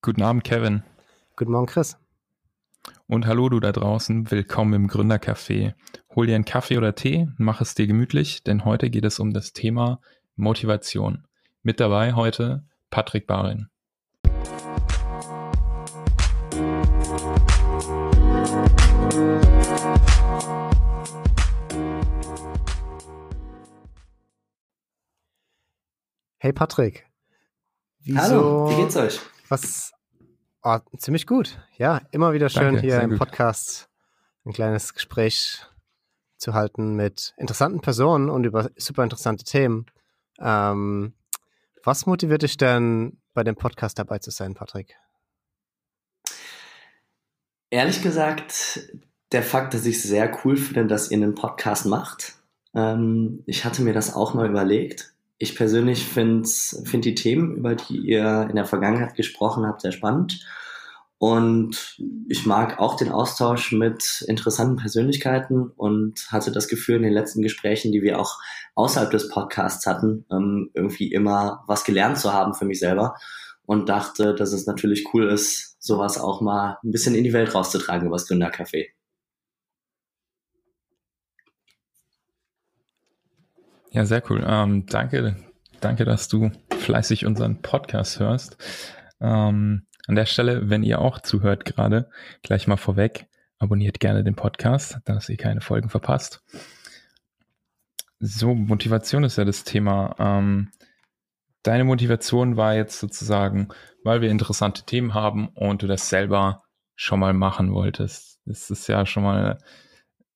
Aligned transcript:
Guten 0.00 0.22
Abend, 0.22 0.44
Kevin. 0.44 0.84
Guten 1.34 1.50
Morgen, 1.50 1.66
Chris. 1.66 1.96
Und 3.08 3.26
hallo 3.26 3.48
du 3.48 3.58
da 3.58 3.72
draußen, 3.72 4.30
willkommen 4.30 4.72
im 4.74 4.86
Gründercafé. 4.86 5.74
Hol 6.14 6.28
dir 6.28 6.36
einen 6.36 6.44
Kaffee 6.44 6.78
oder 6.78 6.94
Tee, 6.94 7.26
mach 7.36 7.60
es 7.60 7.74
dir 7.74 7.88
gemütlich, 7.88 8.44
denn 8.44 8.64
heute 8.64 8.90
geht 8.90 9.04
es 9.04 9.18
um 9.18 9.32
das 9.32 9.54
Thema 9.54 10.00
Motivation. 10.36 11.26
Mit 11.62 11.80
dabei 11.80 12.12
heute 12.12 12.64
Patrick 12.90 13.26
Barin. 13.26 13.70
Hey 26.38 26.52
Patrick. 26.52 27.04
Wieso, 27.98 28.20
Hallo, 28.20 28.70
wie 28.70 28.76
geht's 28.76 28.96
euch? 28.96 29.20
Was? 29.48 29.92
Oh, 30.62 30.78
ziemlich 30.98 31.26
gut. 31.26 31.58
Ja, 31.78 32.02
immer 32.10 32.34
wieder 32.34 32.50
schön 32.50 32.74
Danke, 32.74 32.80
hier 32.80 33.00
im 33.00 33.10
gut. 33.10 33.18
Podcast 33.18 33.88
ein 34.44 34.52
kleines 34.52 34.92
Gespräch 34.92 35.64
zu 36.36 36.52
halten 36.52 36.94
mit 36.94 37.32
interessanten 37.38 37.80
Personen 37.80 38.28
und 38.28 38.44
über 38.44 38.70
super 38.76 39.04
interessante 39.04 39.44
Themen. 39.44 39.86
Ähm, 40.38 41.14
was 41.82 42.04
motiviert 42.04 42.42
dich 42.42 42.58
denn, 42.58 43.22
bei 43.32 43.42
dem 43.42 43.56
Podcast 43.56 43.98
dabei 43.98 44.18
zu 44.18 44.30
sein, 44.30 44.54
Patrick? 44.54 44.96
Ehrlich 47.70 48.02
gesagt, 48.02 48.92
der 49.32 49.42
Fakt, 49.42 49.72
dass 49.72 49.86
ich 49.86 49.96
es 49.96 50.02
sehr 50.02 50.30
cool 50.44 50.58
finde, 50.58 50.88
dass 50.88 51.10
ihr 51.10 51.16
einen 51.16 51.34
Podcast 51.34 51.86
macht. 51.86 52.34
Ähm, 52.74 53.44
ich 53.46 53.64
hatte 53.64 53.80
mir 53.80 53.94
das 53.94 54.14
auch 54.14 54.34
mal 54.34 54.48
überlegt 54.48 55.14
ich 55.38 55.54
persönlich 55.54 56.04
finde 56.04 56.48
find 56.48 57.04
die 57.04 57.14
Themen, 57.14 57.56
über 57.56 57.74
die 57.74 57.98
ihr 57.98 58.46
in 58.50 58.56
der 58.56 58.64
Vergangenheit 58.64 59.14
gesprochen 59.14 59.66
habt, 59.66 59.82
sehr 59.82 59.92
spannend. 59.92 60.44
Und 61.18 61.98
ich 62.28 62.46
mag 62.46 62.78
auch 62.78 62.96
den 62.96 63.10
Austausch 63.10 63.72
mit 63.72 64.24
interessanten 64.28 64.76
Persönlichkeiten 64.76 65.72
und 65.76 66.28
hatte 66.30 66.52
das 66.52 66.68
Gefühl 66.68 66.96
in 66.96 67.02
den 67.02 67.12
letzten 67.12 67.42
Gesprächen, 67.42 67.90
die 67.90 68.02
wir 68.02 68.20
auch 68.20 68.38
außerhalb 68.76 69.10
des 69.10 69.28
Podcasts 69.28 69.84
hatten, 69.86 70.26
ähm, 70.30 70.70
irgendwie 70.74 71.12
immer 71.12 71.64
was 71.66 71.82
gelernt 71.82 72.18
zu 72.18 72.32
haben 72.32 72.54
für 72.54 72.64
mich 72.64 72.78
selber 72.78 73.16
und 73.66 73.88
dachte, 73.88 74.34
dass 74.34 74.52
es 74.52 74.66
natürlich 74.66 75.12
cool 75.12 75.28
ist, 75.28 75.76
sowas 75.80 76.18
auch 76.18 76.40
mal 76.40 76.78
ein 76.84 76.92
bisschen 76.92 77.16
in 77.16 77.24
die 77.24 77.32
Welt 77.32 77.52
rauszutragen 77.52 78.06
über 78.06 78.16
das 78.16 78.28
Gründercafé. 78.28 78.86
Ja, 83.90 84.04
sehr 84.04 84.22
cool. 84.30 84.44
Ähm, 84.46 84.86
danke, 84.86 85.36
danke, 85.80 86.04
dass 86.04 86.28
du 86.28 86.50
fleißig 86.70 87.24
unseren 87.24 87.62
Podcast 87.62 88.20
hörst. 88.20 88.56
Ähm, 89.20 89.86
an 90.06 90.14
der 90.14 90.26
Stelle, 90.26 90.70
wenn 90.70 90.82
ihr 90.82 91.00
auch 91.00 91.20
zuhört 91.20 91.64
gerade, 91.64 92.10
gleich 92.42 92.66
mal 92.66 92.76
vorweg, 92.76 93.26
abonniert 93.58 94.00
gerne 94.00 94.24
den 94.24 94.36
Podcast, 94.36 94.98
dass 95.04 95.28
ihr 95.28 95.36
keine 95.36 95.60
Folgen 95.60 95.88
verpasst. 95.88 96.42
So, 98.20 98.54
Motivation 98.54 99.24
ist 99.24 99.38
ja 99.38 99.44
das 99.44 99.64
Thema. 99.64 100.14
Ähm, 100.18 100.70
deine 101.62 101.84
Motivation 101.84 102.56
war 102.56 102.74
jetzt 102.74 102.98
sozusagen, 102.98 103.68
weil 104.04 104.20
wir 104.20 104.30
interessante 104.30 104.84
Themen 104.84 105.14
haben 105.14 105.48
und 105.48 105.82
du 105.82 105.86
das 105.86 106.08
selber 106.08 106.62
schon 106.94 107.20
mal 107.20 107.32
machen 107.32 107.72
wolltest. 107.72 108.40
Das 108.44 108.70
ist 108.70 108.86
ja 108.88 109.06
schon 109.06 109.22
mal 109.22 109.52
ein 109.52 109.58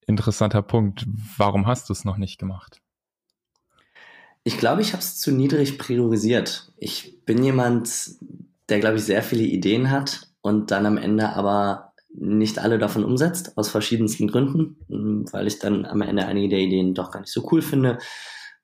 interessanter 0.06 0.62
Punkt. 0.62 1.06
Warum 1.36 1.66
hast 1.66 1.88
du 1.88 1.92
es 1.92 2.04
noch 2.04 2.18
nicht 2.18 2.38
gemacht? 2.38 2.82
Ich 4.44 4.58
glaube, 4.58 4.82
ich 4.82 4.92
habe 4.92 5.02
es 5.02 5.18
zu 5.18 5.30
niedrig 5.30 5.78
priorisiert. 5.78 6.72
Ich 6.76 7.24
bin 7.24 7.44
jemand, 7.44 7.88
der, 8.68 8.80
glaube 8.80 8.96
ich, 8.96 9.04
sehr 9.04 9.22
viele 9.22 9.44
Ideen 9.44 9.90
hat 9.90 10.28
und 10.40 10.70
dann 10.70 10.86
am 10.86 10.98
Ende 10.98 11.30
aber 11.30 11.92
nicht 12.14 12.58
alle 12.58 12.78
davon 12.78 13.04
umsetzt, 13.04 13.56
aus 13.56 13.70
verschiedensten 13.70 14.26
Gründen, 14.26 15.24
weil 15.32 15.46
ich 15.46 15.58
dann 15.58 15.86
am 15.86 16.02
Ende 16.02 16.26
einige 16.26 16.50
der 16.50 16.58
Ideen 16.58 16.94
doch 16.94 17.10
gar 17.10 17.20
nicht 17.20 17.32
so 17.32 17.48
cool 17.50 17.62
finde, 17.62 17.98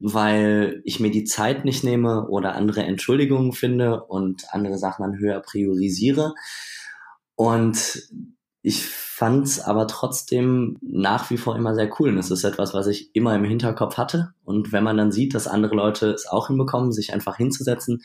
weil 0.01 0.83
ich 0.85 1.01
mir 1.01 1.11
die 1.11 1.25
Zeit 1.25 1.65
nicht 1.65 1.83
nehme 1.85 2.29
oder 2.29 2.55
andere 2.55 2.83
Entschuldigungen 2.83 3.53
finde 3.53 4.05
und 4.05 4.45
andere 4.53 4.79
Sachen 4.79 5.03
dann 5.03 5.19
höher 5.19 5.41
priorisiere. 5.41 6.35
Und 7.37 8.03
ich 8.63 8.85
fand 8.85 9.47
es 9.47 9.61
aber 9.61 9.87
trotzdem 9.87 10.79
nach 10.81 11.31
wie 11.31 11.37
vor 11.37 11.57
immer 11.57 11.75
sehr 11.75 11.91
cool. 11.99 12.11
Und 12.11 12.17
das 12.17 12.31
ist 12.31 12.45
etwas, 12.45 12.75
was 12.75 12.87
ich 12.87 13.15
immer 13.15 13.35
im 13.35 13.45
Hinterkopf 13.45 13.97
hatte. 13.97 14.35
Und 14.45 14.73
wenn 14.73 14.85
man 14.85 14.97
dann 14.97 15.13
sieht, 15.13 15.35
dass 15.35 15.47
andere 15.47 15.75
Leute 15.75 16.11
es 16.11 16.27
auch 16.27 16.49
hinbekommen, 16.49 16.93
sich 16.93 17.13
einfach 17.13 17.37
hinzusetzen, 17.37 18.03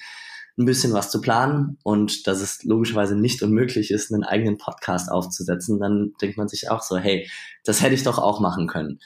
ein 0.58 0.66
bisschen 0.66 0.94
was 0.94 1.10
zu 1.10 1.20
planen 1.20 1.78
und 1.84 2.28
dass 2.28 2.40
es 2.42 2.64
logischerweise 2.64 3.16
nicht 3.16 3.42
unmöglich 3.42 3.90
ist, 3.90 4.14
einen 4.14 4.24
eigenen 4.24 4.58
Podcast 4.58 5.12
aufzusetzen, 5.12 5.80
dann 5.80 6.14
denkt 6.22 6.38
man 6.38 6.48
sich 6.48 6.70
auch 6.70 6.82
so, 6.82 6.98
hey, 6.98 7.28
das 7.64 7.82
hätte 7.82 7.96
ich 7.96 8.04
doch 8.04 8.20
auch 8.20 8.40
machen 8.40 8.68
können. 8.68 9.00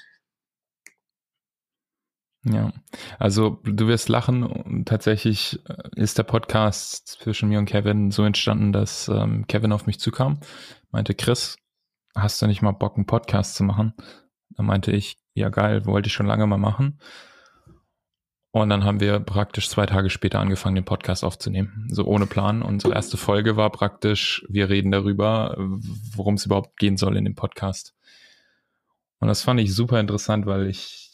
Ja, 2.50 2.72
also 3.20 3.60
du 3.64 3.88
wirst 3.88 4.10
lachen. 4.10 4.84
Tatsächlich 4.86 5.60
äh, 5.68 5.90
ist 5.96 6.18
der 6.18 6.24
Podcast 6.24 7.08
zwischen 7.22 7.50
mir 7.50 7.60
und 7.60 7.66
Kevin 7.66 8.12
so 8.12 8.24
entstanden, 8.24 8.72
dass 8.72 9.10
ähm, 9.10 9.46
Kevin 9.48 9.72
auf 9.72 9.86
mich 9.86 10.00
zukam, 10.00 10.40
meinte, 10.92 11.14
Chris, 11.14 11.58
hast 12.16 12.42
du 12.42 12.48
nicht 12.48 12.62
mal 12.62 12.72
Bock, 12.72 12.96
einen 12.96 13.06
Podcast 13.06 13.56
zu 13.56 13.64
machen? 13.64 13.94
Da 14.52 14.64
meinte 14.64 14.92
ich, 14.92 15.18
ja 15.34 15.50
geil, 15.50 15.86
wollte 15.86 16.08
ich 16.08 16.14
schon 16.14 16.26
lange 16.26 16.48
mal 16.48 16.58
machen. 16.58 17.00
Und 18.52 18.70
dann 18.70 18.86
haben 18.86 19.00
wir 19.00 19.20
praktisch 19.20 19.70
zwei 19.70 19.86
Tage 19.86 20.10
später 20.10 20.40
angefangen, 20.40 20.76
den 20.76 20.86
Podcast 20.86 21.24
aufzunehmen. 21.24 21.88
So 21.92 22.06
ohne 22.06 22.26
Plan. 22.26 22.64
Unsere 22.64 22.94
erste 22.94 23.18
Folge 23.18 23.56
war 23.56 23.70
praktisch, 23.72 24.46
wir 24.50 24.70
reden 24.70 24.92
darüber, 24.92 25.56
worum 26.16 26.36
es 26.36 26.46
überhaupt 26.46 26.78
gehen 26.78 26.98
soll 26.98 27.18
in 27.18 27.26
dem 27.26 27.36
Podcast. 27.36 27.94
Und 29.20 29.28
das 29.28 29.44
fand 29.44 29.60
ich 29.60 29.76
super 29.76 30.00
interessant, 30.00 30.46
weil 30.46 30.68
ich 30.68 31.07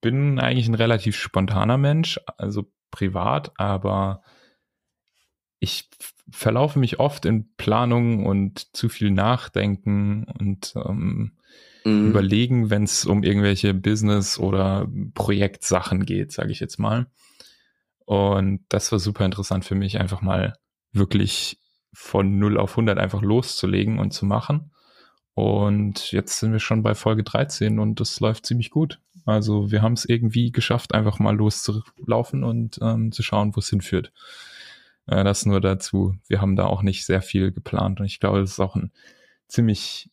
bin 0.00 0.38
eigentlich 0.38 0.68
ein 0.68 0.74
relativ 0.74 1.16
spontaner 1.16 1.78
Mensch, 1.78 2.20
also 2.36 2.70
privat, 2.90 3.52
aber 3.56 4.22
ich 5.58 5.88
verlaufe 6.30 6.78
mich 6.78 6.98
oft 6.98 7.24
in 7.24 7.54
Planung 7.56 8.26
und 8.26 8.74
zu 8.76 8.88
viel 8.88 9.10
Nachdenken 9.10 10.24
und 10.24 10.74
ähm, 10.76 11.38
mhm. 11.84 12.08
überlegen, 12.10 12.70
wenn 12.70 12.84
es 12.84 13.04
um 13.04 13.22
irgendwelche 13.22 13.74
Business- 13.74 14.38
oder 14.38 14.88
Projektsachen 15.14 16.04
geht, 16.04 16.32
sage 16.32 16.50
ich 16.50 16.60
jetzt 16.60 16.78
mal. 16.78 17.06
Und 18.04 18.64
das 18.68 18.90
war 18.92 18.98
super 18.98 19.24
interessant 19.24 19.64
für 19.64 19.74
mich, 19.74 19.98
einfach 19.98 20.20
mal 20.20 20.54
wirklich 20.92 21.58
von 21.92 22.38
0 22.38 22.58
auf 22.58 22.72
100 22.72 22.98
einfach 22.98 23.22
loszulegen 23.22 23.98
und 23.98 24.12
zu 24.12 24.26
machen. 24.26 24.71
Und 25.34 26.12
jetzt 26.12 26.38
sind 26.38 26.52
wir 26.52 26.60
schon 26.60 26.82
bei 26.82 26.94
Folge 26.94 27.22
13 27.22 27.78
und 27.78 28.00
das 28.00 28.20
läuft 28.20 28.46
ziemlich 28.46 28.70
gut. 28.70 29.00
Also 29.24 29.70
wir 29.70 29.82
haben 29.82 29.94
es 29.94 30.04
irgendwie 30.04 30.52
geschafft, 30.52 30.94
einfach 30.94 31.18
mal 31.18 31.34
loszulaufen 31.34 32.44
und 32.44 32.78
ähm, 32.82 33.12
zu 33.12 33.22
schauen, 33.22 33.54
wo 33.56 33.60
es 33.60 33.70
hinführt. 33.70 34.12
Äh, 35.06 35.24
das 35.24 35.46
nur 35.46 35.60
dazu. 35.60 36.14
Wir 36.26 36.40
haben 36.40 36.56
da 36.56 36.66
auch 36.66 36.82
nicht 36.82 37.06
sehr 37.06 37.22
viel 37.22 37.52
geplant 37.52 38.00
und 38.00 38.06
ich 38.06 38.20
glaube, 38.20 38.40
das 38.40 38.52
ist 38.52 38.60
auch 38.60 38.76
ein 38.76 38.92
ziemlich 39.48 40.10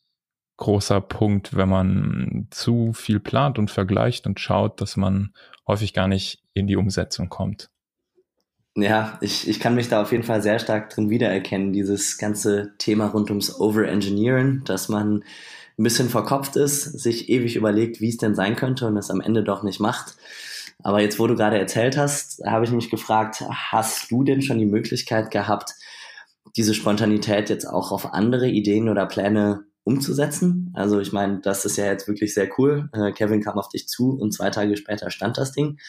großer 0.57 1.02
Punkt, 1.02 1.56
wenn 1.56 1.69
man 1.69 2.47
zu 2.51 2.94
viel 2.94 3.19
plant 3.19 3.57
und 3.59 3.72
vergleicht 3.72 4.28
und 4.28 4.40
schaut, 4.40 4.81
dass 4.81 4.97
man 4.97 5.34
häufig 5.68 5.94
gar 5.94 6.07
nicht 6.07 6.44
in 6.53 6.68
die 6.68 6.75
Umsetzung 6.75 7.30
kommt. 7.30 7.69
Ja, 8.75 9.18
ich, 9.22 9.47
ich 9.47 9.59
kann 9.59 9.75
mich 9.75 9.90
da 9.90 10.02
auf 10.02 10.12
jeden 10.12 10.24
Fall 10.24 10.41
sehr 10.41 10.59
stark 10.59 10.90
drin 10.90 11.09
wiedererkennen, 11.09 11.74
dieses 11.74 12.18
ganze 12.18 12.74
Thema 12.78 13.07
rund 13.07 13.30
ums 13.30 13.59
Overengineeren, 13.59 14.63
dass 14.66 14.90
man 14.90 15.24
ein 15.78 15.84
bisschen 15.84 16.09
verkopft 16.09 16.56
ist, 16.56 16.84
sich 16.84 17.30
ewig 17.30 17.56
überlegt, 17.56 18.00
wie 18.00 18.09
es 18.09 18.18
denn 18.18 18.35
sein 18.35 18.56
könnte 18.56 18.88
und 18.88 18.97
es 18.97 19.09
am 19.09 19.22
Ende 19.22 19.44
doch 19.44 19.63
nicht 19.63 19.80
macht. 19.80 20.16
Aber 20.81 21.02
jetzt, 21.02 21.19
wo 21.19 21.28
du 21.28 21.35
gerade 21.35 21.59
erzählt 21.59 21.97
hast, 21.97 22.41
habe 22.46 22.63
ich 22.66 22.72
mich 22.72 22.90
gefragt, 22.90 23.44
hast 23.50 24.12
du 24.12 24.24
denn 24.24 24.41
schon 24.41 24.59
die 24.59 24.66
Möglichkeit 24.66 25.31
gehabt, 25.31 25.74
diese 26.56 26.74
Spontanität 26.74 27.50
jetzt 27.50 27.65
auch 27.65 27.92
auf 27.92 28.13
andere 28.13 28.48
Ideen 28.48 28.88
oder 28.88 29.06
Pläne 29.06 29.65
umzusetzen? 29.83 30.72
Also 30.75 31.00
ich 31.00 31.12
meine, 31.12 31.39
das 31.42 31.65
ist 31.65 31.77
ja 31.77 31.86
jetzt 31.86 32.07
wirklich 32.07 32.33
sehr 32.33 32.50
cool. 32.57 32.89
Äh, 32.94 33.12
Kevin 33.12 33.42
kam 33.42 33.57
auf 33.57 33.69
dich 33.69 33.88
zu 33.88 34.12
und 34.12 34.33
zwei 34.33 34.51
Tage 34.51 34.77
später 34.77 35.10
stand 35.12 35.38
das 35.38 35.51
Ding. 35.51 35.80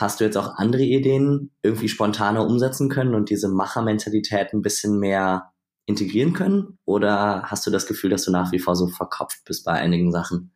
Hast 0.00 0.18
du 0.18 0.24
jetzt 0.24 0.38
auch 0.38 0.54
andere 0.56 0.82
Ideen 0.82 1.50
irgendwie 1.62 1.90
spontaner 1.90 2.46
umsetzen 2.46 2.88
können 2.88 3.14
und 3.14 3.28
diese 3.28 3.50
Machermentalität 3.50 4.54
ein 4.54 4.62
bisschen 4.62 4.98
mehr 4.98 5.52
integrieren 5.84 6.32
können? 6.32 6.78
Oder 6.86 7.42
hast 7.44 7.66
du 7.66 7.70
das 7.70 7.86
Gefühl, 7.86 8.08
dass 8.08 8.24
du 8.24 8.30
nach 8.30 8.50
wie 8.50 8.60
vor 8.60 8.76
so 8.76 8.88
verkopft 8.88 9.44
bist 9.44 9.66
bei 9.66 9.72
einigen 9.72 10.10
Sachen? 10.10 10.52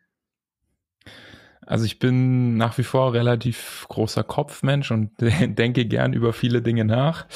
Also 1.61 1.85
ich 1.85 1.99
bin 1.99 2.56
nach 2.56 2.79
wie 2.79 2.85
vor 2.85 3.12
relativ 3.12 3.85
großer 3.91 4.25
Kopfmensch 4.25 4.91
und 4.91 5.11
denke 5.20 5.85
gern 5.85 6.14
über 6.14 6.32
viele 6.32 6.62
Dinge 6.62 6.87
nach. 6.87 7.26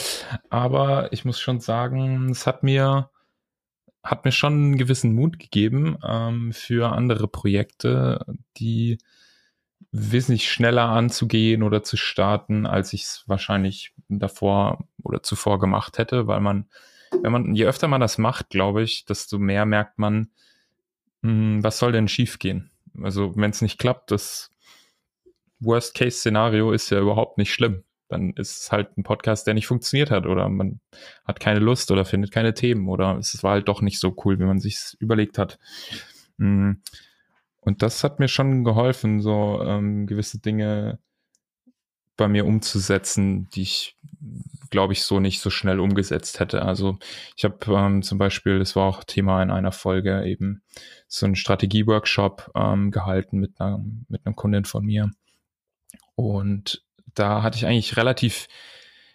Aber 0.49 1.13
ich 1.13 1.27
muss 1.27 1.39
schon 1.39 1.61
sagen, 1.61 2.31
es 2.31 2.47
hat 2.47 2.63
mir, 2.63 3.11
hat 4.03 4.25
mir 4.25 4.33
schon 4.33 4.55
einen 4.55 4.79
gewissen 4.79 5.15
Mut 5.15 5.39
gegeben 5.39 5.99
ähm, 6.03 6.55
für 6.55 6.91
andere 6.91 7.29
Projekte, 7.29 8.25
die 8.57 8.97
wesentlich 9.91 10.51
schneller 10.51 10.89
anzugehen 10.89 11.63
oder 11.63 11.83
zu 11.83 11.97
starten, 11.97 12.67
als 12.67 12.93
ich 12.93 13.05
es 13.05 13.25
wahrscheinlich 13.27 13.95
davor 14.09 14.87
oder 15.03 15.23
zuvor 15.23 15.59
gemacht 15.59 15.99
hätte, 15.99 16.27
weil 16.27 16.41
man 16.41 16.67
wenn 17.23 17.33
man, 17.33 17.55
je 17.55 17.67
öfter 17.67 17.89
man 17.89 18.01
das 18.01 18.19
macht, 18.19 18.51
glaube 18.51 18.83
ich, 18.83 19.05
desto 19.05 19.39
mehr 19.39 19.67
merkt 19.67 19.99
man, 19.99 20.31
mh, 21.23 21.31
hm, 21.31 21.65
was 21.65 21.79
soll 21.79 21.93
denn 21.93 22.09
schiefgehen? 22.09 22.71
Also, 23.03 23.37
wenn 23.37 23.51
es 23.51 23.63
nicht 23.63 23.79
klappt, 23.79 24.11
das 24.11 24.51
Worst-Case-Szenario 25.61 26.73
ist 26.73 26.91
ja 26.91 27.01
überhaupt 27.01 27.39
nicht 27.39 27.53
schlimm. 27.53 27.85
Dann 28.09 28.33
ist 28.35 28.63
es 28.63 28.73
halt 28.73 28.97
ein 28.97 29.03
Podcast, 29.03 29.47
der 29.47 29.55
nicht 29.55 29.67
funktioniert 29.67 30.11
hat 30.11 30.27
oder 30.27 30.49
man 30.49 30.81
hat 31.27 31.41
keine 31.41 31.59
Lust 31.59 31.91
oder 31.91 32.07
findet 32.07 32.33
keine 32.33 32.55
Themen 32.55 32.89
oder 32.89 33.19
es 33.19 33.43
war 33.43 33.53
halt 33.53 33.69
doch 33.69 33.83
nicht 33.83 34.01
so 34.01 34.17
cool, 34.25 34.39
wie 34.39 34.45
man 34.45 34.61
sich 34.61 34.97
überlegt 34.99 35.37
hat. 35.37 35.59
Hm. 36.39 36.81
Und 37.61 37.83
das 37.83 38.05
hat 38.05 38.19
mir 38.19 38.29
schon 38.29 38.65
geholfen, 38.65 39.21
so 39.21 39.63
ähm, 39.63 40.07
gewisse 40.07 40.39
Dinge 40.39 40.99
bei 42.17 42.29
mir 42.29 42.47
umzusetzen, 42.47 43.49
die 43.51 43.63
ich, 43.63 43.97
glaube 44.71 44.93
ich, 44.93 45.05
so 45.05 45.21
nicht 45.21 45.41
so 45.41 45.51
schnell 45.51 45.81
umgesetzt 45.81 46.41
hätte. 46.41 46.63
Also 46.63 46.99
ich 47.37 47.45
habe 47.45 47.59
ähm, 47.69 48.03
zum 48.03 48.19
Beispiel, 48.19 48.59
das 48.59 48.77
war 48.77 48.87
auch 48.87 49.05
Thema 49.05 49.43
in 49.43 49.51
einer 49.51 49.73
Folge, 49.73 50.25
eben 50.25 50.63
so 51.07 51.27
einen 51.27 51.37
Strategie-Workshop 51.37 52.51
ähm, 52.55 52.91
gehalten 52.91 53.39
mit 53.39 53.61
einer, 53.61 53.83
mit 54.09 54.27
einer 54.27 54.35
Kundin 54.35 54.65
von 54.65 54.85
mir. 54.85 55.11
Und 56.17 56.85
da 57.15 57.43
hatte 57.43 57.57
ich 57.57 57.67
eigentlich 57.67 57.97
relativ 57.97 58.49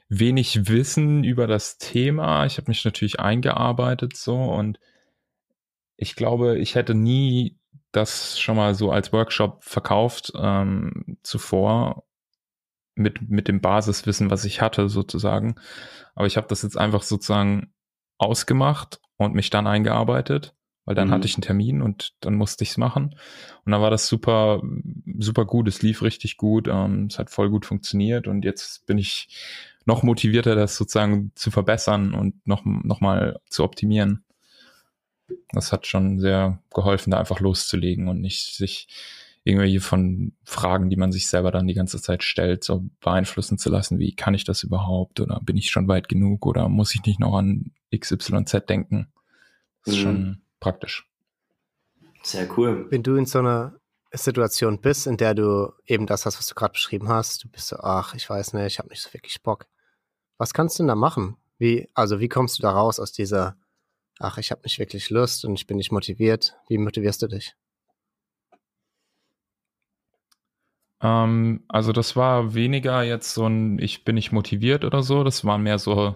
wenig 0.10 0.68
Wissen 0.68 1.24
über 1.24 1.48
das 1.48 1.78
Thema. 1.78 2.46
Ich 2.46 2.58
habe 2.58 2.70
mich 2.70 2.86
natürlich 2.86 3.20
eingearbeitet 3.20 4.16
so 4.16 4.36
und 4.36 4.80
ich 5.98 6.16
glaube, 6.16 6.58
ich 6.58 6.76
hätte 6.76 6.96
nie 6.96 7.58
das 7.94 8.40
schon 8.40 8.58
mal 8.58 8.76
so 8.76 8.92
als 8.92 9.14
Workshop 9.14 9.64
verkauft 9.64 10.34
ähm, 10.36 11.18
zuvor 11.24 12.04
mit, 12.96 13.30
mit 13.30 13.48
dem 13.48 13.62
Basiswissen, 13.62 14.30
was 14.30 14.46
ich 14.46 14.62
hatte 14.62 14.90
sozusagen. 14.90 15.56
Aber 16.16 16.28
ich 16.28 16.38
habe 16.38 16.48
das 16.48 16.64
jetzt 16.64 16.78
einfach 16.78 17.04
sozusagen 17.04 17.74
ausgemacht 18.18 19.00
und 19.18 19.36
mich 19.36 19.50
dann 19.50 19.68
eingearbeitet, 19.68 20.54
weil 20.86 20.96
dann 20.96 21.08
mhm. 21.08 21.14
hatte 21.14 21.28
ich 21.28 21.36
einen 21.36 21.44
Termin 21.44 21.82
und 21.82 22.14
dann 22.20 22.36
musste 22.36 22.64
ich 22.64 22.72
es 22.72 22.78
machen. 22.78 23.16
Und 23.64 23.72
dann 23.72 23.82
war 23.82 23.92
das 23.92 24.08
super, 24.08 24.62
super 25.18 25.46
gut. 25.46 25.68
Es 25.68 25.82
lief 25.82 26.02
richtig 26.02 26.38
gut. 26.38 26.68
Ähm, 26.68 27.08
es 27.10 27.20
hat 27.20 27.30
voll 27.30 27.50
gut 27.50 27.66
funktioniert 27.66 28.28
und 28.28 28.44
jetzt 28.44 28.86
bin 28.86 28.98
ich 28.98 29.30
noch 29.86 30.02
motivierter, 30.02 30.56
das 30.56 30.76
sozusagen 30.76 31.32
zu 31.36 31.52
verbessern 31.52 32.14
und 32.14 32.46
noch, 32.48 32.64
noch 32.66 33.02
mal 33.02 33.40
zu 33.50 33.64
optimieren. 33.64 34.23
Das 35.52 35.72
hat 35.72 35.88
schon 35.88 36.20
sehr 36.20 36.62
geholfen, 36.74 37.12
da 37.12 37.20
einfach 37.20 37.40
loszulegen 37.40 38.08
und 38.08 38.22
nicht 38.22 38.56
sich 38.56 38.88
irgendwelche 39.44 39.82
von 39.82 40.34
Fragen, 40.44 40.90
die 40.90 40.96
man 40.96 41.12
sich 41.12 41.28
selber 41.28 41.52
dann 41.52 41.68
die 41.68 41.74
ganze 41.74 42.02
Zeit 42.02 42.24
stellt, 42.24 42.64
so 42.64 42.86
beeinflussen 43.02 43.58
zu 43.58 43.70
lassen, 43.70 44.00
wie 44.00 44.16
kann 44.16 44.34
ich 44.34 44.46
das 44.46 44.64
überhaupt 44.64 45.20
oder 45.20 45.40
bin 45.42 45.58
ich 45.58 45.70
schon 45.70 45.88
weit 45.88 46.08
genug 46.08 46.46
oder 46.46 46.70
muss 46.70 46.96
ich 46.96 47.04
nicht 47.06 47.20
noch 47.20 47.36
an 47.36 47.72
XYZ 47.96 48.66
denken? 48.68 49.12
Das 49.84 49.94
ist 49.94 50.00
mhm. 50.00 50.04
schon 50.04 50.42
praktisch. 50.60 51.10
Sehr 52.24 52.48
cool. 52.58 52.88
Wenn 52.90 53.04
du 53.04 53.16
in 53.16 53.26
so 53.26 53.40
einer 53.40 53.76
Situation 54.14 54.80
bist, 54.80 55.08
in 55.08 55.18
der 55.18 55.34
du 55.34 55.74
eben 55.86 56.06
das 56.06 56.26
hast, 56.26 56.38
was 56.38 56.48
du 56.48 56.56
gerade 56.56 56.74
beschrieben 56.74 57.10
hast, 57.10 57.44
du 57.44 57.50
bist 57.50 57.68
so, 57.68 57.78
ach, 57.78 58.16
ich 58.16 58.30
weiß 58.30 58.54
nicht, 58.54 58.66
ich 58.68 58.80
habe 58.80 58.90
nicht 58.90 59.02
so 59.02 59.14
wirklich 59.14 59.42
Bock. 59.44 59.66
Was 60.38 60.54
kannst 60.54 60.80
du 60.80 60.84
denn 60.84 60.88
da 60.88 60.96
machen? 60.96 61.36
Wie, 61.58 61.90
also 61.94 62.20
wie 62.20 62.30
kommst 62.30 62.58
du 62.58 62.62
da 62.62 62.72
raus 62.72 63.00
aus 63.00 63.12
dieser, 63.12 63.58
ach, 64.20 64.38
ich 64.38 64.52
habe 64.52 64.62
nicht 64.64 64.80
wirklich 64.80 65.10
Lust 65.10 65.46
und 65.46 65.56
ich 65.56 65.68
bin 65.68 65.78
nicht 65.78 65.92
motiviert? 65.92 66.56
Wie 66.68 66.78
motivierst 66.78 67.22
du 67.22 67.28
dich? 67.28 67.56
Ähm, 71.02 71.66
also 71.68 71.92
das 71.92 72.16
war 72.16 72.54
weniger 72.56 73.04
jetzt 73.04 73.34
so 73.34 73.46
ein, 73.48 73.78
ich 73.80 74.06
bin 74.06 74.16
nicht 74.16 74.32
motiviert 74.32 74.86
oder 74.86 75.04
so, 75.04 75.24
das 75.24 75.46
waren 75.46 75.62
mehr 75.62 75.78
so 75.78 76.14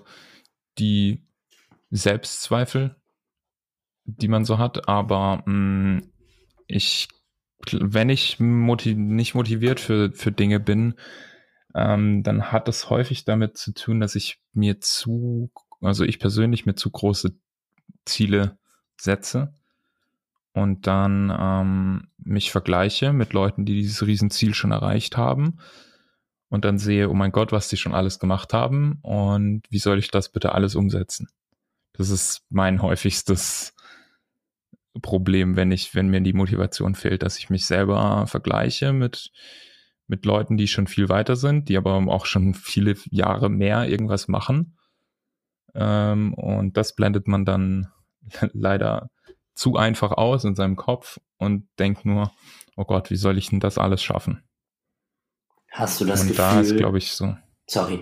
die 0.80 1.28
Selbstzweifel, 1.92 2.96
die 4.06 4.28
man 4.30 4.46
so 4.46 4.58
hat, 4.58 4.88
aber 4.88 5.44
mh, 5.46 6.00
mm, 6.00 6.12
ich, 6.68 7.10
wenn 7.72 8.10
ich 8.10 8.40
motiv 8.40 8.98
nicht 8.98 9.36
motiviert 9.36 9.80
für, 9.80 10.12
für 10.14 10.32
Dinge 10.32 10.60
bin, 10.60 10.96
ähm, 11.76 12.24
dann 12.24 12.52
hat 12.52 12.68
das 12.68 12.90
häufig 12.90 13.26
damit 13.26 13.58
zu 13.58 13.74
tun, 13.74 14.00
dass 14.00 14.16
ich 14.16 14.40
mir 14.54 14.80
zu, 14.80 15.52
also 15.82 16.04
ich 16.04 16.20
persönlich 16.20 16.66
mir 16.66 16.76
zu 16.76 16.90
große 16.92 17.38
Ziele 18.06 18.58
setze 19.00 19.54
und 20.54 20.88
dann 20.88 21.36
ähm, 21.38 22.08
mich 22.18 22.52
vergleiche 22.52 23.14
mit 23.14 23.34
Leuten, 23.34 23.66
die 23.66 23.76
dieses 23.76 24.06
Riesenziel 24.06 24.54
schon 24.54 24.72
erreicht 24.72 25.18
haben 25.18 25.60
und 26.50 26.66
dann 26.66 26.78
sehe, 26.78 27.10
oh 27.10 27.14
mein 27.14 27.32
Gott, 27.32 27.52
was 27.52 27.68
die 27.70 27.78
schon 27.78 27.94
alles 27.94 28.20
gemacht 28.20 28.54
haben 28.54 29.00
und 29.02 29.64
wie 29.70 29.80
soll 29.80 30.00
ich 30.00 30.10
das 30.10 30.30
bitte 30.30 30.54
alles 30.54 30.76
umsetzen? 30.76 31.28
Das 31.94 32.10
ist 32.10 32.44
mein 32.50 32.82
häufigstes 32.82 33.74
Problem, 35.02 35.56
wenn 35.56 35.72
ich, 35.72 35.96
wenn 35.96 36.08
mir 36.08 36.22
die 36.22 36.34
Motivation 36.34 36.96
fehlt, 36.96 37.24
dass 37.24 37.38
ich 37.38 37.50
mich 37.50 37.66
selber 37.66 38.26
vergleiche 38.28 38.94
mit, 38.94 39.32
mit 40.08 40.26
Leuten, 40.26 40.58
die 40.58 40.68
schon 40.68 40.88
viel 40.88 41.10
weiter 41.10 41.36
sind, 41.36 41.70
die 41.70 41.78
aber 41.78 41.96
auch 41.96 42.26
schon 42.26 42.54
viele 42.54 42.96
Jahre 43.10 43.50
mehr 43.50 43.88
irgendwas 43.88 44.28
machen. 44.28 44.77
Ähm, 45.78 46.34
und 46.34 46.76
das 46.76 46.96
blendet 46.96 47.28
man 47.28 47.46
dann 47.46 47.88
leider 48.54 49.10
zu 49.54 49.76
einfach 49.76 50.12
aus 50.12 50.44
in 50.44 50.56
seinem 50.56 50.76
Kopf 50.76 51.20
und 51.38 51.68
denkt 51.80 52.06
nur, 52.06 52.32
oh 52.76 52.86
Gott, 52.86 53.10
wie 53.10 53.16
soll 53.16 53.38
ich 53.38 53.50
denn 53.50 53.60
das 53.60 53.78
alles 53.78 54.04
schaffen? 54.04 54.44
Hast 55.72 56.02
du 56.02 56.06
das 56.06 56.22
und 56.22 56.30
Gefühl? 56.30 56.44
da 56.44 56.60
ist, 56.60 56.76
glaube 56.76 56.98
ich, 56.98 57.12
so. 57.12 57.36
Sorry. 57.68 58.02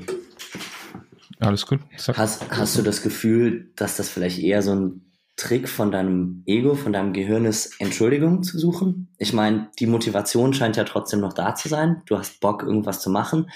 Alles 1.40 1.66
gut. 1.66 1.82
Hast, 2.14 2.50
hast 2.50 2.78
du 2.78 2.82
das 2.82 3.02
Gefühl, 3.02 3.72
dass 3.76 3.98
das 3.98 4.10
vielleicht 4.10 4.40
eher 4.40 4.62
so 4.62 4.74
ein 4.74 5.12
Trick 5.36 5.68
von 5.68 5.92
deinem 5.92 6.44
Ego, 6.46 6.76
von 6.76 6.94
deinem 6.94 7.12
Gehirn 7.12 7.44
ist, 7.46 7.80
Entschuldigung 7.82 8.44
zu 8.44 8.58
suchen? 8.58 9.14
Ich 9.18 9.34
meine, 9.34 9.70
die 9.80 9.88
Motivation 9.88 10.54
scheint 10.54 10.78
ja 10.78 10.86
trotzdem 10.86 11.20
noch 11.20 11.34
da 11.34 11.56
zu 11.56 11.68
sein. 11.68 12.02
Du 12.06 12.18
hast 12.18 12.40
Bock, 12.40 12.64
irgendwas 12.64 13.02
zu 13.02 13.10
machen. 13.10 13.50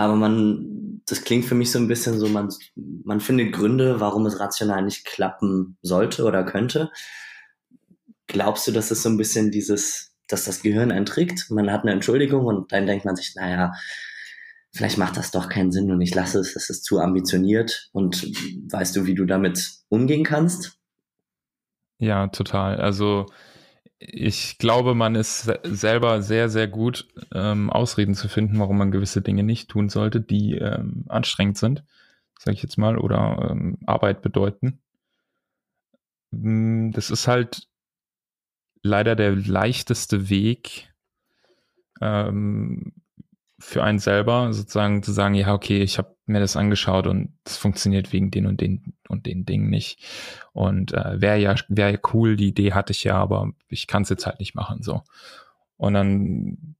Aber 0.00 0.16
man, 0.16 1.02
das 1.04 1.24
klingt 1.24 1.44
für 1.44 1.54
mich 1.54 1.70
so 1.70 1.78
ein 1.78 1.86
bisschen 1.86 2.18
so, 2.18 2.26
man, 2.26 2.48
man 3.04 3.20
findet 3.20 3.52
Gründe, 3.52 4.00
warum 4.00 4.24
es 4.24 4.40
rational 4.40 4.82
nicht 4.82 5.04
klappen 5.04 5.76
sollte 5.82 6.24
oder 6.24 6.42
könnte. 6.42 6.90
Glaubst 8.26 8.66
du, 8.66 8.72
dass 8.72 8.90
es 8.90 9.02
so 9.02 9.10
ein 9.10 9.18
bisschen 9.18 9.50
dieses, 9.50 10.14
dass 10.26 10.46
das 10.46 10.62
Gehirn 10.62 10.90
einen 10.90 11.04
trägt? 11.04 11.50
Man 11.50 11.70
hat 11.70 11.82
eine 11.82 11.92
Entschuldigung 11.92 12.46
und 12.46 12.72
dann 12.72 12.86
denkt 12.86 13.04
man 13.04 13.14
sich, 13.14 13.34
naja, 13.34 13.74
vielleicht 14.72 14.96
macht 14.96 15.18
das 15.18 15.32
doch 15.32 15.50
keinen 15.50 15.70
Sinn 15.70 15.90
und 15.90 16.00
ich 16.00 16.14
lasse 16.14 16.38
es, 16.38 16.56
es 16.56 16.70
ist 16.70 16.84
zu 16.84 16.98
ambitioniert 16.98 17.90
und 17.92 18.22
weißt 18.72 18.96
du, 18.96 19.04
wie 19.04 19.14
du 19.14 19.26
damit 19.26 19.70
umgehen 19.90 20.24
kannst? 20.24 20.78
Ja, 21.98 22.28
total. 22.28 22.80
Also 22.80 23.26
ich 24.02 24.56
glaube, 24.56 24.94
man 24.94 25.14
ist 25.14 25.42
selber 25.62 26.22
sehr, 26.22 26.48
sehr 26.48 26.66
gut, 26.66 27.06
ähm, 27.34 27.68
Ausreden 27.68 28.14
zu 28.14 28.28
finden, 28.28 28.58
warum 28.58 28.78
man 28.78 28.90
gewisse 28.90 29.20
Dinge 29.20 29.42
nicht 29.42 29.68
tun 29.68 29.90
sollte, 29.90 30.22
die 30.22 30.56
ähm, 30.56 31.04
anstrengend 31.08 31.58
sind, 31.58 31.84
sage 32.38 32.54
ich 32.54 32.62
jetzt 32.62 32.78
mal, 32.78 32.96
oder 32.96 33.50
ähm, 33.50 33.76
Arbeit 33.84 34.22
bedeuten. 34.22 34.80
Hm, 36.32 36.92
das 36.92 37.10
ist 37.10 37.28
halt 37.28 37.68
leider 38.82 39.14
der 39.16 39.36
leichteste 39.36 40.30
Weg, 40.30 40.88
ähm, 42.00 42.94
für 43.58 43.84
einen 43.84 43.98
selber 43.98 44.54
sozusagen 44.54 45.02
zu 45.02 45.12
sagen, 45.12 45.34
ja, 45.34 45.52
okay, 45.52 45.82
ich 45.82 45.98
habe 45.98 46.16
mir 46.30 46.40
das 46.40 46.56
angeschaut 46.56 47.06
und 47.06 47.34
es 47.44 47.56
funktioniert 47.56 48.12
wegen 48.12 48.30
den 48.30 48.46
und 48.46 48.60
den 48.60 48.94
und 49.08 49.26
den 49.26 49.44
Dingen 49.44 49.70
nicht. 49.70 50.02
Und 50.52 50.92
äh, 50.92 51.20
wäre 51.20 51.38
ja, 51.38 51.54
wäre 51.68 51.92
ja 51.92 51.98
cool, 52.12 52.36
die 52.36 52.48
Idee 52.48 52.72
hatte 52.72 52.92
ich 52.92 53.04
ja, 53.04 53.16
aber 53.16 53.52
ich 53.68 53.86
kann 53.86 54.02
es 54.02 54.08
jetzt 54.08 54.26
halt 54.26 54.40
nicht 54.40 54.54
machen. 54.54 54.82
so. 54.82 55.02
Und 55.76 55.94
dann 55.94 56.76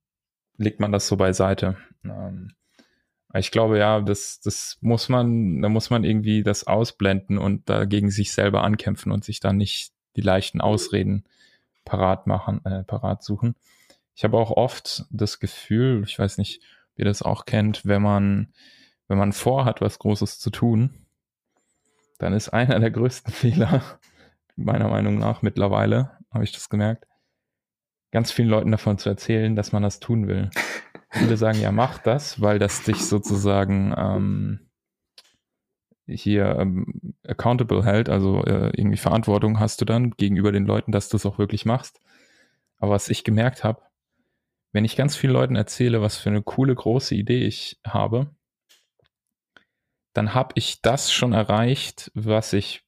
legt 0.56 0.80
man 0.80 0.92
das 0.92 1.06
so 1.06 1.16
beiseite. 1.16 1.76
Ähm, 2.04 2.52
ich 3.34 3.50
glaube, 3.50 3.78
ja, 3.78 4.00
das, 4.00 4.40
das 4.40 4.78
muss 4.80 5.08
man, 5.08 5.62
da 5.62 5.68
muss 5.68 5.90
man 5.90 6.04
irgendwie 6.04 6.42
das 6.42 6.66
ausblenden 6.66 7.38
und 7.38 7.68
dagegen 7.68 8.10
sich 8.10 8.32
selber 8.32 8.64
ankämpfen 8.64 9.12
und 9.12 9.24
sich 9.24 9.40
dann 9.40 9.56
nicht 9.56 9.92
die 10.16 10.20
leichten 10.20 10.60
Ausreden 10.60 11.24
parat 11.84 12.26
machen, 12.26 12.64
äh, 12.64 12.82
parat 12.84 13.22
suchen. 13.22 13.54
Ich 14.14 14.24
habe 14.24 14.36
auch 14.36 14.50
oft 14.50 15.06
das 15.10 15.38
Gefühl, 15.38 16.02
ich 16.06 16.18
weiß 16.18 16.38
nicht, 16.38 16.60
ob 16.92 16.98
ihr 16.98 17.04
das 17.04 17.22
auch 17.22 17.46
kennt, 17.46 17.86
wenn 17.86 18.02
man, 18.02 18.52
wenn 19.10 19.18
man 19.18 19.32
vorhat, 19.32 19.80
was 19.80 19.98
Großes 19.98 20.38
zu 20.38 20.50
tun, 20.50 21.04
dann 22.18 22.32
ist 22.32 22.50
einer 22.50 22.78
der 22.78 22.92
größten 22.92 23.32
Fehler, 23.34 23.82
meiner 24.54 24.88
Meinung 24.88 25.18
nach 25.18 25.42
mittlerweile, 25.42 26.12
habe 26.32 26.44
ich 26.44 26.52
das 26.52 26.68
gemerkt, 26.68 27.08
ganz 28.12 28.30
vielen 28.30 28.48
Leuten 28.48 28.70
davon 28.70 28.98
zu 28.98 29.08
erzählen, 29.08 29.56
dass 29.56 29.72
man 29.72 29.82
das 29.82 29.98
tun 29.98 30.28
will. 30.28 30.50
Viele 31.10 31.36
sagen, 31.36 31.60
ja, 31.60 31.72
mach 31.72 31.98
das, 31.98 32.40
weil 32.40 32.60
das 32.60 32.84
dich 32.84 33.04
sozusagen 33.04 33.92
ähm, 33.96 34.60
hier 36.06 36.56
ähm, 36.60 37.16
accountable 37.26 37.84
hält, 37.84 38.08
also 38.08 38.44
äh, 38.44 38.70
irgendwie 38.76 38.96
Verantwortung 38.96 39.58
hast 39.58 39.80
du 39.80 39.84
dann 39.84 40.12
gegenüber 40.12 40.52
den 40.52 40.66
Leuten, 40.66 40.92
dass 40.92 41.08
du 41.08 41.16
es 41.16 41.26
auch 41.26 41.36
wirklich 41.36 41.64
machst. 41.64 42.00
Aber 42.78 42.92
was 42.92 43.08
ich 43.08 43.24
gemerkt 43.24 43.64
habe, 43.64 43.82
wenn 44.70 44.84
ich 44.84 44.94
ganz 44.94 45.16
vielen 45.16 45.32
Leuten 45.32 45.56
erzähle, 45.56 46.00
was 46.00 46.16
für 46.16 46.30
eine 46.30 46.42
coole, 46.42 46.76
große 46.76 47.16
Idee 47.16 47.44
ich 47.44 47.80
habe, 47.84 48.30
dann 50.12 50.34
habe 50.34 50.52
ich 50.56 50.82
das 50.82 51.12
schon 51.12 51.32
erreicht, 51.32 52.10
was 52.14 52.52
ich, 52.52 52.82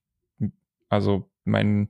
also 0.88 1.31
mein, 1.45 1.88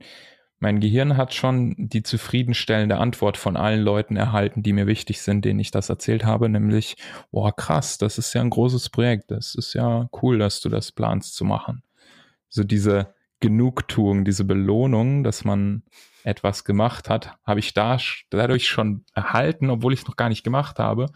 mein 0.59 0.79
Gehirn 0.79 1.17
hat 1.17 1.33
schon 1.33 1.75
die 1.77 2.03
zufriedenstellende 2.03 2.97
Antwort 2.97 3.37
von 3.37 3.57
allen 3.57 3.81
Leuten 3.81 4.15
erhalten, 4.15 4.63
die 4.63 4.73
mir 4.73 4.87
wichtig 4.87 5.21
sind, 5.21 5.43
denen 5.43 5.59
ich 5.59 5.71
das 5.71 5.89
erzählt 5.89 6.23
habe, 6.23 6.47
nämlich, 6.49 6.95
oh 7.31 7.51
krass, 7.51 7.97
das 7.97 8.17
ist 8.17 8.33
ja 8.33 8.41
ein 8.41 8.49
großes 8.49 8.89
Projekt, 8.89 9.31
das 9.31 9.55
ist 9.55 9.73
ja 9.73 10.09
cool, 10.21 10.37
dass 10.39 10.61
du 10.61 10.69
das 10.69 10.91
planst 10.91 11.35
zu 11.35 11.43
machen. 11.43 11.83
So 12.49 12.63
diese 12.63 13.13
Genugtuung, 13.39 14.23
diese 14.23 14.45
Belohnung, 14.45 15.23
dass 15.23 15.43
man 15.43 15.83
etwas 16.23 16.63
gemacht 16.63 17.09
hat, 17.09 17.37
habe 17.43 17.59
ich 17.59 17.73
da 17.73 17.97
dadurch 18.29 18.67
schon 18.67 19.03
erhalten, 19.13 19.69
obwohl 19.69 19.91
ich 19.91 20.01
es 20.01 20.07
noch 20.07 20.15
gar 20.15 20.29
nicht 20.29 20.43
gemacht 20.43 20.79
habe. 20.79 21.07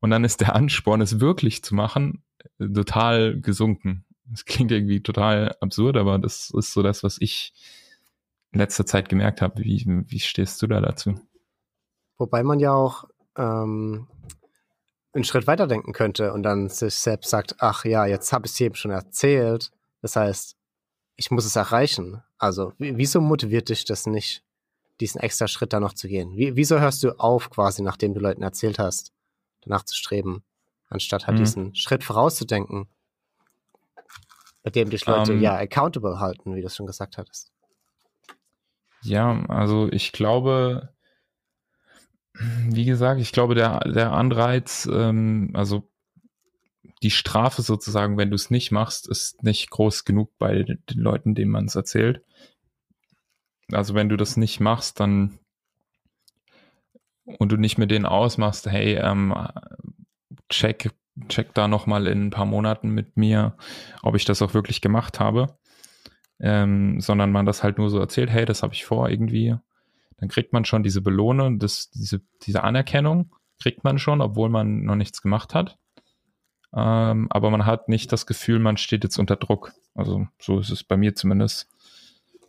Und 0.00 0.10
dann 0.10 0.24
ist 0.24 0.42
der 0.42 0.54
Ansporn, 0.54 1.00
es 1.00 1.20
wirklich 1.20 1.64
zu 1.64 1.74
machen, 1.74 2.23
total 2.58 3.40
gesunken. 3.40 4.04
Das 4.26 4.44
klingt 4.44 4.72
irgendwie 4.72 5.02
total 5.02 5.56
absurd, 5.60 5.96
aber 5.96 6.18
das 6.18 6.50
ist 6.50 6.72
so 6.72 6.82
das, 6.82 7.02
was 7.02 7.18
ich 7.20 7.52
in 8.52 8.60
letzter 8.60 8.86
Zeit 8.86 9.08
gemerkt 9.08 9.42
habe. 9.42 9.62
Wie, 9.62 9.84
wie 9.86 10.20
stehst 10.20 10.62
du 10.62 10.66
da 10.66 10.80
dazu? 10.80 11.14
Wobei 12.16 12.42
man 12.42 12.60
ja 12.60 12.72
auch 12.72 13.04
ähm, 13.36 14.06
einen 15.12 15.24
Schritt 15.24 15.46
weiter 15.46 15.66
denken 15.66 15.92
könnte 15.92 16.32
und 16.32 16.42
dann 16.42 16.68
sich 16.68 16.94
selbst 16.94 17.30
sagt, 17.30 17.56
ach 17.58 17.84
ja, 17.84 18.06
jetzt 18.06 18.32
habe 18.32 18.46
ich 18.46 18.52
es 18.52 18.58
jedem 18.58 18.74
schon 18.74 18.90
erzählt. 18.90 19.70
Das 20.02 20.16
heißt, 20.16 20.56
ich 21.16 21.30
muss 21.30 21.44
es 21.44 21.56
erreichen. 21.56 22.22
Also, 22.38 22.72
wieso 22.78 23.20
motiviert 23.20 23.68
dich 23.68 23.84
das 23.84 24.06
nicht, 24.06 24.44
diesen 25.00 25.20
extra 25.20 25.48
Schritt 25.48 25.72
da 25.72 25.80
noch 25.80 25.94
zu 25.94 26.08
gehen? 26.08 26.36
Wie, 26.36 26.56
wieso 26.56 26.80
hörst 26.80 27.02
du 27.02 27.18
auf, 27.18 27.50
quasi, 27.50 27.82
nachdem 27.82 28.14
du 28.14 28.20
Leuten 28.20 28.42
erzählt 28.42 28.78
hast, 28.78 29.12
danach 29.62 29.84
zu 29.84 29.94
streben, 29.94 30.44
anstatt 30.94 31.26
halt 31.26 31.36
mhm. 31.36 31.42
diesen 31.42 31.74
Schritt 31.74 32.04
vorauszudenken, 32.04 32.88
bei 34.62 34.70
dem 34.70 34.88
dich 34.90 35.04
Leute 35.06 35.32
um, 35.32 35.38
ähm. 35.38 35.42
ja 35.42 35.56
accountable 35.56 36.18
halten, 36.18 36.54
wie 36.54 36.60
du 36.60 36.66
es 36.66 36.76
schon 36.76 36.86
gesagt 36.86 37.18
hattest? 37.18 37.52
Ja, 39.02 39.44
also 39.48 39.90
ich 39.92 40.12
glaube, 40.12 40.94
wie 42.32 42.86
gesagt, 42.86 43.20
ich 43.20 43.32
glaube, 43.32 43.54
der, 43.54 43.80
der 43.80 44.12
Anreiz, 44.12 44.88
ähm, 44.90 45.50
also 45.52 45.90
die 47.02 47.10
Strafe 47.10 47.60
sozusagen, 47.60 48.16
wenn 48.16 48.30
du 48.30 48.34
es 48.34 48.50
nicht 48.50 48.72
machst, 48.72 49.06
ist 49.06 49.42
nicht 49.42 49.68
groß 49.70 50.04
genug 50.04 50.32
bei 50.38 50.62
den 50.62 50.80
Leuten, 50.94 51.34
denen 51.34 51.50
man 51.50 51.66
es 51.66 51.74
erzählt. 51.74 52.22
Also 53.70 53.94
wenn 53.94 54.08
du 54.08 54.16
das 54.16 54.38
nicht 54.38 54.60
machst, 54.60 55.00
dann 55.00 55.38
und 57.24 57.52
du 57.52 57.56
nicht 57.56 57.78
mit 57.78 57.90
denen 57.90 58.06
ausmachst, 58.06 58.66
hey, 58.66 58.94
ähm, 58.94 59.34
check, 60.54 60.90
check 61.28 61.54
da 61.54 61.68
nochmal 61.68 62.06
in 62.06 62.26
ein 62.26 62.30
paar 62.30 62.46
Monaten 62.46 62.90
mit 62.90 63.16
mir, 63.16 63.56
ob 64.02 64.14
ich 64.14 64.24
das 64.24 64.42
auch 64.42 64.54
wirklich 64.54 64.80
gemacht 64.80 65.20
habe, 65.20 65.58
ähm, 66.40 67.00
sondern 67.00 67.32
man 67.32 67.46
das 67.46 67.62
halt 67.62 67.78
nur 67.78 67.90
so 67.90 67.98
erzählt, 67.98 68.30
hey, 68.30 68.44
das 68.44 68.62
habe 68.62 68.74
ich 68.74 68.84
vor 68.84 69.08
irgendwie, 69.08 69.56
dann 70.18 70.28
kriegt 70.28 70.52
man 70.52 70.64
schon 70.64 70.82
diese 70.82 71.02
Belohnung, 71.02 71.58
das, 71.58 71.90
diese, 71.90 72.20
diese 72.42 72.64
Anerkennung 72.64 73.34
kriegt 73.60 73.84
man 73.84 73.98
schon, 73.98 74.20
obwohl 74.20 74.48
man 74.48 74.84
noch 74.84 74.96
nichts 74.96 75.22
gemacht 75.22 75.54
hat 75.54 75.78
ähm, 76.76 77.28
aber 77.30 77.50
man 77.50 77.66
hat 77.66 77.88
nicht 77.88 78.12
das 78.12 78.26
Gefühl, 78.26 78.58
man 78.58 78.76
steht 78.76 79.04
jetzt 79.04 79.18
unter 79.18 79.36
Druck. 79.36 79.72
Also 79.94 80.26
so 80.40 80.58
ist 80.58 80.70
es 80.70 80.82
bei 80.82 80.96
mir 80.96 81.14
zumindest. 81.14 81.68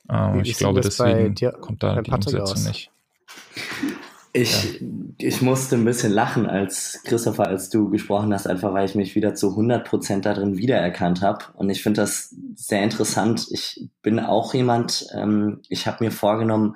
Äh, 0.09 0.41
ich 0.41 0.57
glaube, 0.57 0.81
deswegen 0.81 1.35
kommt 1.61 1.83
da 1.83 2.01
die 2.01 2.11
Umsetzung 2.11 2.41
aus? 2.41 2.65
nicht. 2.65 2.91
Ich, 4.37 4.81
ja. 4.81 4.87
ich 5.19 5.41
musste 5.41 5.77
ein 5.77 5.85
bisschen 5.85 6.11
lachen, 6.11 6.45
als 6.45 7.01
Christopher, 7.05 7.47
als 7.47 7.69
du 7.69 7.89
gesprochen 7.89 8.33
hast, 8.33 8.47
einfach 8.47 8.73
weil 8.73 8.85
ich 8.85 8.93
mich 8.93 9.15
wieder 9.15 9.33
zu 9.33 9.57
100% 9.57 10.19
darin 10.19 10.57
wiedererkannt 10.57 11.21
habe. 11.21 11.45
Und 11.53 11.69
ich 11.69 11.81
finde 11.81 12.01
das 12.01 12.35
sehr 12.53 12.83
interessant. 12.83 13.47
Ich 13.51 13.87
bin 14.01 14.19
auch 14.19 14.53
jemand, 14.53 15.07
ähm, 15.13 15.61
ich 15.69 15.87
habe 15.87 16.03
mir 16.03 16.11
vorgenommen, 16.11 16.75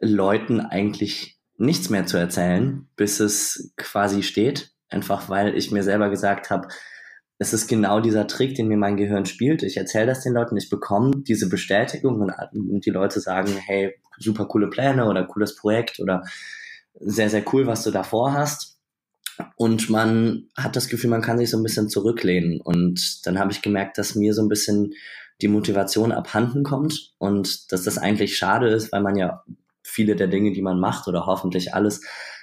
Leuten 0.00 0.60
eigentlich 0.60 1.38
nichts 1.58 1.90
mehr 1.90 2.06
zu 2.06 2.16
erzählen, 2.16 2.88
bis 2.96 3.20
es 3.20 3.70
quasi 3.76 4.22
steht. 4.22 4.72
Einfach 4.88 5.28
weil 5.28 5.58
ich 5.58 5.70
mir 5.70 5.82
selber 5.82 6.08
gesagt 6.08 6.48
habe, 6.48 6.68
es 7.36 7.52
ist 7.52 7.68
genau 7.68 8.00
dieser 8.00 8.26
Trick, 8.26 8.54
den 8.54 8.68
mir 8.68 8.78
mein 8.78 8.96
Gehirn 8.96 9.26
spielt. 9.26 9.62
Ich 9.62 9.76
erzähle 9.76 10.06
das 10.06 10.22
den 10.22 10.32
Leuten, 10.32 10.56
ich 10.56 10.70
bekomme 10.70 11.10
diese 11.18 11.50
Bestätigung 11.50 12.22
und, 12.22 12.32
und 12.54 12.86
die 12.86 12.90
Leute 12.90 13.20
sagen, 13.20 13.52
hey, 13.66 13.94
super 14.16 14.46
coole 14.46 14.70
Pläne 14.70 15.04
oder 15.04 15.26
cooles 15.26 15.54
Projekt 15.54 16.00
oder 16.00 16.22
sehr, 17.00 17.30
sehr 17.30 17.44
cool, 17.52 17.66
was 17.66 17.84
du 17.84 17.90
davor 17.90 18.32
hast. 18.32 18.78
Und 19.56 19.88
man 19.88 20.48
hat 20.56 20.74
das 20.74 20.88
Gefühl, 20.88 21.10
man 21.10 21.22
kann 21.22 21.38
sich 21.38 21.50
so 21.50 21.56
ein 21.56 21.62
bisschen 21.62 21.88
zurücklehnen. 21.88 22.60
Und 22.60 23.26
dann 23.26 23.38
habe 23.38 23.52
ich 23.52 23.62
gemerkt, 23.62 23.98
dass 23.98 24.14
mir 24.14 24.34
so 24.34 24.42
ein 24.42 24.48
bisschen 24.48 24.94
die 25.40 25.48
Motivation 25.48 26.10
abhanden 26.10 26.64
kommt 26.64 27.12
und 27.18 27.70
dass 27.70 27.84
das 27.84 27.98
eigentlich 27.98 28.36
schade 28.36 28.68
ist, 28.68 28.90
weil 28.90 29.02
man 29.02 29.16
ja 29.16 29.44
viele 29.84 30.16
der 30.16 30.26
Dinge, 30.26 30.52
die 30.52 30.62
man 30.62 30.80
macht 30.80 31.06
oder 31.06 31.26
hoffentlich 31.26 31.74
alles, 31.74 32.00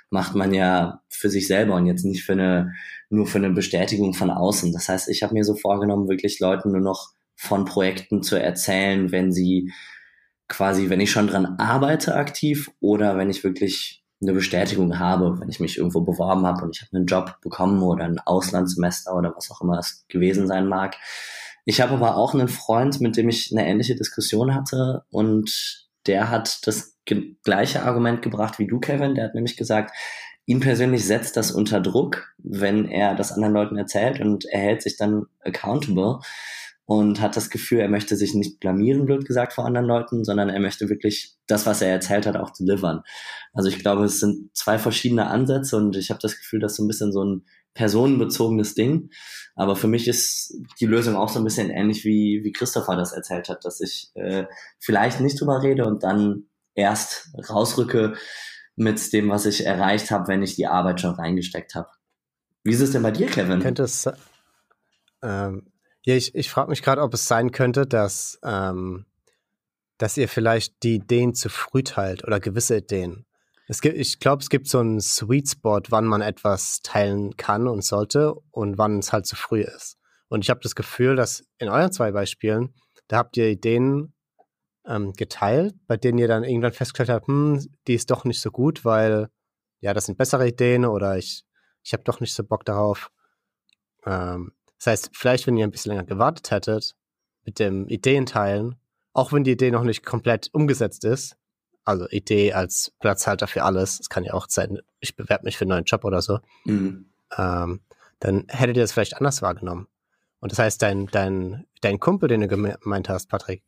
macht 0.09 0.35
man 0.35 0.53
ja 0.53 1.01
für 1.09 1.29
sich 1.29 1.47
selber 1.47 1.75
und 1.75 1.87
jetzt 1.87 2.05
nicht 2.05 2.23
für 2.23 2.33
eine, 2.33 2.73
nur 3.09 3.27
für 3.27 3.37
eine 3.37 3.49
Bestätigung 3.49 4.13
von 4.13 4.29
außen. 4.29 4.71
Das 4.71 4.87
heißt, 4.87 5.09
ich 5.09 5.23
habe 5.23 5.33
mir 5.33 5.43
so 5.43 5.55
vorgenommen, 5.55 6.07
wirklich 6.07 6.39
Leuten 6.39 6.71
nur 6.71 6.81
noch 6.81 7.09
von 7.35 7.65
Projekten 7.65 8.23
zu 8.23 8.37
erzählen, 8.41 9.11
wenn 9.11 9.33
sie 9.33 9.73
quasi, 10.47 10.89
wenn 10.89 11.01
ich 11.01 11.11
schon 11.11 11.27
dran 11.27 11.57
arbeite 11.57 12.15
aktiv 12.15 12.71
oder 12.79 13.17
wenn 13.17 13.29
ich 13.29 13.43
wirklich 13.43 14.04
eine 14.25 14.33
Bestätigung 14.33 14.99
habe, 14.99 15.39
wenn 15.39 15.49
ich 15.49 15.59
mich 15.59 15.77
irgendwo 15.77 16.01
beworben 16.01 16.45
habe 16.45 16.63
und 16.63 16.75
ich 16.75 16.81
habe 16.81 16.95
einen 16.95 17.05
Job 17.05 17.37
bekommen 17.41 17.81
oder 17.81 18.05
ein 18.05 18.19
Auslandssemester 18.19 19.15
oder 19.15 19.33
was 19.35 19.51
auch 19.51 19.61
immer 19.61 19.79
es 19.79 20.05
gewesen 20.07 20.47
sein 20.47 20.67
mag. 20.67 20.95
Ich 21.65 21.81
habe 21.81 21.93
aber 21.93 22.15
auch 22.15 22.33
einen 22.33 22.47
Freund, 22.47 23.01
mit 23.01 23.17
dem 23.17 23.29
ich 23.29 23.51
eine 23.51 23.67
ähnliche 23.67 23.95
Diskussion 23.95 24.53
hatte 24.53 25.03
und 25.09 25.87
der 26.05 26.29
hat 26.29 26.67
das 26.67 26.95
gleiche 27.43 27.83
Argument 27.83 28.21
gebracht 28.21 28.59
wie 28.59 28.67
du, 28.67 28.79
Kevin. 28.79 29.15
Der 29.15 29.25
hat 29.25 29.35
nämlich 29.35 29.57
gesagt, 29.57 29.91
ihn 30.45 30.59
persönlich 30.59 31.05
setzt 31.05 31.37
das 31.37 31.51
unter 31.51 31.81
Druck, 31.81 32.33
wenn 32.37 32.85
er 32.85 33.15
das 33.15 33.31
anderen 33.31 33.53
Leuten 33.53 33.77
erzählt 33.77 34.19
und 34.19 34.45
er 34.45 34.59
hält 34.59 34.81
sich 34.81 34.97
dann 34.97 35.25
accountable 35.43 36.19
und 36.85 37.19
hat 37.19 37.35
das 37.35 37.49
Gefühl, 37.49 37.79
er 37.79 37.89
möchte 37.89 38.15
sich 38.15 38.35
nicht 38.35 38.59
blamieren, 38.59 39.05
blöd 39.05 39.25
gesagt, 39.25 39.53
vor 39.53 39.65
anderen 39.65 39.87
Leuten, 39.87 40.23
sondern 40.23 40.49
er 40.49 40.59
möchte 40.59 40.87
wirklich 40.87 41.35
das, 41.47 41.65
was 41.65 41.81
er 41.81 41.89
erzählt 41.89 42.27
hat, 42.27 42.37
auch 42.37 42.51
delivern. 42.51 43.01
Also 43.53 43.69
ich 43.69 43.79
glaube, 43.79 44.05
es 44.05 44.19
sind 44.19 44.55
zwei 44.55 44.77
verschiedene 44.77 45.27
Ansätze 45.27 45.77
und 45.77 45.95
ich 45.95 46.11
habe 46.11 46.19
das 46.21 46.37
Gefühl, 46.37 46.59
das 46.59 46.73
ist 46.73 46.77
so 46.77 46.83
ein 46.83 46.87
bisschen 46.87 47.11
so 47.11 47.23
ein 47.23 47.45
personenbezogenes 47.73 48.75
Ding. 48.75 49.09
Aber 49.55 49.75
für 49.75 49.87
mich 49.87 50.07
ist 50.07 50.53
die 50.79 50.85
Lösung 50.85 51.15
auch 51.15 51.29
so 51.29 51.39
ein 51.39 51.43
bisschen 51.43 51.71
ähnlich 51.71 52.05
wie, 52.05 52.41
wie 52.43 52.51
Christopher 52.51 52.95
das 52.95 53.13
erzählt 53.13 53.49
hat, 53.49 53.65
dass 53.65 53.81
ich 53.81 54.11
äh, 54.13 54.45
vielleicht 54.79 55.21
nicht 55.21 55.41
drüber 55.41 55.63
rede 55.63 55.85
und 55.85 56.03
dann 56.03 56.45
erst 56.75 57.31
rausrücke 57.49 58.15
mit 58.75 59.11
dem, 59.11 59.29
was 59.29 59.45
ich 59.45 59.65
erreicht 59.65 60.11
habe, 60.11 60.27
wenn 60.27 60.43
ich 60.43 60.55
die 60.55 60.67
Arbeit 60.67 61.01
schon 61.01 61.15
reingesteckt 61.15 61.73
habe. 61.73 61.89
Wie 62.63 62.71
ist 62.71 62.81
es 62.81 62.91
denn 62.91 63.03
bei 63.03 63.11
dir, 63.11 63.27
Kevin? 63.27 63.59
Könnte 63.59 63.83
es, 63.83 64.07
ähm, 65.21 65.67
ja, 66.05 66.15
ich, 66.15 66.35
ich 66.35 66.49
frage 66.49 66.69
mich 66.69 66.83
gerade, 66.83 67.01
ob 67.01 67.13
es 67.13 67.27
sein 67.27 67.51
könnte, 67.51 67.87
dass, 67.87 68.39
ähm, 68.43 69.05
dass 69.97 70.17
ihr 70.17 70.29
vielleicht 70.29 70.83
die 70.83 70.95
Ideen 70.95 71.33
zu 71.33 71.49
früh 71.49 71.83
teilt 71.83 72.23
oder 72.23 72.39
gewisse 72.39 72.77
Ideen. 72.77 73.25
Es 73.67 73.81
gibt, 73.81 73.97
ich 73.97 74.19
glaube, 74.19 74.43
es 74.43 74.49
gibt 74.49 74.67
so 74.67 74.79
einen 74.79 75.01
Sweet 75.01 75.49
Spot, 75.49 75.81
wann 75.89 76.05
man 76.05 76.21
etwas 76.21 76.81
teilen 76.83 77.35
kann 77.37 77.67
und 77.67 77.83
sollte 77.83 78.35
und 78.51 78.77
wann 78.77 78.99
es 78.99 79.11
halt 79.11 79.25
zu 79.25 79.35
früh 79.35 79.61
ist. 79.61 79.97
Und 80.27 80.43
ich 80.43 80.51
habe 80.51 80.59
das 80.61 80.75
Gefühl, 80.75 81.15
dass 81.15 81.43
in 81.57 81.69
euren 81.69 81.91
zwei 81.91 82.11
Beispielen, 82.11 82.75
da 83.07 83.17
habt 83.17 83.35
ihr 83.37 83.49
Ideen 83.49 84.13
ähm, 84.85 85.13
geteilt, 85.13 85.73
bei 85.87 85.97
denen 85.97 86.19
ihr 86.19 86.27
dann 86.27 86.43
irgendwann 86.43 86.73
festgestellt 86.73 87.09
habt, 87.09 87.27
hm, 87.27 87.65
die 87.87 87.95
ist 87.95 88.11
doch 88.11 88.25
nicht 88.25 88.41
so 88.41 88.51
gut, 88.51 88.85
weil 88.85 89.29
ja, 89.79 89.95
das 89.95 90.05
sind 90.05 90.19
bessere 90.19 90.47
Ideen 90.47 90.85
oder 90.85 91.17
ich, 91.17 91.43
ich 91.83 91.93
habe 91.93 92.03
doch 92.03 92.19
nicht 92.19 92.35
so 92.35 92.43
Bock 92.43 92.63
darauf. 92.63 93.09
Ähm, 94.05 94.51
das 94.77 94.87
heißt, 94.87 95.09
vielleicht, 95.13 95.47
wenn 95.47 95.57
ihr 95.57 95.65
ein 95.65 95.71
bisschen 95.71 95.91
länger 95.91 96.05
gewartet 96.05 96.51
hättet 96.51 96.95
mit 97.43 97.59
dem 97.59 97.87
Ideenteilen, 97.87 98.75
auch 99.13 99.31
wenn 99.31 99.43
die 99.43 99.51
Idee 99.51 99.71
noch 99.71 99.83
nicht 99.83 100.05
komplett 100.05 100.49
umgesetzt 100.53 101.05
ist, 101.05 101.37
also 101.83 102.07
Idee 102.09 102.53
als 102.53 102.91
Platzhalter 102.99 103.47
für 103.47 103.63
alles, 103.63 103.99
es 103.99 104.09
kann 104.09 104.23
ja 104.23 104.33
auch 104.33 104.47
sein, 104.49 104.79
ich 104.99 105.15
bewerbe 105.15 105.45
mich 105.45 105.57
für 105.57 105.63
einen 105.63 105.69
neuen 105.69 105.85
Job 105.85 106.03
oder 106.03 106.21
so, 106.21 106.39
mhm. 106.65 107.05
ähm, 107.37 107.81
dann 108.19 108.45
hättet 108.49 108.77
ihr 108.77 108.83
das 108.83 108.91
vielleicht 108.91 109.17
anders 109.17 109.41
wahrgenommen. 109.41 109.87
Und 110.39 110.51
das 110.51 110.59
heißt, 110.59 110.81
dein, 110.81 111.07
dein, 111.07 111.65
dein 111.81 111.99
Kumpel, 111.99 112.27
den 112.27 112.41
du 112.41 112.47
gemeint 112.47 113.09
hast, 113.09 113.27
Patrick, 113.29 113.63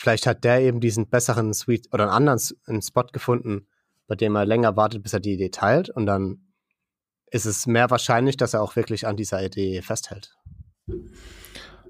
Vielleicht 0.00 0.26
hat 0.26 0.44
der 0.44 0.62
eben 0.62 0.80
diesen 0.80 1.08
besseren 1.08 1.52
Sweet 1.52 1.92
oder 1.92 2.04
einen 2.04 2.12
anderen 2.12 2.40
einen 2.66 2.80
Spot 2.80 3.04
gefunden, 3.04 3.66
bei 4.06 4.14
dem 4.14 4.34
er 4.34 4.46
länger 4.46 4.74
wartet, 4.74 5.02
bis 5.02 5.12
er 5.12 5.20
die 5.20 5.34
Idee 5.34 5.50
teilt 5.50 5.90
und 5.90 6.06
dann 6.06 6.46
ist 7.30 7.44
es 7.44 7.66
mehr 7.66 7.90
wahrscheinlich, 7.90 8.38
dass 8.38 8.54
er 8.54 8.62
auch 8.62 8.76
wirklich 8.76 9.06
an 9.06 9.16
dieser 9.16 9.44
Idee 9.44 9.82
festhält. 9.82 10.34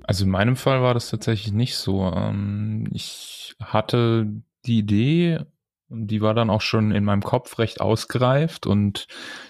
Also 0.02 0.24
in 0.24 0.30
meinem 0.30 0.56
Fall 0.56 0.82
war 0.82 0.94
das 0.94 1.10
tatsächlich 1.10 1.52
nicht 1.52 1.76
so. 1.76 2.02
Ähm, 2.02 2.88
ich 2.92 3.54
hatte 3.60 4.26
die 4.66 4.78
Idee, 4.78 5.40
die 5.88 6.20
war 6.20 6.34
dann 6.34 6.50
auch 6.50 6.62
schon 6.62 6.92
in 6.92 7.04
meinem 7.04 7.22
Kopf 7.22 7.58
recht 7.58 7.80
ausgereift 7.80 8.66
und 8.66 9.06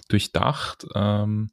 durchdacht. 0.09 0.87
Ähm, 0.95 1.51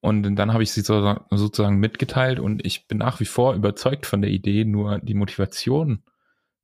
Und 0.00 0.22
dann 0.36 0.52
habe 0.52 0.62
ich 0.62 0.70
sie 0.70 0.82
sozusagen 0.82 1.80
mitgeteilt 1.80 2.38
und 2.38 2.64
ich 2.64 2.86
bin 2.86 2.98
nach 2.98 3.18
wie 3.18 3.24
vor 3.24 3.54
überzeugt 3.54 4.06
von 4.06 4.22
der 4.22 4.30
Idee, 4.30 4.64
nur 4.64 5.00
die 5.00 5.14
Motivation 5.14 6.04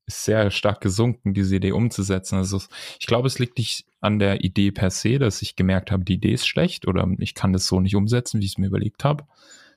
ist 0.07 0.25
sehr 0.25 0.53
stark 0.53 0.81
gesunken, 0.81 1.35
diese 1.35 1.57
Idee 1.57 1.73
umzusetzen. 1.73 2.37
Also 2.37 2.61
ich 3.01 3.07
glaube, 3.07 3.27
es 3.27 3.41
liegt 3.41 3.59
nicht 3.59 3.87
an 4.01 4.21
der 4.21 4.45
Idee 4.45 4.71
per 4.71 4.91
se, 4.91 5.19
dass 5.19 5.43
ich 5.43 5.57
gemerkt 5.57 5.91
habe, 5.91 6.05
die 6.05 6.15
Idee 6.15 6.35
ist 6.35 6.47
schlecht 6.47 6.87
oder 6.87 7.09
ich 7.19 7.35
kann 7.35 7.53
das 7.53 7.67
so 7.67 7.81
nicht 7.81 7.97
umsetzen, 7.97 8.41
wie 8.41 8.45
ich 8.45 8.53
es 8.53 8.59
mir 8.59 8.69
überlegt 8.69 9.03
habe, 9.03 9.25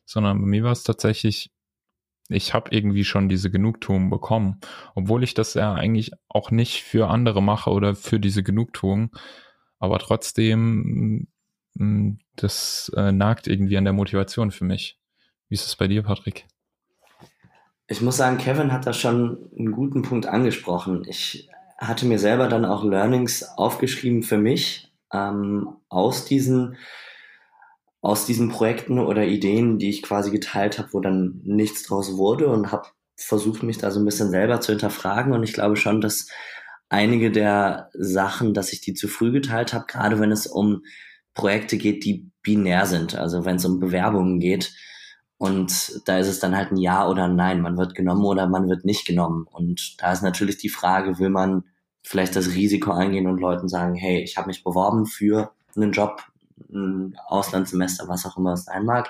sondern 0.07 0.39
bei 0.41 0.47
mir 0.47 0.63
war 0.63 0.71
es 0.71 0.83
tatsächlich, 0.83 1.51
ich 2.29 2.53
habe 2.53 2.71
irgendwie 2.73 3.03
schon 3.03 3.29
diese 3.29 3.51
Genugtuung 3.51 4.09
bekommen, 4.09 4.59
obwohl 4.95 5.23
ich 5.23 5.33
das 5.33 5.53
ja 5.53 5.73
eigentlich 5.73 6.11
auch 6.29 6.49
nicht 6.49 6.83
für 6.83 7.09
andere 7.09 7.43
mache 7.43 7.69
oder 7.69 7.93
für 7.93 8.19
diese 8.19 8.41
Genugtuung, 8.41 9.15
aber 9.79 9.99
trotzdem, 9.99 11.27
mm, 11.73 12.19
das 12.35 12.91
äh, 12.95 13.11
nagt 13.11 13.47
irgendwie 13.47 13.77
an 13.77 13.83
der 13.83 13.93
Motivation 13.93 14.51
für 14.51 14.65
mich. 14.65 14.97
Wie 15.49 15.55
ist 15.55 15.67
es 15.67 15.75
bei 15.75 15.87
dir, 15.87 16.03
Patrick? 16.03 16.45
Ich 17.87 18.01
muss 18.01 18.17
sagen, 18.17 18.37
Kevin 18.37 18.71
hat 18.71 18.85
da 18.85 18.93
schon 18.93 19.49
einen 19.57 19.71
guten 19.71 20.01
Punkt 20.01 20.25
angesprochen. 20.25 21.05
Ich 21.07 21.49
hatte 21.77 22.05
mir 22.05 22.19
selber 22.19 22.47
dann 22.47 22.65
auch 22.65 22.83
Learnings 22.83 23.43
aufgeschrieben 23.57 24.23
für 24.23 24.37
mich 24.37 24.91
ähm, 25.13 25.75
aus 25.89 26.25
diesen 26.25 26.77
aus 28.07 28.25
diesen 28.25 28.47
Projekten 28.47 28.99
oder 28.99 29.25
Ideen, 29.25 29.79
die 29.79 29.89
ich 29.89 30.01
quasi 30.01 30.31
geteilt 30.31 30.79
habe, 30.79 30.93
wo 30.93 31.01
dann 31.01 31.41
nichts 31.43 31.83
draus 31.83 32.15
wurde 32.15 32.47
und 32.47 32.71
habe 32.71 32.87
versucht, 33.17 33.63
mich 33.63 33.79
da 33.79 33.91
so 33.91 33.99
ein 33.99 34.05
bisschen 34.05 34.29
selber 34.29 34.61
zu 34.61 34.71
hinterfragen. 34.71 35.33
Und 35.33 35.43
ich 35.43 35.51
glaube 35.51 35.75
schon, 35.75 35.99
dass 35.99 36.29
einige 36.87 37.31
der 37.31 37.89
Sachen, 37.93 38.53
dass 38.53 38.71
ich 38.71 38.79
die 38.79 38.93
zu 38.93 39.09
früh 39.09 39.33
geteilt 39.33 39.73
habe, 39.73 39.87
gerade 39.87 40.21
wenn 40.21 40.31
es 40.31 40.47
um 40.47 40.83
Projekte 41.33 41.75
geht, 41.77 42.05
die 42.05 42.31
binär 42.43 42.85
sind, 42.85 43.13
also 43.13 43.43
wenn 43.43 43.57
es 43.57 43.65
um 43.65 43.81
Bewerbungen 43.81 44.39
geht, 44.39 44.73
und 45.37 46.01
da 46.05 46.17
ist 46.17 46.29
es 46.29 46.39
dann 46.39 46.55
halt 46.55 46.71
ein 46.71 46.77
Ja 46.77 47.07
oder 47.07 47.25
ein 47.25 47.35
Nein. 47.35 47.61
Man 47.61 47.77
wird 47.77 47.93
genommen 47.93 48.25
oder 48.25 48.47
man 48.47 48.69
wird 48.69 48.85
nicht 48.85 49.05
genommen. 49.05 49.45
Und 49.51 50.01
da 50.01 50.11
ist 50.11 50.23
natürlich 50.23 50.57
die 50.57 50.69
Frage, 50.69 51.19
will 51.19 51.29
man 51.29 51.65
vielleicht 52.03 52.35
das 52.35 52.55
Risiko 52.55 52.91
eingehen 52.91 53.27
und 53.27 53.39
Leuten 53.39 53.67
sagen, 53.67 53.93
hey, 53.93 54.23
ich 54.23 54.37
habe 54.37 54.47
mich 54.47 54.63
beworben 54.63 55.05
für 55.05 55.51
einen 55.75 55.91
Job, 55.91 56.23
Auslandssemester, 57.27 58.07
was 58.07 58.25
auch 58.25 58.37
immer 58.37 58.53
es 58.53 58.65
sein 58.65 58.85
mag. 58.85 59.09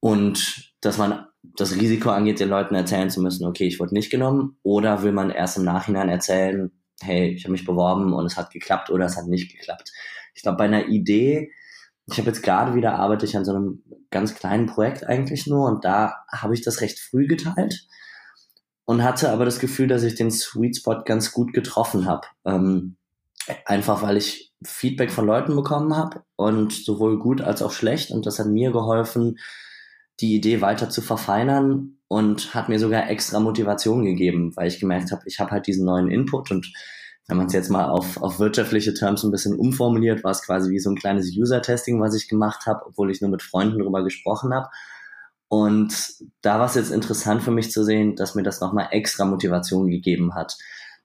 Und 0.00 0.72
dass 0.80 0.98
man 0.98 1.26
das 1.42 1.74
Risiko 1.74 2.10
angeht, 2.10 2.40
den 2.40 2.48
Leuten 2.48 2.74
erzählen 2.74 3.10
zu 3.10 3.20
müssen, 3.20 3.46
okay, 3.46 3.66
ich 3.66 3.80
wurde 3.80 3.94
nicht 3.94 4.10
genommen. 4.10 4.58
Oder 4.62 5.02
will 5.02 5.12
man 5.12 5.30
erst 5.30 5.56
im 5.56 5.64
Nachhinein 5.64 6.08
erzählen, 6.08 6.70
hey, 7.00 7.30
ich 7.30 7.44
habe 7.44 7.52
mich 7.52 7.64
beworben 7.64 8.12
und 8.12 8.26
es 8.26 8.36
hat 8.36 8.50
geklappt 8.50 8.90
oder 8.90 9.06
es 9.06 9.16
hat 9.16 9.26
nicht 9.26 9.52
geklappt. 9.52 9.92
Ich 10.34 10.42
glaube, 10.42 10.58
bei 10.58 10.64
einer 10.64 10.86
Idee 10.86 11.50
ich 12.10 12.18
habe 12.18 12.28
jetzt 12.28 12.42
gerade 12.42 12.74
wieder 12.74 12.94
arbeite 12.94 13.26
ich 13.26 13.36
an 13.36 13.44
so 13.44 13.54
einem 13.54 13.82
ganz 14.10 14.34
kleinen 14.34 14.66
Projekt 14.66 15.04
eigentlich 15.04 15.46
nur 15.46 15.68
und 15.68 15.84
da 15.84 16.24
habe 16.32 16.54
ich 16.54 16.62
das 16.62 16.80
recht 16.80 16.98
früh 16.98 17.26
geteilt 17.26 17.86
und 18.84 19.04
hatte 19.04 19.30
aber 19.30 19.44
das 19.44 19.58
Gefühl, 19.58 19.88
dass 19.88 20.02
ich 20.02 20.14
den 20.14 20.30
Sweet 20.30 20.78
Spot 20.78 21.02
ganz 21.04 21.32
gut 21.32 21.52
getroffen 21.52 22.06
habe. 22.06 22.26
Ähm, 22.46 22.96
einfach 23.66 24.02
weil 24.02 24.16
ich 24.16 24.47
Feedback 24.64 25.10
von 25.10 25.26
Leuten 25.26 25.54
bekommen 25.54 25.96
habe 25.96 26.22
und 26.36 26.72
sowohl 26.72 27.18
gut 27.18 27.40
als 27.40 27.62
auch 27.62 27.72
schlecht 27.72 28.10
und 28.10 28.26
das 28.26 28.38
hat 28.38 28.46
mir 28.46 28.72
geholfen, 28.72 29.38
die 30.20 30.34
Idee 30.34 30.60
weiter 30.60 30.90
zu 30.90 31.00
verfeinern 31.00 31.98
und 32.08 32.54
hat 32.54 32.68
mir 32.68 32.78
sogar 32.78 33.08
extra 33.08 33.38
Motivation 33.38 34.04
gegeben, 34.04 34.52
weil 34.56 34.68
ich 34.68 34.80
gemerkt 34.80 35.12
habe, 35.12 35.22
ich 35.26 35.38
habe 35.38 35.52
halt 35.52 35.66
diesen 35.66 35.84
neuen 35.84 36.10
Input 36.10 36.50
und 36.50 36.72
wenn 37.28 37.36
man 37.36 37.46
es 37.46 37.52
jetzt 37.52 37.68
mal 37.68 37.90
auf, 37.90 38.20
auf 38.22 38.40
wirtschaftliche 38.40 38.94
Terms 38.94 39.22
ein 39.22 39.30
bisschen 39.30 39.54
umformuliert, 39.54 40.24
war 40.24 40.30
es 40.30 40.42
quasi 40.42 40.70
wie 40.70 40.78
so 40.78 40.90
ein 40.90 40.96
kleines 40.96 41.36
User-Testing, 41.36 42.00
was 42.00 42.14
ich 42.14 42.26
gemacht 42.26 42.64
habe, 42.66 42.86
obwohl 42.86 43.10
ich 43.10 43.20
nur 43.20 43.30
mit 43.30 43.42
Freunden 43.42 43.78
darüber 43.78 44.02
gesprochen 44.02 44.54
habe. 44.54 44.68
Und 45.48 45.94
da 46.40 46.58
war 46.58 46.66
es 46.66 46.74
jetzt 46.74 46.90
interessant 46.90 47.42
für 47.42 47.50
mich 47.50 47.70
zu 47.70 47.84
sehen, 47.84 48.16
dass 48.16 48.34
mir 48.34 48.42
das 48.42 48.62
nochmal 48.62 48.88
extra 48.92 49.26
Motivation 49.26 49.88
gegeben 49.88 50.34
hat. 50.34 50.56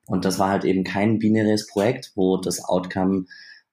Und 0.08 0.26
das 0.26 0.40
war 0.40 0.50
halt 0.50 0.66
eben 0.66 0.84
kein 0.84 1.20
binäres 1.20 1.68
Projekt, 1.68 2.12
wo 2.16 2.38
das 2.38 2.64
Outcome 2.64 3.26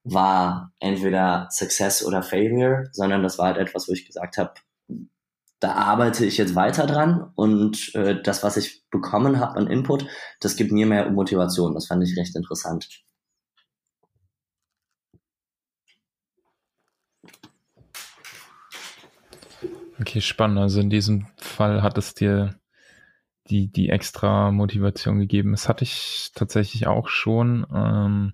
war 0.05 0.73
entweder 0.79 1.49
Success 1.51 2.05
oder 2.05 2.23
Failure, 2.23 2.89
sondern 2.93 3.23
das 3.23 3.39
war 3.39 3.47
halt 3.47 3.59
etwas, 3.59 3.89
wo 3.89 3.93
ich 3.93 4.07
gesagt 4.07 4.39
habe, 4.39 4.55
da 5.61 5.75
arbeite 5.75 6.25
ich 6.25 6.39
jetzt 6.39 6.55
weiter 6.55 6.87
dran 6.87 7.33
und 7.35 7.95
äh, 7.95 8.21
das, 8.23 8.43
was 8.43 8.57
ich 8.57 8.83
bekommen 8.91 9.39
habe 9.41 9.57
an 9.57 9.67
Input, 9.67 10.07
das 10.41 10.57
gibt 10.57 10.73
mir 10.73 10.87
mehr 10.87 11.11
Motivation. 11.11 11.75
Das 11.75 11.87
fand 11.87 12.03
ich 12.03 12.17
recht 12.17 12.35
interessant. 12.35 12.89
Okay, 20.01 20.23
spannend. 20.23 20.59
Also 20.59 20.81
in 20.81 20.89
diesem 20.89 21.27
Fall 21.37 21.83
hat 21.83 21.99
es 21.99 22.15
dir 22.15 22.59
die, 23.51 23.71
die 23.71 23.89
extra 23.89 24.51
Motivation 24.51 25.19
gegeben. 25.19 25.53
Das 25.53 25.69
hatte 25.69 25.85
ich 25.85 26.31
tatsächlich 26.35 26.87
auch 26.87 27.09
schon. 27.09 27.67
Ähm, 27.75 28.33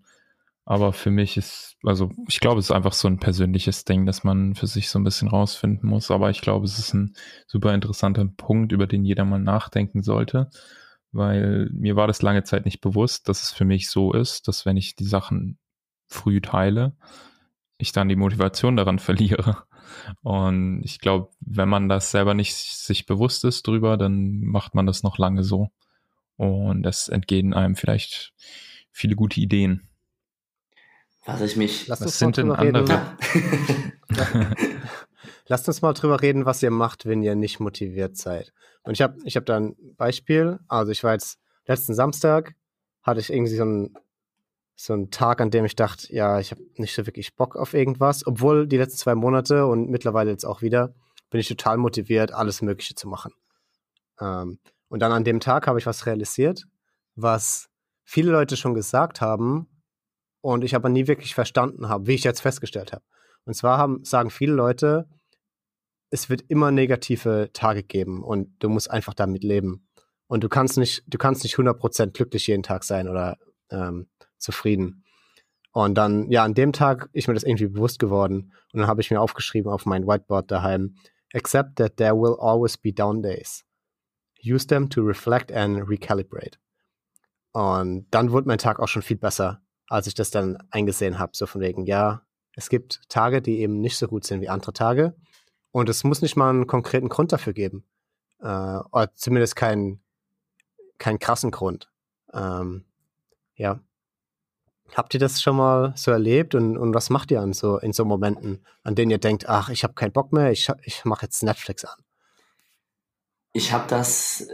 aber 0.64 0.92
für 0.92 1.11
mich 1.11 1.37
ist, 1.37 1.76
also 1.85 2.11
ich 2.29 2.40
glaube, 2.40 2.59
es 2.59 2.66
ist 2.66 2.70
einfach 2.72 2.92
so 2.92 3.07
ein 3.07 3.20
persönliches 3.20 3.85
Ding, 3.85 4.05
dass 4.05 4.24
man 4.24 4.57
für 4.57 4.66
sich 4.66 4.88
so 4.88 4.98
ein 4.98 5.05
bisschen 5.05 5.29
rausfinden 5.29 5.88
muss. 5.88 6.11
Aber 6.11 6.31
ich 6.31 6.40
glaube, 6.40 6.66
es 6.66 6.79
ist 6.79 6.92
ein 6.92 7.14
super 7.46 7.72
interessanter 7.72 8.26
Punkt, 8.26 8.72
über 8.72 8.87
den 8.87 9.05
jeder 9.05 9.24
mal 9.24 9.38
nachdenken 9.38 10.02
sollte. 10.02 10.50
Weil 11.12 11.70
mir 11.72 11.96
war 11.96 12.09
das 12.09 12.20
lange 12.20 12.42
Zeit 12.42 12.64
nicht 12.64 12.81
bewusst, 12.81 13.29
dass 13.29 13.44
es 13.44 13.52
für 13.52 13.64
mich 13.64 13.88
so 13.88 14.12
ist, 14.12 14.48
dass 14.48 14.66
wenn 14.66 14.76
ich 14.76 14.96
die 14.96 15.05
Sachen 15.05 15.59
früh 16.09 16.40
teile, 16.40 16.96
ich 17.79 17.92
dann 17.92 18.09
die 18.09 18.16
Motivation 18.16 18.76
daran 18.76 18.98
verliere. 19.00 19.64
Und 20.23 20.83
ich 20.85 20.99
glaube, 21.01 21.31
wenn 21.41 21.69
man 21.69 21.89
das 21.89 22.11
selber 22.11 22.35
nicht 22.35 22.55
sich 22.55 23.07
bewusst 23.07 23.45
ist 23.45 23.67
drüber, 23.67 23.97
dann 23.97 24.41
macht 24.41 24.75
man 24.75 24.87
das 24.87 25.03
noch 25.03 25.19
lange 25.19 25.45
so. 25.45 25.71
Und 26.37 26.85
es 26.87 27.09
entgehen 27.09 27.55
einem 27.55 27.77
vielleicht 27.77 28.35
viele 28.91 29.17
gute 29.17 29.41
Ideen. 29.41 29.89
Was 31.25 31.41
ich 31.41 31.57
mich. 31.57 31.87
Lass 31.89 32.01
was 32.01 32.19
sind 32.19 32.37
denn 32.37 32.53
andere? 32.53 33.17
Lasst 35.49 35.69
uns 35.69 35.83
mal 35.83 35.93
drüber 35.93 36.23
reden, 36.23 36.45
was 36.45 36.63
ihr 36.63 36.71
macht, 36.71 37.07
wenn 37.07 37.23
ihr 37.23 37.35
nicht 37.35 37.61
motiviert 37.61 38.17
seid. 38.17 38.53
Und 38.83 38.95
ich 38.95 39.03
habe 39.03 39.17
ich 39.25 39.37
hab 39.37 39.47
da 39.47 39.57
ein 39.57 39.77
Beispiel. 39.97 40.59
Also 40.69 40.93
ich 40.93 41.03
war 41.05 41.13
jetzt 41.13 41.39
letzten 41.67 41.95
Samstag, 41.95 42.55
hatte 43.03 43.21
ich 43.21 43.31
irgendwie 43.33 43.57
so 43.57 43.63
einen, 43.63 43.95
so 44.77 44.93
einen 44.93 45.11
Tag, 45.11 45.41
an 45.41 45.51
dem 45.51 45.65
ich 45.65 45.75
dachte, 45.75 46.12
ja, 46.15 46.39
ich 46.39 46.51
habe 46.51 46.62
nicht 46.77 46.95
so 46.95 47.07
wirklich 47.07 47.35
Bock 47.35 47.57
auf 47.57 47.75
irgendwas. 47.75 48.27
Obwohl 48.27 48.69
die 48.69 48.77
letzten 48.77 48.99
zwei 48.99 49.15
Monate 49.15 49.67
und 49.67 49.89
mittlerweile 49.89 50.31
jetzt 50.31 50.45
auch 50.45 50.62
wieder, 50.62 50.95
bin 51.31 51.41
ich 51.41 51.49
total 51.49 51.79
motiviert, 51.79 52.33
alles 52.33 52.62
Mögliche 52.62 52.95
zu 52.95 53.09
machen. 53.09 53.33
Ähm, 54.21 54.59
und 54.89 55.01
dann 55.01 55.12
an 55.12 55.25
dem 55.25 55.41
Tag 55.41 55.67
habe 55.67 55.79
ich 55.79 55.87
was 55.87 56.07
realisiert, 56.07 56.65
was 57.15 57.69
viele 58.05 58.31
Leute 58.31 58.57
schon 58.57 58.75
gesagt 58.75 59.21
haben, 59.21 59.67
und 60.47 60.62
ich 60.62 60.77
aber 60.77 60.89
nie 60.89 61.09
wirklich 61.09 61.35
verstanden 61.35 61.89
habe, 61.89 62.07
wie 62.07 62.15
ich 62.15 62.23
jetzt 62.23 62.41
festgestellt 62.41 62.93
habe. 62.93 63.03
Und 63.47 63.55
zwar 63.55 63.79
haben, 63.79 64.05
sagen 64.05 64.31
viele 64.31 64.53
Leute, 64.53 65.09
es 66.11 66.31
wird 66.31 66.43
immer 66.47 66.71
negative 66.71 67.51
Tage 67.53 67.83
geben 67.83 68.23
und 68.23 68.55
du 68.61 68.69
musst 68.69 68.89
einfach 68.89 69.12
damit 69.12 69.43
leben. 69.43 69.89
Und 70.29 70.45
du 70.45 70.49
kannst 70.49 70.79
nicht, 70.79 71.03
du 71.09 71.19
kannst 71.19 71.43
nicht 71.43 71.57
100% 71.57 72.12
glücklich 72.12 72.47
jeden 72.47 72.62
Tag 72.62 72.85
sein 72.85 73.09
oder 73.09 73.39
ähm, 73.71 74.09
zufrieden. 74.47 75.05
Und 75.73 75.95
dann, 75.97 76.31
ja, 76.31 76.43
an 76.43 76.55
dem 76.55 76.73
Tag 76.73 77.11
ist 77.13 77.29
mir 77.29 77.35
das 77.35 77.43
irgendwie 77.43 77.69
bewusst 77.69 77.99
geworden. 77.99 78.53
Und 78.73 78.81
dann 78.81 78.87
habe 78.87 79.03
ich 79.03 79.11
mir 79.11 79.21
aufgeschrieben 79.21 79.71
auf 79.71 79.85
mein 79.85 80.07
Whiteboard 80.07 80.51
daheim, 80.51 80.97
accept 81.35 81.77
that 81.77 81.99
there 81.99 82.15
will 82.15 82.37
always 82.41 82.79
be 82.79 82.93
down 82.93 83.23
days. 83.23 83.65
Use 84.43 84.67
them 84.67 84.89
to 84.89 85.03
reflect 85.03 85.53
and 85.53 85.89
recalibrate. 85.89 86.59
Und 87.53 88.07
dann 88.11 88.33
wurde 88.33 88.49
mein 88.49 88.59
Tag 88.59 88.81
auch 88.81 88.89
schon 88.89 89.03
viel 89.03 89.17
besser 89.19 89.61
als 89.89 90.07
ich 90.07 90.15
das 90.15 90.31
dann 90.31 90.59
eingesehen 90.71 91.19
habe, 91.19 91.33
so 91.35 91.47
von 91.47 91.61
wegen, 91.61 91.87
ja, 91.87 92.23
es 92.55 92.69
gibt 92.69 93.03
Tage, 93.09 93.43
die 93.43 93.61
eben 93.61 93.81
nicht 93.81 93.97
so 93.97 94.09
gut 94.09 94.25
sind 94.25 94.41
wie 94.41 94.49
andere 94.49 94.73
Tage. 94.73 95.15
Und 95.73 95.89
es 95.89 96.05
muss 96.05 96.23
nicht 96.23 96.37
mal 96.37 96.51
einen 96.51 96.67
konkreten 96.67 97.09
Grund 97.09 97.33
dafür 97.33 97.53
geben. 97.53 97.85
Äh, 98.41 98.47
oder 98.47 99.13
zumindest 99.15 99.57
keinen 99.57 100.03
keinen 100.99 101.19
krassen 101.19 101.51
Grund. 101.51 101.91
Ähm, 102.33 102.87
ja. 103.55 103.81
Habt 104.94 105.14
ihr 105.14 105.20
das 105.20 105.42
schon 105.42 105.57
mal 105.57 105.92
so 105.96 106.11
erlebt 106.11 106.55
und, 106.55 106.77
und 106.77 106.94
was 106.94 107.11
macht 107.11 107.31
ihr 107.31 107.40
an 107.40 107.53
so, 107.53 107.79
in 107.79 107.92
so 107.92 108.05
Momenten, 108.05 108.64
an 108.83 108.94
denen 108.94 109.11
ihr 109.11 109.18
denkt, 109.18 109.49
ach, 109.49 109.68
ich 109.68 109.85
habe 109.85 109.94
keinen 109.94 110.12
Bock 110.12 110.33
mehr, 110.33 110.51
ich, 110.51 110.68
ich 110.85 111.05
mache 111.05 111.27
jetzt 111.27 111.42
Netflix 111.42 111.85
an? 111.85 111.99
Ich 113.53 113.72
habe 113.72 113.87
das 113.88 114.49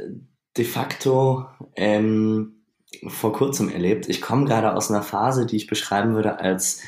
de 0.57 0.65
facto 0.65 1.47
ähm, 1.77 2.65
vor 3.09 3.33
kurzem 3.33 3.69
erlebt. 3.69 4.09
Ich 4.09 4.21
komme 4.21 4.45
gerade 4.45 4.75
aus 4.75 4.91
einer 4.91 5.03
Phase, 5.03 5.47
die 5.47 5.57
ich 5.57 5.67
beschreiben 5.67 6.15
würde 6.15 6.41
als 6.41 6.83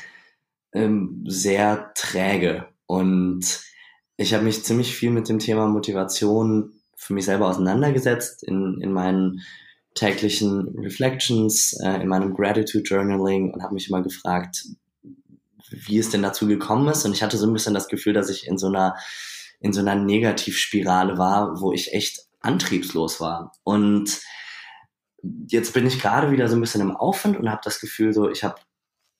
ähm, 0.73 1.23
sehr 1.27 1.91
träge. 1.95 2.67
Und 2.85 3.61
ich 4.17 4.33
habe 4.33 4.43
mich 4.43 4.63
ziemlich 4.63 4.95
viel 4.95 5.11
mit 5.11 5.29
dem 5.29 5.39
Thema 5.39 5.67
Motivation 5.67 6.73
für 6.95 7.13
mich 7.13 7.25
selber 7.25 7.47
auseinandergesetzt 7.47 8.43
in, 8.43 8.79
in 8.81 8.91
meinen 8.91 9.41
täglichen 9.95 10.77
Reflections, 10.77 11.73
äh, 11.81 12.01
in 12.01 12.07
meinem 12.07 12.33
Gratitude 12.33 12.83
Journaling 12.83 13.51
und 13.53 13.63
habe 13.63 13.73
mich 13.73 13.89
immer 13.89 14.03
gefragt, 14.03 14.65
wie 15.71 15.97
es 15.97 16.09
denn 16.09 16.21
dazu 16.21 16.47
gekommen 16.47 16.87
ist. 16.89 17.05
Und 17.05 17.13
ich 17.13 17.23
hatte 17.23 17.37
so 17.37 17.47
ein 17.47 17.53
bisschen 17.53 17.73
das 17.73 17.87
Gefühl, 17.87 18.13
dass 18.13 18.29
ich 18.29 18.47
in 18.47 18.57
so 18.57 18.67
einer, 18.67 18.95
in 19.59 19.73
so 19.73 19.79
einer 19.79 19.95
Negativspirale 19.95 21.17
war, 21.17 21.59
wo 21.59 21.71
ich 21.71 21.93
echt 21.93 22.27
antriebslos 22.41 23.19
war. 23.19 23.53
Und 23.63 24.21
jetzt 25.47 25.73
bin 25.73 25.87
ich 25.87 25.99
gerade 25.99 26.31
wieder 26.31 26.47
so 26.47 26.55
ein 26.55 26.61
bisschen 26.61 26.81
im 26.81 26.95
Aufwind 26.95 27.37
und 27.37 27.49
habe 27.49 27.61
das 27.63 27.79
Gefühl, 27.79 28.13
so 28.13 28.29
ich 28.29 28.43
habe 28.43 28.55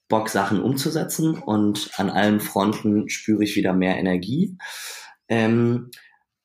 Bock, 0.08 0.30
Sachen 0.30 0.62
umzusetzen 0.62 1.36
und 1.36 1.90
an 1.96 2.12
allen 2.12 2.40
Fronten 2.40 3.10
spüre 3.10 3.44
ich 3.44 3.56
wieder 3.56 3.74
mehr 3.74 3.98
Energie. 3.98 4.56
Ähm, 5.28 5.90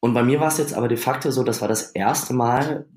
und 0.01 0.15
bei 0.15 0.23
mir 0.23 0.41
war 0.41 0.49
es 0.49 0.57
jetzt 0.57 0.73
aber 0.73 0.89
de 0.89 0.97
facto 0.97 1.31
so, 1.31 1.43
das 1.43 1.61
war 1.61 1.69
das 1.69 1.91
erste 1.91 2.33
Mal, 2.33 2.89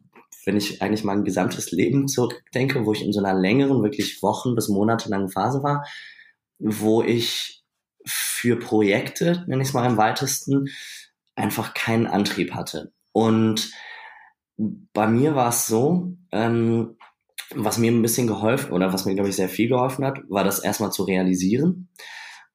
wenn 0.46 0.58
ich 0.58 0.82
eigentlich 0.82 1.04
mein 1.04 1.24
gesamtes 1.24 1.72
Leben 1.72 2.08
zurückdenke, 2.08 2.86
wo 2.86 2.94
ich 2.94 3.04
in 3.04 3.14
so 3.14 3.24
einer 3.24 3.40
längeren, 3.40 3.84
wirklich 3.84 4.22
Wochen 4.22 4.56
bis 4.56 4.70
monatelangen 4.70 5.30
Phase 5.30 5.64
war, 5.64 5.86
wo 6.60 7.02
ich 7.02 7.64
für 8.06 8.58
Projekte, 8.58 9.44
nenne 9.48 9.62
ich 9.62 9.70
es 9.70 9.74
mal 9.74 9.90
im 9.90 9.98
weitesten, 9.98 10.68
einfach 11.36 11.74
keinen 11.74 12.08
Antrieb 12.08 12.54
hatte. 12.54 12.92
Und 13.12 13.72
bei 14.58 15.08
mir 15.08 15.36
war 15.36 15.50
es 15.50 15.68
so, 15.68 16.16
ähm, 16.32 16.98
was 17.56 17.78
mir 17.78 17.92
ein 17.92 18.02
bisschen 18.02 18.28
geholfen 18.28 18.72
oder 18.72 18.94
was 18.94 19.06
mir, 19.06 19.16
glaube 19.16 19.30
ich, 19.30 19.36
sehr 19.36 19.50
viel 19.50 19.70
geholfen 19.70 20.06
hat, 20.06 20.20
war 20.30 20.44
das 20.44 20.60
erstmal 20.60 20.92
zu 20.92 21.04
realisieren 21.04 21.90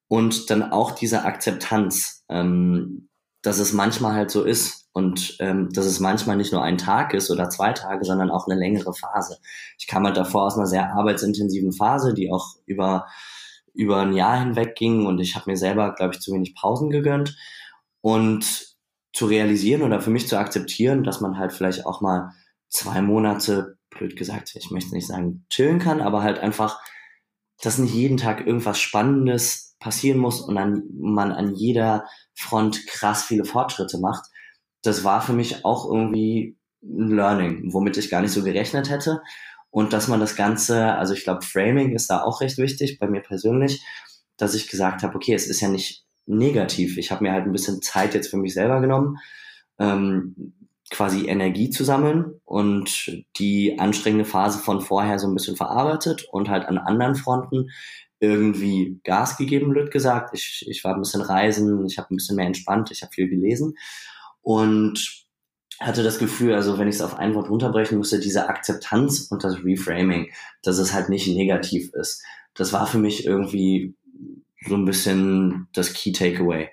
und 0.08 0.50
dann 0.50 0.62
auch 0.62 0.92
diese 0.92 1.24
Akzeptanz, 1.24 2.24
ähm, 2.28 3.08
dass 3.42 3.58
es 3.58 3.72
manchmal 3.72 4.14
halt 4.14 4.30
so 4.30 4.44
ist 4.44 4.77
und 4.92 5.36
ähm, 5.40 5.68
dass 5.72 5.86
es 5.86 6.00
manchmal 6.00 6.36
nicht 6.36 6.52
nur 6.52 6.62
ein 6.62 6.78
Tag 6.78 7.14
ist 7.14 7.30
oder 7.30 7.50
zwei 7.50 7.72
Tage, 7.72 8.04
sondern 8.04 8.30
auch 8.30 8.46
eine 8.46 8.58
längere 8.58 8.92
Phase. 8.94 9.38
Ich 9.78 9.86
kam 9.86 10.04
halt 10.04 10.16
davor 10.16 10.44
aus 10.44 10.56
einer 10.56 10.66
sehr 10.66 10.92
arbeitsintensiven 10.92 11.72
Phase, 11.72 12.14
die 12.14 12.32
auch 12.32 12.56
über 12.66 13.06
über 13.74 14.00
ein 14.00 14.12
Jahr 14.12 14.40
hinweg 14.40 14.74
ging 14.74 15.06
und 15.06 15.20
ich 15.20 15.36
habe 15.36 15.50
mir 15.50 15.56
selber, 15.56 15.94
glaube 15.94 16.14
ich, 16.14 16.20
zu 16.20 16.32
wenig 16.32 16.56
Pausen 16.56 16.90
gegönnt 16.90 17.36
und 18.00 18.76
zu 19.12 19.26
realisieren 19.26 19.82
oder 19.82 20.00
für 20.00 20.10
mich 20.10 20.26
zu 20.26 20.36
akzeptieren, 20.36 21.04
dass 21.04 21.20
man 21.20 21.38
halt 21.38 21.52
vielleicht 21.52 21.86
auch 21.86 22.00
mal 22.00 22.32
zwei 22.68 23.00
Monate 23.02 23.78
blöd 23.90 24.16
gesagt, 24.16 24.54
ich 24.54 24.70
möchte 24.70 24.94
nicht 24.94 25.06
sagen 25.06 25.46
chillen 25.48 25.78
kann, 25.78 26.00
aber 26.00 26.22
halt 26.22 26.38
einfach, 26.38 26.80
dass 27.62 27.78
nicht 27.78 27.94
jeden 27.94 28.16
Tag 28.16 28.46
irgendwas 28.46 28.80
Spannendes 28.80 29.76
passieren 29.80 30.18
muss 30.18 30.40
und 30.40 30.56
dann 30.56 30.84
man 30.98 31.32
an 31.32 31.54
jeder 31.54 32.06
Front 32.34 32.86
krass 32.86 33.24
viele 33.24 33.44
Fortschritte 33.44 33.98
macht. 33.98 34.26
Das 34.82 35.04
war 35.04 35.20
für 35.20 35.32
mich 35.32 35.64
auch 35.64 35.90
irgendwie 35.90 36.56
ein 36.82 37.10
Learning, 37.10 37.72
womit 37.72 37.96
ich 37.96 38.10
gar 38.10 38.20
nicht 38.20 38.32
so 38.32 38.42
gerechnet 38.42 38.90
hätte. 38.90 39.20
Und 39.70 39.92
dass 39.92 40.08
man 40.08 40.20
das 40.20 40.36
Ganze, 40.36 40.94
also 40.94 41.12
ich 41.12 41.24
glaube, 41.24 41.44
Framing 41.44 41.94
ist 41.94 42.08
da 42.08 42.22
auch 42.22 42.40
recht 42.40 42.58
wichtig, 42.58 42.98
bei 42.98 43.06
mir 43.06 43.20
persönlich, 43.20 43.82
dass 44.36 44.54
ich 44.54 44.68
gesagt 44.68 45.02
habe, 45.02 45.14
okay, 45.16 45.34
es 45.34 45.46
ist 45.46 45.60
ja 45.60 45.68
nicht 45.68 46.04
negativ. 46.26 46.96
Ich 46.96 47.10
habe 47.10 47.24
mir 47.24 47.32
halt 47.32 47.44
ein 47.44 47.52
bisschen 47.52 47.82
Zeit 47.82 48.14
jetzt 48.14 48.28
für 48.28 48.36
mich 48.36 48.54
selber 48.54 48.80
genommen, 48.80 49.16
ähm, 49.78 50.54
quasi 50.90 51.26
Energie 51.26 51.68
zu 51.68 51.84
sammeln 51.84 52.40
und 52.44 53.12
die 53.38 53.78
anstrengende 53.78 54.24
Phase 54.24 54.58
von 54.58 54.80
vorher 54.80 55.18
so 55.18 55.28
ein 55.28 55.34
bisschen 55.34 55.56
verarbeitet 55.56 56.26
und 56.30 56.48
halt 56.48 56.66
an 56.66 56.78
anderen 56.78 57.14
Fronten 57.14 57.70
irgendwie 58.20 59.00
Gas 59.04 59.36
gegeben, 59.36 59.70
blöd 59.70 59.90
gesagt. 59.90 60.30
Ich, 60.34 60.64
ich 60.66 60.82
war 60.82 60.94
ein 60.94 61.02
bisschen 61.02 61.20
reisen, 61.20 61.84
ich 61.86 61.98
habe 61.98 62.12
ein 62.12 62.16
bisschen 62.16 62.36
mehr 62.36 62.46
entspannt, 62.46 62.90
ich 62.90 63.02
habe 63.02 63.12
viel 63.12 63.28
gelesen 63.28 63.74
und 64.48 65.26
hatte 65.78 66.02
das 66.02 66.18
Gefühl, 66.18 66.54
also 66.54 66.78
wenn 66.78 66.88
ich 66.88 66.94
es 66.94 67.02
auf 67.02 67.18
ein 67.18 67.34
Wort 67.34 67.50
runterbrechen 67.50 67.98
müsste, 67.98 68.18
diese 68.18 68.48
Akzeptanz 68.48 69.28
und 69.30 69.44
das 69.44 69.62
Reframing, 69.62 70.32
dass 70.62 70.78
es 70.78 70.94
halt 70.94 71.10
nicht 71.10 71.28
negativ 71.28 71.92
ist. 71.92 72.22
Das 72.54 72.72
war 72.72 72.86
für 72.86 72.96
mich 72.96 73.26
irgendwie 73.26 73.94
so 74.66 74.74
ein 74.74 74.86
bisschen 74.86 75.68
das 75.74 75.92
Key 75.92 76.12
Takeaway. 76.12 76.70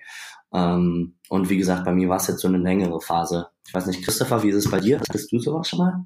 Ähm, 0.53 1.15
und 1.27 1.49
wie 1.49 1.57
gesagt, 1.57 1.83
bei 1.83 1.91
mir 1.91 2.07
war 2.07 2.15
es 2.15 2.27
jetzt 2.27 2.39
so 2.39 2.47
eine 2.47 2.59
längere 2.59 3.01
Phase. 3.01 3.49
Ich 3.67 3.73
weiß 3.73 3.87
nicht, 3.87 4.05
Christopher, 4.05 4.41
wie 4.41 4.51
ist 4.51 4.55
es 4.55 4.71
bei 4.71 4.79
dir? 4.79 5.01
Hattest 5.01 5.33
du 5.33 5.39
sowas 5.39 5.67
schon 5.67 5.79
mal? 5.79 6.05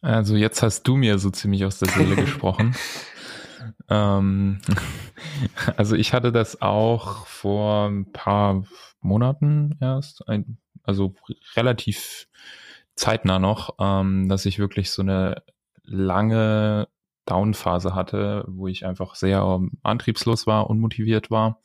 Also 0.00 0.34
jetzt 0.34 0.60
hast 0.60 0.82
du 0.82 0.96
mir 0.96 1.20
so 1.20 1.30
ziemlich 1.30 1.64
aus 1.64 1.78
der 1.78 1.88
Seele 1.90 2.16
gesprochen. 2.24 2.74
Ähm, 3.88 4.60
also 5.76 5.96
ich 5.96 6.12
hatte 6.12 6.32
das 6.32 6.62
auch 6.62 7.26
vor 7.26 7.88
ein 7.88 8.12
paar 8.12 8.64
Monaten 9.00 9.76
erst, 9.80 10.28
ein, 10.28 10.58
also 10.82 11.14
relativ 11.56 12.28
zeitnah 12.94 13.38
noch, 13.38 13.76
ähm, 13.78 14.28
dass 14.28 14.46
ich 14.46 14.58
wirklich 14.58 14.90
so 14.90 15.02
eine 15.02 15.42
lange 15.84 16.88
Downphase 17.26 17.94
hatte, 17.94 18.44
wo 18.48 18.68
ich 18.68 18.86
einfach 18.86 19.14
sehr 19.14 19.60
antriebslos 19.82 20.46
war, 20.46 20.68
unmotiviert 20.70 21.30
war. 21.30 21.60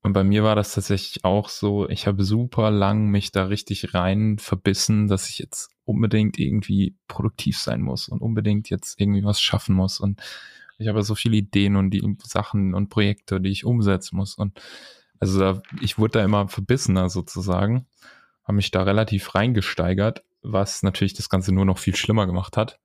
Und 0.00 0.12
bei 0.12 0.24
mir 0.24 0.44
war 0.44 0.54
das 0.54 0.74
tatsächlich 0.74 1.24
auch 1.24 1.48
so, 1.48 1.88
ich 1.88 2.06
habe 2.06 2.24
super 2.24 2.70
lang 2.70 3.08
mich 3.08 3.32
da 3.32 3.44
richtig 3.44 3.94
rein 3.94 4.38
verbissen, 4.38 5.08
dass 5.08 5.28
ich 5.28 5.38
jetzt 5.38 5.70
unbedingt 5.84 6.38
irgendwie 6.38 6.96
produktiv 7.08 7.58
sein 7.58 7.82
muss 7.82 8.08
und 8.08 8.22
unbedingt 8.22 8.70
jetzt 8.70 9.00
irgendwie 9.00 9.24
was 9.24 9.40
schaffen 9.40 9.74
muss. 9.74 9.98
Und 9.98 10.20
ich 10.78 10.88
habe 10.88 11.02
so 11.02 11.14
viele 11.14 11.36
Ideen 11.36 11.76
und 11.76 11.90
die 11.90 12.16
Sachen 12.24 12.74
und 12.74 12.88
Projekte, 12.88 13.40
die 13.40 13.50
ich 13.50 13.64
umsetzen 13.64 14.16
muss. 14.16 14.34
Und 14.34 14.60
also 15.20 15.38
da, 15.38 15.62
ich 15.80 15.98
wurde 15.98 16.18
da 16.18 16.24
immer 16.24 16.48
verbissener 16.48 17.08
sozusagen, 17.08 17.86
habe 18.44 18.56
mich 18.56 18.70
da 18.70 18.82
relativ 18.82 19.34
reingesteigert, 19.34 20.24
was 20.42 20.82
natürlich 20.82 21.14
das 21.14 21.28
Ganze 21.28 21.52
nur 21.52 21.64
noch 21.64 21.78
viel 21.78 21.96
schlimmer 21.96 22.26
gemacht 22.26 22.56
hat 22.56 22.78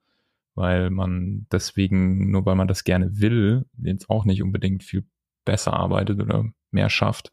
weil 0.56 0.90
man 0.90 1.48
deswegen, 1.52 2.32
nur 2.32 2.46
weil 2.46 2.56
man 2.56 2.68
das 2.68 2.84
gerne 2.84 3.20
will, 3.20 3.66
jetzt 3.82 4.10
auch 4.10 4.26
nicht 4.26 4.44
unbedingt 4.44 4.84
viel 4.84 5.06
besser 5.46 5.74
arbeitet 5.74 6.22
oder 6.22 6.46
mehr 6.72 6.90
schafft. 6.90 7.32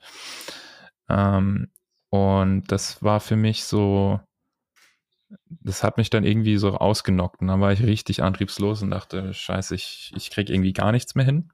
Ähm, 1.08 1.68
und 2.10 2.64
das 2.72 3.02
war 3.02 3.20
für 3.20 3.36
mich 3.36 3.64
so, 3.64 4.20
das 5.48 5.84
hat 5.84 5.96
mich 5.96 6.10
dann 6.10 6.24
irgendwie 6.24 6.56
so 6.56 6.76
ausgenockt. 6.76 7.40
Und 7.40 7.48
dann 7.48 7.60
war 7.60 7.72
ich 7.72 7.82
richtig 7.82 8.22
antriebslos 8.22 8.82
und 8.82 8.90
dachte, 8.90 9.32
scheiße, 9.32 9.74
ich, 9.74 10.12
ich 10.16 10.30
krieg 10.30 10.50
irgendwie 10.50 10.72
gar 10.72 10.92
nichts 10.92 11.14
mehr 11.14 11.24
hin. 11.24 11.52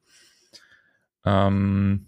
Ähm, 1.24 2.06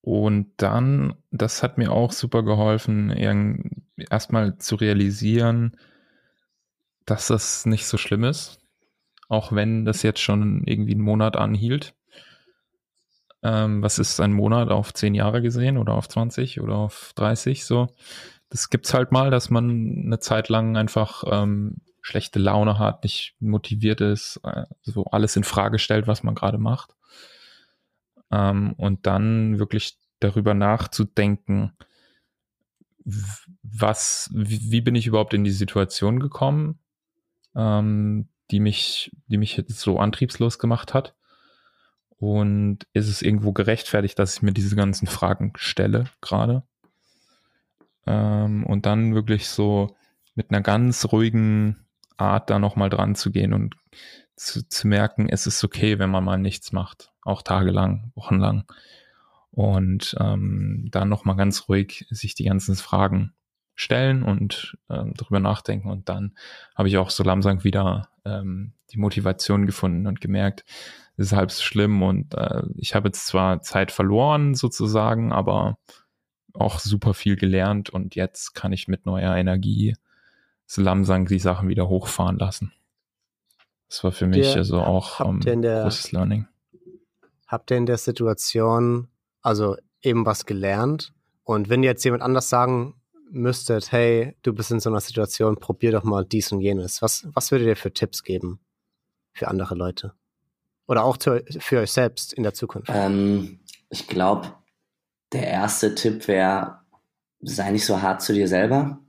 und 0.00 0.52
dann, 0.58 1.16
das 1.32 1.62
hat 1.62 1.78
mir 1.78 1.90
auch 1.90 2.12
super 2.12 2.44
geholfen, 2.44 3.10
erstmal 3.96 4.56
zu 4.58 4.76
realisieren, 4.76 5.76
dass 7.06 7.26
das 7.26 7.66
nicht 7.66 7.86
so 7.86 7.98
schlimm 7.98 8.22
ist, 8.22 8.60
auch 9.28 9.52
wenn 9.52 9.84
das 9.84 10.02
jetzt 10.02 10.20
schon 10.20 10.62
irgendwie 10.64 10.92
einen 10.92 11.02
Monat 11.02 11.36
anhielt. 11.36 11.94
Ähm, 13.42 13.82
was 13.82 13.98
ist 13.98 14.20
ein 14.20 14.32
Monat 14.32 14.70
auf 14.70 14.94
zehn 14.94 15.14
Jahre 15.14 15.42
gesehen 15.42 15.76
oder 15.76 15.94
auf 15.94 16.08
20 16.08 16.60
oder 16.60 16.76
auf 16.76 17.12
30 17.16 17.64
so? 17.64 17.88
Das 18.48 18.70
gibt's 18.70 18.94
halt 18.94 19.12
mal, 19.12 19.30
dass 19.30 19.50
man 19.50 20.04
eine 20.06 20.18
Zeit 20.18 20.48
lang 20.48 20.76
einfach 20.76 21.24
ähm, 21.26 21.78
schlechte 22.00 22.38
Laune 22.38 22.78
hat, 22.78 23.02
nicht 23.02 23.34
motiviert 23.40 24.00
ist, 24.00 24.40
äh, 24.44 24.64
so 24.82 25.04
alles 25.06 25.36
in 25.36 25.44
Frage 25.44 25.78
stellt, 25.78 26.06
was 26.06 26.22
man 26.22 26.34
gerade 26.34 26.58
macht. 26.58 26.94
Ähm, 28.30 28.74
und 28.76 29.06
dann 29.06 29.58
wirklich 29.58 29.98
darüber 30.20 30.54
nachzudenken, 30.54 31.72
was, 33.04 34.30
wie, 34.32 34.70
wie 34.70 34.80
bin 34.80 34.94
ich 34.94 35.06
überhaupt 35.06 35.34
in 35.34 35.44
die 35.44 35.50
Situation 35.50 36.20
gekommen? 36.20 36.78
ähm, 37.56 38.28
die 38.50 38.60
mich, 38.60 39.10
die 39.26 39.38
mich 39.38 39.56
jetzt 39.56 39.80
so 39.80 39.98
antriebslos 39.98 40.58
gemacht 40.58 40.94
hat. 40.94 41.14
Und 42.18 42.86
ist 42.92 43.08
es 43.08 43.22
irgendwo 43.22 43.52
gerechtfertigt, 43.52 44.18
dass 44.18 44.36
ich 44.36 44.42
mir 44.42 44.52
diese 44.52 44.76
ganzen 44.76 45.06
Fragen 45.06 45.52
stelle 45.56 46.04
gerade? 46.20 46.62
Ähm, 48.06 48.64
und 48.64 48.86
dann 48.86 49.14
wirklich 49.14 49.48
so 49.48 49.96
mit 50.34 50.50
einer 50.50 50.60
ganz 50.60 51.06
ruhigen 51.12 51.86
Art 52.16 52.50
da 52.50 52.58
nochmal 52.58 52.88
dran 52.88 53.14
zu 53.14 53.30
gehen 53.30 53.52
und 53.52 53.74
zu, 54.36 54.68
zu 54.68 54.86
merken, 54.86 55.28
es 55.28 55.46
ist 55.46 55.64
okay, 55.64 55.98
wenn 55.98 56.10
man 56.10 56.24
mal 56.24 56.38
nichts 56.38 56.72
macht, 56.72 57.10
auch 57.22 57.42
tagelang, 57.42 58.12
wochenlang. 58.14 58.64
Und 59.50 60.14
ähm, 60.20 60.88
dann 60.90 61.08
nochmal 61.08 61.36
ganz 61.36 61.68
ruhig 61.68 62.06
sich 62.10 62.34
die 62.34 62.44
ganzen 62.44 62.76
Fragen 62.76 63.32
stellen 63.74 64.22
und 64.22 64.76
ähm, 64.90 65.14
darüber 65.16 65.40
nachdenken. 65.40 65.90
Und 65.90 66.08
dann 66.08 66.36
habe 66.74 66.88
ich 66.88 66.98
auch 66.98 67.10
so 67.10 67.22
langsam 67.22 67.64
wieder 67.64 68.08
ähm, 68.24 68.72
die 68.90 68.98
Motivation 68.98 69.66
gefunden 69.66 70.06
und 70.06 70.20
gemerkt, 70.20 70.64
es 71.16 71.26
ist 71.26 71.32
halb 71.32 71.50
so 71.50 71.62
schlimm 71.62 72.02
und 72.02 72.34
äh, 72.34 72.62
ich 72.76 72.94
habe 72.94 73.08
jetzt 73.08 73.26
zwar 73.26 73.62
Zeit 73.62 73.90
verloren 73.90 74.54
sozusagen, 74.54 75.32
aber 75.32 75.78
auch 76.60 76.80
super 76.80 77.14
viel 77.14 77.36
gelernt 77.36 77.90
und 77.90 78.14
jetzt 78.14 78.54
kann 78.54 78.72
ich 78.72 78.88
mit 78.88 79.06
neuer 79.06 79.34
Energie 79.36 79.94
so 80.66 80.82
langsam 80.82 81.26
die 81.26 81.38
Sachen 81.38 81.68
wieder 81.68 81.88
hochfahren 81.88 82.38
lassen. 82.38 82.72
Das 83.88 84.02
war 84.02 84.12
für 84.12 84.26
mich 84.26 84.48
der, 84.48 84.56
also 84.56 84.80
auch 84.80 85.20
um, 85.20 85.40
ähm, 85.46 85.62
der, 85.62 85.82
großes 85.82 86.12
Learning. 86.12 86.46
Habt 87.46 87.70
ihr 87.70 87.76
in 87.76 87.86
der 87.86 87.98
Situation 87.98 89.08
also 89.42 89.76
eben 90.02 90.26
was 90.26 90.44
gelernt? 90.46 91.12
Und 91.44 91.68
wenn 91.68 91.84
jetzt 91.84 92.04
jemand 92.04 92.22
anders 92.22 92.48
sagen 92.48 92.94
müsstet, 93.30 93.92
hey, 93.92 94.36
du 94.42 94.52
bist 94.52 94.70
in 94.70 94.80
so 94.80 94.90
einer 94.90 95.00
Situation, 95.00 95.56
probier 95.56 95.92
doch 95.92 96.04
mal 96.04 96.24
dies 96.24 96.50
und 96.52 96.60
jenes. 96.60 97.02
Was, 97.02 97.26
was 97.32 97.50
würdet 97.50 97.68
ihr 97.68 97.76
für 97.76 97.92
Tipps 97.92 98.22
geben 98.22 98.60
für 99.32 99.48
andere 99.48 99.74
Leute? 99.74 100.14
Oder 100.88 101.04
auch 101.04 101.16
zu, 101.16 101.42
für 101.58 101.80
euch 101.80 101.92
selbst 101.92 102.32
in 102.32 102.42
der 102.42 102.54
Zukunft? 102.54 102.90
Ähm, 102.92 103.60
ich 103.90 104.06
glaube, 104.06 104.52
der 105.36 105.48
erste 105.48 105.94
Tipp 105.94 106.28
wäre, 106.28 106.80
sei 107.40 107.70
nicht 107.70 107.84
so 107.84 108.02
hart 108.02 108.22
zu 108.22 108.32
dir 108.32 108.48
selber. 108.48 109.00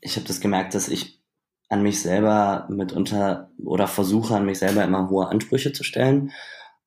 Ich 0.00 0.16
habe 0.16 0.26
das 0.26 0.40
gemerkt, 0.40 0.74
dass 0.74 0.88
ich 0.88 1.22
an 1.68 1.82
mich 1.82 2.00
selber 2.00 2.66
mitunter 2.70 3.50
oder 3.64 3.86
versuche 3.86 4.34
an 4.34 4.46
mich 4.46 4.58
selber 4.58 4.84
immer 4.84 5.10
hohe 5.10 5.28
Ansprüche 5.28 5.72
zu 5.72 5.84
stellen. 5.84 6.32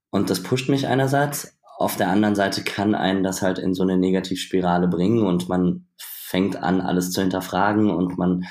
Und 0.09 0.29
das 0.29 0.43
pusht 0.43 0.69
mich 0.69 0.87
einerseits. 0.87 1.57
Auf 1.77 1.95
der 1.95 2.09
anderen 2.09 2.35
Seite 2.35 2.63
kann 2.63 2.95
einen 2.95 3.23
das 3.23 3.41
halt 3.41 3.59
in 3.59 3.73
so 3.73 3.83
eine 3.83 3.97
Negativspirale 3.97 4.87
bringen 4.87 5.25
und 5.25 5.47
man 5.47 5.87
fängt 5.97 6.55
an, 6.55 6.81
alles 6.81 7.11
zu 7.11 7.21
hinterfragen 7.21 7.91
und 7.91 8.17
man 8.17 8.45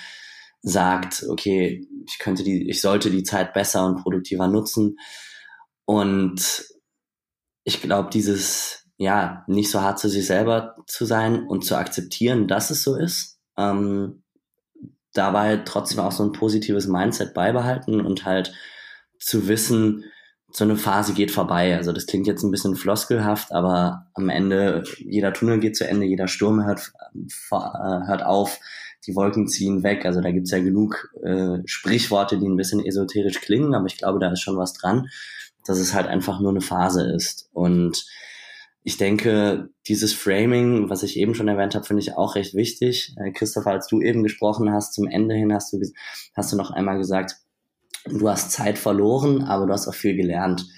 sagt, 0.63 1.25
okay, 1.29 1.87
ich 2.07 2.19
könnte 2.19 2.45
die, 2.45 2.69
ich 2.71 2.81
sollte 2.81 3.11
die 3.11 3.25
Zeit 3.25 3.53
besser 3.53 3.85
und 3.85 4.03
produktiver 4.03 4.47
nutzen. 4.47 4.99
Und 5.85 6.65
ich 7.65 7.83
glaube, 7.83 8.11
dieses, 8.11 8.86
ja, 8.99 9.45
nicht 9.47 9.71
so 9.71 9.83
hart 9.83 9.99
zu 9.99 10.09
sich 10.09 10.27
selber 10.27 10.77
zu 10.87 11.05
sein 11.05 11.47
und 11.47 11.65
zu 11.65 11.77
akzeptieren, 11.77 12.49
dass 12.49 12.71
es 12.71 12.83
so 12.83 12.97
ist, 12.97 13.39
ähm, 13.57 14.23
dabei 15.13 15.59
trotzdem 15.59 16.01
auch 16.01 16.13
so 16.13 16.25
ein 16.25 16.33
positives 16.33 16.87
Mindset 16.87 17.35
beibehalten 17.35 18.01
und 18.01 18.25
halt 18.25 18.53
zu 19.19 19.49
wissen, 19.49 20.05
so 20.51 20.65
eine 20.65 20.77
Phase 20.77 21.13
geht 21.13 21.31
vorbei. 21.31 21.77
Also 21.77 21.93
das 21.93 22.07
klingt 22.07 22.27
jetzt 22.27 22.43
ein 22.43 22.51
bisschen 22.51 22.77
floskelhaft, 22.77 23.53
aber 23.53 24.07
am 24.15 24.29
Ende, 24.29 24.85
jeder 24.99 25.33
Tunnel 25.33 25.59
geht 25.59 25.77
zu 25.77 25.87
Ende, 25.87 26.07
jeder 26.07 26.29
Sturm 26.29 26.65
hört, 26.65 26.93
äh, 27.15 28.07
hört 28.07 28.25
auf, 28.25 28.59
die 29.07 29.15
Wolken 29.15 29.49
ziehen 29.49 29.83
weg. 29.83 30.07
Also 30.07 30.21
da 30.21 30.31
gibt's 30.31 30.51
ja 30.51 30.59
genug 30.59 31.11
äh, 31.23 31.59
Sprichworte, 31.67 32.39
die 32.39 32.47
ein 32.47 32.57
bisschen 32.57 32.85
esoterisch 32.85 33.41
klingen, 33.41 33.75
aber 33.75 33.87
ich 33.87 33.99
glaube, 33.99 34.19
da 34.19 34.31
ist 34.31 34.41
schon 34.41 34.57
was 34.57 34.73
dran, 34.73 35.09
dass 35.67 35.79
es 35.79 35.93
halt 35.93 36.07
einfach 36.07 36.41
nur 36.41 36.51
eine 36.51 36.61
Phase 36.61 37.03
ist. 37.03 37.51
Und 37.53 38.07
ich 38.87 38.99
denke, 38.99 39.71
dieses 39.89 40.13
Framing, 40.13 40.89
was 40.89 41.03
ich 41.03 41.17
eben 41.17 41.35
schon 41.35 41.49
erwähnt 41.49 41.75
habe, 41.75 41.85
finde 41.85 42.03
ich 42.03 42.15
auch 42.17 42.37
recht 42.37 42.55
wichtig. 42.55 43.17
Äh, 43.17 43.33
Christopher, 43.33 43.73
als 43.73 43.89
du 43.89 44.01
eben 44.01 44.23
gesprochen 44.23 44.73
hast, 44.73 44.95
zum 44.95 45.09
Ende 45.09 45.35
hin 45.35 45.53
hast 45.53 45.73
du, 45.73 45.81
hast 46.37 46.53
du 46.53 46.57
noch 46.57 46.71
einmal 46.71 46.97
gesagt, 46.97 47.35
du 48.05 48.29
hast 48.31 48.53
Zeit 48.53 48.79
verloren, 48.79 49.43
aber 49.43 49.67
du 49.67 49.73
hast 49.73 49.89
auch 49.89 49.95
viel 49.95 50.15
gelernt. 50.15 50.69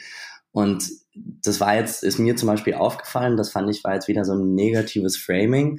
Und 0.53 0.89
das 1.15 1.61
war 1.61 1.77
jetzt, 1.77 2.03
ist 2.03 2.19
mir 2.19 2.35
zum 2.35 2.47
Beispiel 2.47 2.73
aufgefallen, 2.73 3.37
das 3.37 3.51
fand 3.51 3.69
ich 3.69 3.85
war 3.85 3.93
jetzt 3.93 4.09
wieder 4.09 4.25
so 4.25 4.33
ein 4.33 4.55
negatives 4.55 5.19
Framing. 5.19 5.79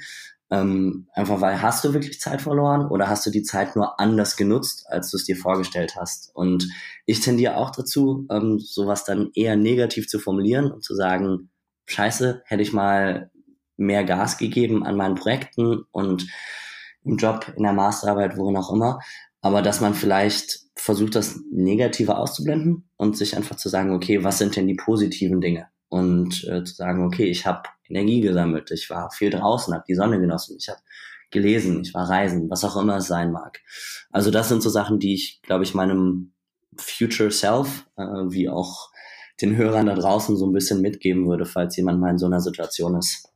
Ähm, 0.52 1.08
einfach 1.13 1.42
weil 1.42 1.63
hast 1.63 1.84
du 1.84 1.94
wirklich 1.94 2.20
Zeit 2.20 2.44
verloren 2.44 2.88
oder 2.89 3.10
hast 3.10 3.26
du 3.26 3.32
die 3.32 3.44
Zeit 3.44 3.76
nur 3.76 4.00
anders 4.00 4.38
genutzt, 4.38 4.86
als 4.88 5.10
du 5.10 5.18
es 5.18 5.26
dir 5.26 5.36
vorgestellt 5.36 5.96
hast? 5.96 6.30
Und 6.36 6.70
ich 7.08 7.22
tendiere 7.22 7.58
auch 7.58 7.72
dazu, 7.72 8.28
ähm, 8.30 8.60
sowas 8.60 9.04
dann 9.04 9.32
eher 9.34 9.56
negativ 9.56 10.08
zu 10.08 10.20
formulieren 10.20 10.72
und 10.72 10.84
zu 10.84 10.94
sagen, 10.94 11.50
scheiße, 11.89 12.43
hätte 12.45 12.62
ich 12.62 12.73
mal 12.73 13.30
mehr 13.78 14.04
Gas 14.04 14.38
gegeben 14.38 14.86
an 14.86 14.95
meinen 14.95 15.15
Projekten 15.15 15.86
und 15.91 16.28
im 17.04 17.17
Job, 17.17 17.52
in 17.56 17.63
der 17.63 17.73
Masterarbeit, 17.73 18.38
worin 18.38 18.58
auch 18.58 18.71
immer. 18.71 18.99
Aber 19.41 19.62
dass 19.62 19.80
man 19.80 19.93
vielleicht 19.93 20.60
versucht, 20.75 21.15
das 21.15 21.39
Negative 21.52 22.17
auszublenden 22.17 22.89
und 22.97 23.17
sich 23.17 23.36
einfach 23.38 23.56
zu 23.56 23.69
sagen, 23.69 23.91
okay, 23.91 24.23
was 24.23 24.38
sind 24.38 24.56
denn 24.56 24.67
die 24.67 24.75
positiven 24.75 25.41
Dinge? 25.41 25.67
Und 25.88 26.43
äh, 26.43 26.63
zu 26.63 26.75
sagen, 26.75 27.06
okay, 27.06 27.25
ich 27.25 27.45
habe 27.45 27.63
Energie 27.88 28.21
gesammelt, 28.21 28.69
ich 28.71 28.89
war 28.89 29.10
viel 29.12 29.30
draußen, 29.30 29.73
habe 29.73 29.86
die 29.88 29.95
Sonne 29.95 30.19
genossen, 30.19 30.58
ich 30.60 30.69
habe 30.69 30.80
gelesen, 31.32 31.82
ich 31.82 31.93
war 31.93 32.10
reisen, 32.10 32.49
was 32.49 32.63
auch 32.63 32.78
immer 32.78 32.97
es 32.97 33.08
sein 33.08 33.32
mag. 33.32 33.62
Also 34.12 34.30
das 34.30 34.49
sind 34.49 34.62
so 34.62 34.69
Sachen, 34.69 34.99
die 34.99 35.13
ich, 35.13 35.41
glaube 35.41 35.63
ich, 35.63 35.73
meinem 35.73 36.34
Future 36.78 37.32
Self, 37.32 37.86
äh, 37.97 38.04
wie 38.04 38.49
auch 38.49 38.91
den 39.41 39.56
Hörern 39.56 39.86
da 39.86 39.95
draußen 39.95 40.36
so 40.38 40.45
ein 40.45 40.54
bisschen 40.54 40.82
mitgeben 40.82 41.28
würde, 41.28 41.45
falls 41.45 41.75
jemand 41.78 41.99
mal 41.99 42.12
in 42.12 42.17
so 42.17 42.25
einer 42.25 42.41
Situation 42.41 42.95
ist. 42.95 43.30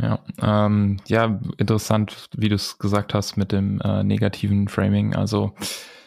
Ja, 0.00 0.24
ähm, 0.40 1.00
ja, 1.06 1.40
interessant, 1.58 2.28
wie 2.36 2.48
du 2.48 2.54
es 2.54 2.78
gesagt 2.78 3.12
hast 3.12 3.36
mit 3.36 3.52
dem 3.52 3.80
äh, 3.80 4.02
negativen 4.02 4.68
Framing. 4.68 5.14
Also 5.14 5.52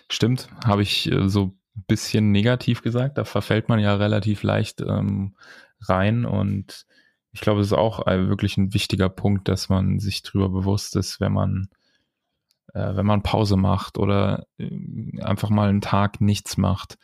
stimmt, 0.09 0.49
habe 0.65 0.81
ich 0.81 1.11
äh, 1.11 1.29
so 1.29 1.53
ein 1.75 1.83
bisschen 1.87 2.31
negativ 2.31 2.81
gesagt. 2.81 3.17
Da 3.17 3.25
verfällt 3.25 3.69
man 3.69 3.79
ja 3.79 3.95
relativ 3.95 4.41
leicht 4.41 4.81
ähm, 4.81 5.35
rein 5.81 6.25
und 6.25 6.85
ich 7.31 7.41
glaube, 7.41 7.59
es 7.59 7.67
ist 7.67 7.73
auch 7.73 8.07
äh, 8.07 8.29
wirklich 8.29 8.57
ein 8.57 8.73
wichtiger 8.73 9.09
Punkt, 9.09 9.49
dass 9.49 9.67
man 9.67 9.99
sich 9.99 10.23
darüber 10.23 10.49
bewusst 10.49 10.95
ist, 10.95 11.19
wenn 11.19 11.33
man 11.33 11.67
äh, 12.75 12.95
wenn 12.95 13.05
man 13.05 13.23
Pause 13.23 13.55
macht 13.55 13.97
oder 13.97 14.45
äh, 14.57 15.21
einfach 15.21 15.49
mal 15.49 15.69
einen 15.69 15.81
Tag 15.81 16.19
nichts 16.19 16.57
macht, 16.57 16.97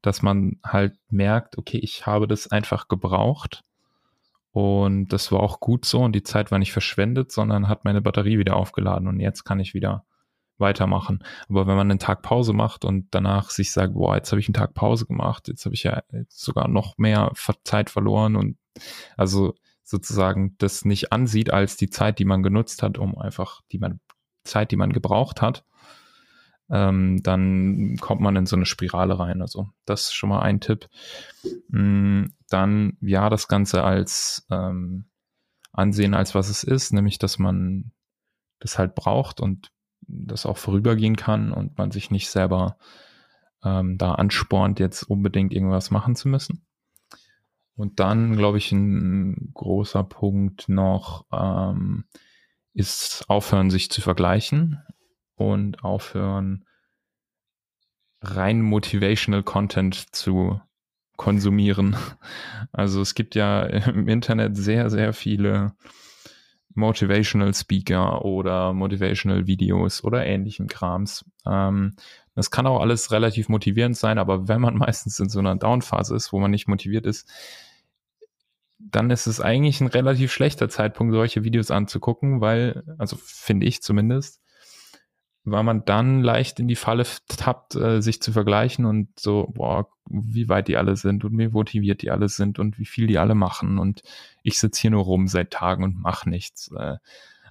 dass 0.00 0.22
man 0.22 0.56
halt 0.64 0.96
merkt, 1.10 1.58
okay, 1.58 1.78
ich 1.78 2.06
habe 2.06 2.26
das 2.26 2.48
einfach 2.48 2.88
gebraucht 2.88 3.62
und 4.52 5.08
das 5.08 5.30
war 5.30 5.40
auch 5.40 5.60
gut 5.60 5.84
so 5.84 6.00
und 6.00 6.12
die 6.12 6.22
Zeit 6.22 6.50
war 6.50 6.58
nicht 6.58 6.72
verschwendet, 6.72 7.30
sondern 7.30 7.68
hat 7.68 7.84
meine 7.84 8.00
Batterie 8.00 8.38
wieder 8.38 8.56
aufgeladen 8.56 9.06
und 9.06 9.20
jetzt 9.20 9.44
kann 9.44 9.60
ich 9.60 9.74
wieder 9.74 10.04
weitermachen. 10.56 11.22
Aber 11.48 11.66
wenn 11.66 11.76
man 11.76 11.90
einen 11.90 12.00
Tag 12.00 12.22
Pause 12.22 12.54
macht 12.54 12.84
und 12.84 13.08
danach 13.10 13.50
sich 13.50 13.70
sagt, 13.70 13.94
boah, 13.94 14.16
jetzt 14.16 14.32
habe 14.32 14.40
ich 14.40 14.48
einen 14.48 14.54
Tag 14.54 14.74
Pause 14.74 15.06
gemacht, 15.06 15.46
jetzt 15.48 15.64
habe 15.66 15.74
ich 15.74 15.82
ja 15.82 16.02
sogar 16.28 16.68
noch 16.68 16.96
mehr 16.96 17.32
Zeit 17.64 17.90
verloren 17.90 18.34
und 18.34 18.56
also 19.16 19.54
sozusagen 19.84 20.56
das 20.58 20.84
nicht 20.84 21.12
ansieht 21.12 21.52
als 21.52 21.76
die 21.76 21.90
Zeit, 21.90 22.18
die 22.18 22.24
man 22.24 22.42
genutzt 22.42 22.82
hat, 22.82 22.98
um 22.98 23.16
einfach, 23.18 23.60
die 23.72 23.78
man 23.78 24.00
Zeit, 24.48 24.70
die 24.70 24.76
man 24.76 24.92
gebraucht 24.92 25.42
hat, 25.42 25.64
ähm, 26.70 27.22
dann 27.22 27.96
kommt 28.00 28.20
man 28.20 28.36
in 28.36 28.46
so 28.46 28.56
eine 28.56 28.66
Spirale 28.66 29.18
rein. 29.18 29.40
Also 29.40 29.68
das 29.84 30.02
ist 30.02 30.14
schon 30.14 30.30
mal 30.30 30.40
ein 30.40 30.60
Tipp. 30.60 30.88
Mm, 31.68 32.26
dann 32.48 32.96
ja, 33.00 33.30
das 33.30 33.48
Ganze 33.48 33.84
als 33.84 34.46
ähm, 34.50 35.06
ansehen, 35.72 36.14
als 36.14 36.34
was 36.34 36.48
es 36.48 36.64
ist, 36.64 36.92
nämlich 36.92 37.18
dass 37.18 37.38
man 37.38 37.92
das 38.58 38.78
halt 38.78 38.94
braucht 38.94 39.40
und 39.40 39.70
das 40.00 40.46
auch 40.46 40.56
vorübergehen 40.56 41.16
kann 41.16 41.52
und 41.52 41.78
man 41.78 41.90
sich 41.90 42.10
nicht 42.10 42.28
selber 42.30 42.76
ähm, 43.62 43.98
da 43.98 44.12
anspornt, 44.12 44.80
jetzt 44.80 45.04
unbedingt 45.04 45.52
irgendwas 45.52 45.90
machen 45.90 46.16
zu 46.16 46.28
müssen. 46.28 46.66
Und 47.76 48.00
dann, 48.00 48.36
glaube 48.36 48.58
ich, 48.58 48.72
ein 48.72 49.52
großer 49.54 50.02
Punkt 50.02 50.68
noch, 50.68 51.26
ähm, 51.32 52.04
ist 52.78 53.24
aufhören, 53.26 53.70
sich 53.70 53.90
zu 53.90 54.00
vergleichen 54.00 54.80
und 55.34 55.82
aufhören, 55.82 56.64
rein 58.22 58.62
motivational 58.62 59.42
Content 59.42 60.14
zu 60.14 60.60
konsumieren. 61.16 61.96
Also 62.72 63.00
es 63.00 63.14
gibt 63.14 63.34
ja 63.34 63.62
im 63.62 64.08
Internet 64.08 64.56
sehr, 64.56 64.90
sehr 64.90 65.12
viele 65.12 65.72
Motivational 66.74 67.54
Speaker 67.54 68.24
oder 68.24 68.72
Motivational 68.72 69.46
Videos 69.46 70.04
oder 70.04 70.24
ähnlichen 70.24 70.68
Krams. 70.68 71.24
Ähm, 71.46 71.96
das 72.34 72.50
kann 72.50 72.66
auch 72.66 72.80
alles 72.80 73.10
relativ 73.10 73.48
motivierend 73.48 73.96
sein, 73.96 74.18
aber 74.18 74.46
wenn 74.46 74.60
man 74.60 74.76
meistens 74.78 75.18
in 75.18 75.28
so 75.28 75.40
einer 75.40 75.56
Downphase 75.56 76.14
ist, 76.14 76.32
wo 76.32 76.38
man 76.38 76.50
nicht 76.50 76.68
motiviert 76.68 77.06
ist, 77.06 77.28
dann 78.78 79.10
ist 79.10 79.26
es 79.26 79.40
eigentlich 79.40 79.80
ein 79.80 79.88
relativ 79.88 80.32
schlechter 80.32 80.68
Zeitpunkt, 80.68 81.12
solche 81.12 81.44
Videos 81.44 81.70
anzugucken, 81.70 82.40
weil, 82.40 82.84
also 82.98 83.16
finde 83.20 83.66
ich 83.66 83.82
zumindest, 83.82 84.40
weil 85.44 85.62
man 85.62 85.84
dann 85.84 86.22
leicht 86.22 86.60
in 86.60 86.68
die 86.68 86.76
Falle 86.76 87.04
tappt, 87.28 87.74
äh, 87.74 88.00
sich 88.00 88.22
zu 88.22 88.32
vergleichen 88.32 88.84
und 88.84 89.18
so, 89.18 89.50
boah, 89.52 89.88
wie 90.08 90.48
weit 90.48 90.68
die 90.68 90.76
alle 90.76 90.96
sind 90.96 91.24
und 91.24 91.36
wie 91.38 91.48
motiviert 91.48 92.02
die 92.02 92.10
alle 92.10 92.28
sind 92.28 92.58
und 92.58 92.78
wie 92.78 92.86
viel 92.86 93.06
die 93.06 93.18
alle 93.18 93.34
machen 93.34 93.78
und 93.78 94.02
ich 94.42 94.58
sitze 94.58 94.82
hier 94.82 94.90
nur 94.90 95.04
rum 95.04 95.28
seit 95.28 95.50
Tagen 95.50 95.84
und 95.84 96.00
mache 96.00 96.28
nichts. 96.28 96.70
Äh, 96.76 96.96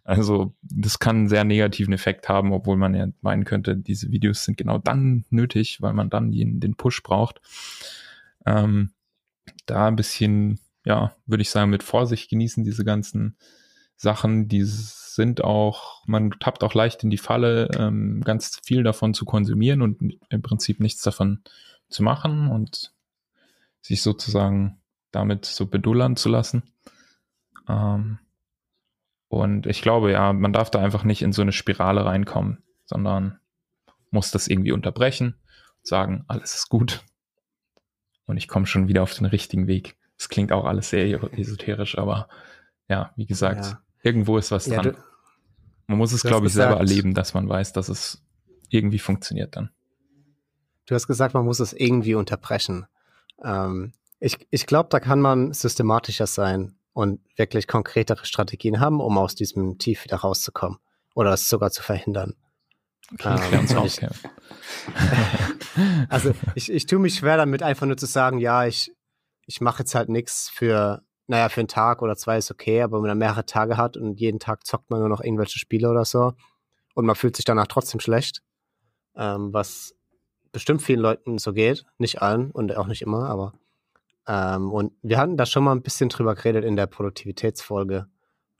also 0.04 0.56
das 0.62 1.00
kann 1.00 1.18
einen 1.18 1.28
sehr 1.28 1.44
negativen 1.44 1.94
Effekt 1.94 2.30
haben, 2.30 2.54
obwohl 2.54 2.78
man 2.78 2.96
ja 2.96 3.08
meinen 3.20 3.44
könnte, 3.44 3.76
diese 3.76 4.10
Videos 4.10 4.46
sind 4.46 4.58
genau 4.58 4.78
dann 4.78 5.26
nötig, 5.30 5.82
weil 5.82 5.92
man 5.92 6.10
dann 6.10 6.32
den, 6.32 6.62
den 6.62 6.76
Push 6.76 7.04
braucht. 7.04 7.42
Ähm, 8.46 8.92
da 9.66 9.88
ein 9.88 9.98
bisschen 9.98 10.62
ja, 10.88 11.13
würde 11.26 11.41
ich 11.41 11.50
sagen, 11.50 11.69
mit 11.69 11.84
Vorsicht 11.84 12.30
genießen, 12.30 12.63
diese 12.63 12.86
ganzen 12.86 13.36
Sachen, 13.97 14.47
die 14.47 14.63
sind 14.63 15.43
auch, 15.43 16.02
man 16.08 16.32
tappt 16.39 16.63
auch 16.63 16.73
leicht 16.73 17.04
in 17.04 17.10
die 17.10 17.17
Falle, 17.17 17.69
ähm, 17.78 18.21
ganz 18.23 18.62
viel 18.63 18.84
davon 18.84 19.13
zu 19.13 19.26
konsumieren 19.26 19.82
und 19.82 20.17
im 20.30 20.41
Prinzip 20.41 20.80
nichts 20.80 21.02
davon 21.02 21.41
zu 21.89 22.04
machen 22.04 22.50
und 22.50 22.93
sich 23.82 24.02
sozusagen 24.02 24.80
damit 25.12 25.43
so 25.43 25.65
bedullern 25.65 26.15
zu 26.15 26.30
lassen. 26.30 26.63
Ähm, 27.67 28.19
und 29.28 29.67
ich 29.67 29.82
glaube, 29.82 30.13
ja, 30.13 30.32
man 30.32 30.54
darf 30.54 30.71
da 30.71 30.80
einfach 30.80 31.04
nicht 31.04 31.21
in 31.21 31.34
so 31.34 31.41
eine 31.41 31.52
Spirale 31.52 32.06
reinkommen, 32.06 32.63
sondern 32.86 33.39
muss 34.10 34.32
das 34.32 34.47
irgendwie 34.47 34.71
unterbrechen, 34.71 35.36
sagen, 35.82 36.23
alles 36.30 36.56
ist 36.56 36.69
gut 36.69 37.04
und 38.26 38.38
ich 38.38 38.47
komme 38.47 38.67
schon 38.67 38.88
wieder 38.88 39.04
auf 39.04 39.13
den 39.13 39.26
richtigen 39.26 39.67
Weg. 39.67 39.97
Es 40.18 40.30
klingt 40.30 40.52
auch 40.52 40.66
alles 40.66 40.90
sehr 40.90 41.22
esoterisch, 41.34 41.98
aber 41.98 42.28
ja, 42.90 43.12
wie 43.16 43.26
gesagt, 43.26 43.66
ja. 43.66 43.82
irgendwo 44.02 44.38
ist 44.38 44.52
was 44.52 44.66
dran. 44.66 44.86
Ja, 44.86 44.94
man 45.88 45.98
muss 45.98 46.12
es, 46.12 46.24
glaube 46.24 46.48
ich, 46.48 46.54
selber 46.54 46.78
erlebt. 46.78 46.90
erleben, 46.90 47.14
dass 47.14 47.34
man 47.34 47.48
weiß, 47.48 47.74
dass 47.74 47.90
es 47.90 48.24
irgendwie 48.70 49.00
funktioniert 49.00 49.56
dann. 49.56 49.70
du 50.86 50.96
hast 50.96 51.08
gesagt, 51.08 51.34
man 51.34 51.46
muss 51.46 51.60
es 51.60 51.74
irgendwie 51.74 52.16
unterbrechen. 52.16 52.86
Ähm, 53.44 53.94
ich 54.20 54.48
ich 54.50 54.66
glaube, 54.66 54.90
da 54.90 55.00
kann 55.00 55.22
man 55.22 55.54
systematischer 55.54 56.28
sein 56.28 56.76
und 56.94 57.22
wirklich 57.36 57.68
konkretere 57.68 58.26
Strategien 58.26 58.80
haben, 58.80 59.00
um 59.00 59.18
aus 59.18 59.36
diesem 59.36 59.78
Tief 59.78 60.04
wieder 60.04 60.18
rauszukommen 60.18 60.80
oder 61.14 61.34
es 61.34 61.48
sogar 61.48 61.72
zu 61.72 61.84
verhindern. 61.84 62.34
Okay, 63.14 63.40
ähm, 63.52 63.60
uns 63.60 63.76
auf, 63.76 64.00
also 66.10 66.34
ich, 66.56 66.72
ich 66.72 66.86
tue 66.88 67.00
mich 67.00 67.16
schwer 67.16 67.38
damit, 67.38 67.64
einfach 67.64 67.86
nur 67.86 67.98
zu 67.98 68.06
sagen, 68.06 68.40
ja, 68.40 68.66
ich, 68.66 68.92
ich 69.48 69.62
mache 69.62 69.80
jetzt 69.80 69.96
halt 69.96 70.10
nichts 70.10 70.50
für, 70.50 71.02
naja, 71.26 71.50
für 71.50 71.62
einen 71.62 71.70
Tag 71.70 72.02
oder 72.02 72.16
zwei 72.16 72.38
ist 72.38 72.52
okay, 72.52 72.82
aber 72.82 73.02
wenn 73.02 73.08
man 73.10 73.18
mehrere 73.18 73.46
Tage 73.46 73.78
hat 73.78 73.98
und 73.98 74.20
jeden 74.20 74.40
Tag 74.40 74.66
zockt 74.66 74.90
man 74.92 75.00
nur 75.00 75.10
noch 75.10 75.22
irgendwelche 75.22 75.58
Spiele 75.58 75.90
oder 75.90 76.06
so 76.06 76.34
und 76.94 77.06
man 77.06 77.16
fühlt 77.16 77.36
sich 77.36 77.46
danach 77.46 77.68
trotzdem 77.68 78.00
schlecht, 78.00 78.44
ähm, 79.16 79.54
was 79.54 79.96
bestimmt 80.52 80.82
vielen 80.82 81.00
Leuten 81.00 81.38
so 81.38 81.54
geht, 81.54 81.86
nicht 81.98 82.22
allen 82.22 82.52
und 82.52 82.76
auch 82.76 82.88
nicht 82.88 83.02
immer, 83.02 83.30
aber 83.30 83.54
ähm, 84.28 84.72
und 84.72 84.94
wir 85.02 85.18
hatten 85.18 85.38
da 85.38 85.46
schon 85.46 85.64
mal 85.64 85.72
ein 85.72 85.82
bisschen 85.82 86.10
drüber 86.10 86.36
geredet 86.36 86.66
in 86.66 86.76
der 86.76 86.88
Produktivitätsfolge, 86.88 88.08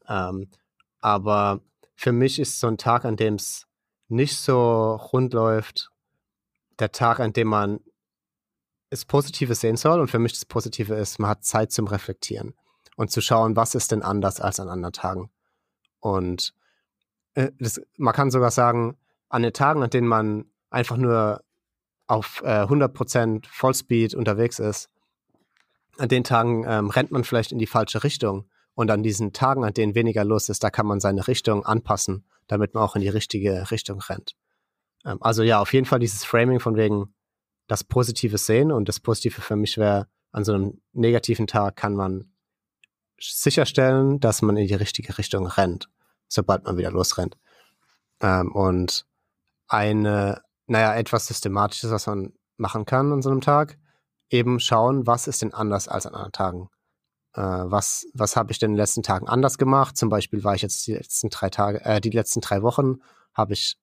ähm, 0.08 0.50
aber 1.02 1.60
für 1.96 2.14
mich 2.14 2.40
ist 2.40 2.60
so 2.60 2.68
ein 2.68 2.78
Tag, 2.78 3.04
an 3.04 3.18
dem 3.18 3.36
es 3.36 3.68
nicht 4.08 4.38
so 4.38 4.96
rund 4.96 5.34
läuft, 5.34 5.92
der 6.80 6.94
Tag, 6.94 7.20
an 7.20 7.34
dem 7.34 7.50
man 7.50 7.82
das 8.90 9.06
Positive 9.06 9.56
sehen 9.56 9.78
soll. 9.78 10.00
Und 10.00 10.10
für 10.10 10.20
mich 10.20 10.34
das 10.34 10.46
Positive 10.46 10.94
ist, 10.96 11.20
man 11.20 11.30
hat 11.30 11.44
Zeit 11.44 11.72
zum 11.72 11.88
Reflektieren 11.88 12.54
und 12.96 13.12
zu 13.12 13.22
schauen, 13.22 13.56
was 13.56 13.76
ist 13.76 13.92
denn 13.92 14.02
anders 14.02 14.40
als 14.40 14.60
an 14.60 14.70
anderen 14.70 14.94
Tagen. 14.94 15.30
Und 16.00 16.54
äh, 17.36 17.52
das, 17.60 17.82
man 17.98 18.14
kann 18.14 18.32
sogar 18.32 18.52
sagen, 18.52 18.98
an 19.30 19.44
den 19.44 19.54
Tagen, 19.54 19.84
an 19.84 19.90
denen 19.90 20.08
man 20.08 20.46
einfach 20.70 20.98
nur 20.98 21.44
auf 22.08 22.42
äh, 22.44 22.64
100% 22.64 23.46
Vollspeed 23.50 24.16
unterwegs 24.16 24.60
ist, 24.60 24.90
an 25.98 26.10
den 26.10 26.24
Tagen 26.24 26.64
ähm, 26.68 26.90
rennt 26.90 27.12
man 27.12 27.24
vielleicht 27.24 27.52
in 27.52 27.60
die 27.60 27.68
falsche 27.68 28.04
Richtung. 28.04 28.50
Und 28.76 28.92
an 28.92 29.02
diesen 29.02 29.34
Tagen, 29.34 29.64
an 29.64 29.74
denen 29.74 29.96
weniger 29.96 30.24
los 30.24 30.50
ist, 30.50 30.64
da 30.64 30.70
kann 30.70 30.86
man 30.86 31.00
seine 31.00 31.28
Richtung 31.28 31.66
anpassen, 31.66 32.26
damit 32.46 32.76
man 32.76 32.84
auch 32.84 32.96
in 32.96 33.02
die 33.02 33.10
richtige 33.10 33.72
Richtung 33.72 34.00
rennt. 34.02 34.36
Ähm, 35.04 35.18
also 35.22 35.42
ja, 35.42 35.60
auf 35.60 35.74
jeden 35.74 35.86
Fall 35.86 36.00
dieses 36.00 36.24
Framing 36.24 36.60
von 36.60 36.76
wegen 36.76 37.14
das 37.68 37.84
Positive 37.84 38.38
sehen. 38.38 38.72
Und 38.72 38.90
das 38.90 39.00
Positive 39.00 39.42
für 39.42 39.56
mich 39.56 39.78
wäre, 39.78 40.08
an 40.32 40.44
so 40.44 40.54
einem 40.54 40.82
negativen 40.94 41.48
Tag 41.48 41.76
kann 41.76 41.96
man 41.96 42.32
sicherstellen, 43.20 44.20
dass 44.20 44.42
man 44.42 44.58
in 44.58 44.68
die 44.68 44.76
richtige 44.76 45.18
Richtung 45.18 45.48
rennt, 45.48 45.90
sobald 46.28 46.66
man 46.66 46.78
wieder 46.78 46.92
losrennt. 46.92 47.38
Ähm, 48.22 48.52
und 48.54 49.06
eine, 49.68 50.42
naja, 50.68 50.96
etwas 50.96 51.28
Systematisches, 51.28 51.92
was 51.92 52.08
man 52.08 52.34
machen 52.58 52.86
kann 52.86 53.12
an 53.12 53.22
so 53.22 53.30
einem 53.30 53.42
Tag, 53.42 53.78
eben 54.30 54.60
schauen, 54.60 55.08
was 55.08 55.28
ist 55.28 55.42
denn 55.42 55.54
anders 55.54 55.88
als 55.88 56.06
an 56.06 56.14
anderen 56.14 56.32
Tagen. 56.32 56.70
Äh, 57.34 57.42
was 57.42 58.08
was 58.14 58.36
habe 58.36 58.52
ich 58.52 58.60
denn 58.60 58.72
in 58.72 58.74
den 58.76 58.82
letzten 58.82 59.04
Tagen 59.04 59.28
anders 59.28 59.58
gemacht? 59.58 59.98
Zum 59.98 60.10
Beispiel 60.10 60.44
war 60.44 60.56
ich 60.56 60.62
jetzt 60.62 60.86
die 60.88 60.94
letzten 60.94 61.30
drei 61.30 61.50
Tage, 61.50 61.84
äh, 61.86 62.02
die 62.02 62.10
letzten 62.10 62.42
drei 62.42 62.62
Wochen 62.62 62.98
habe 63.34 63.54
ich 63.54 63.78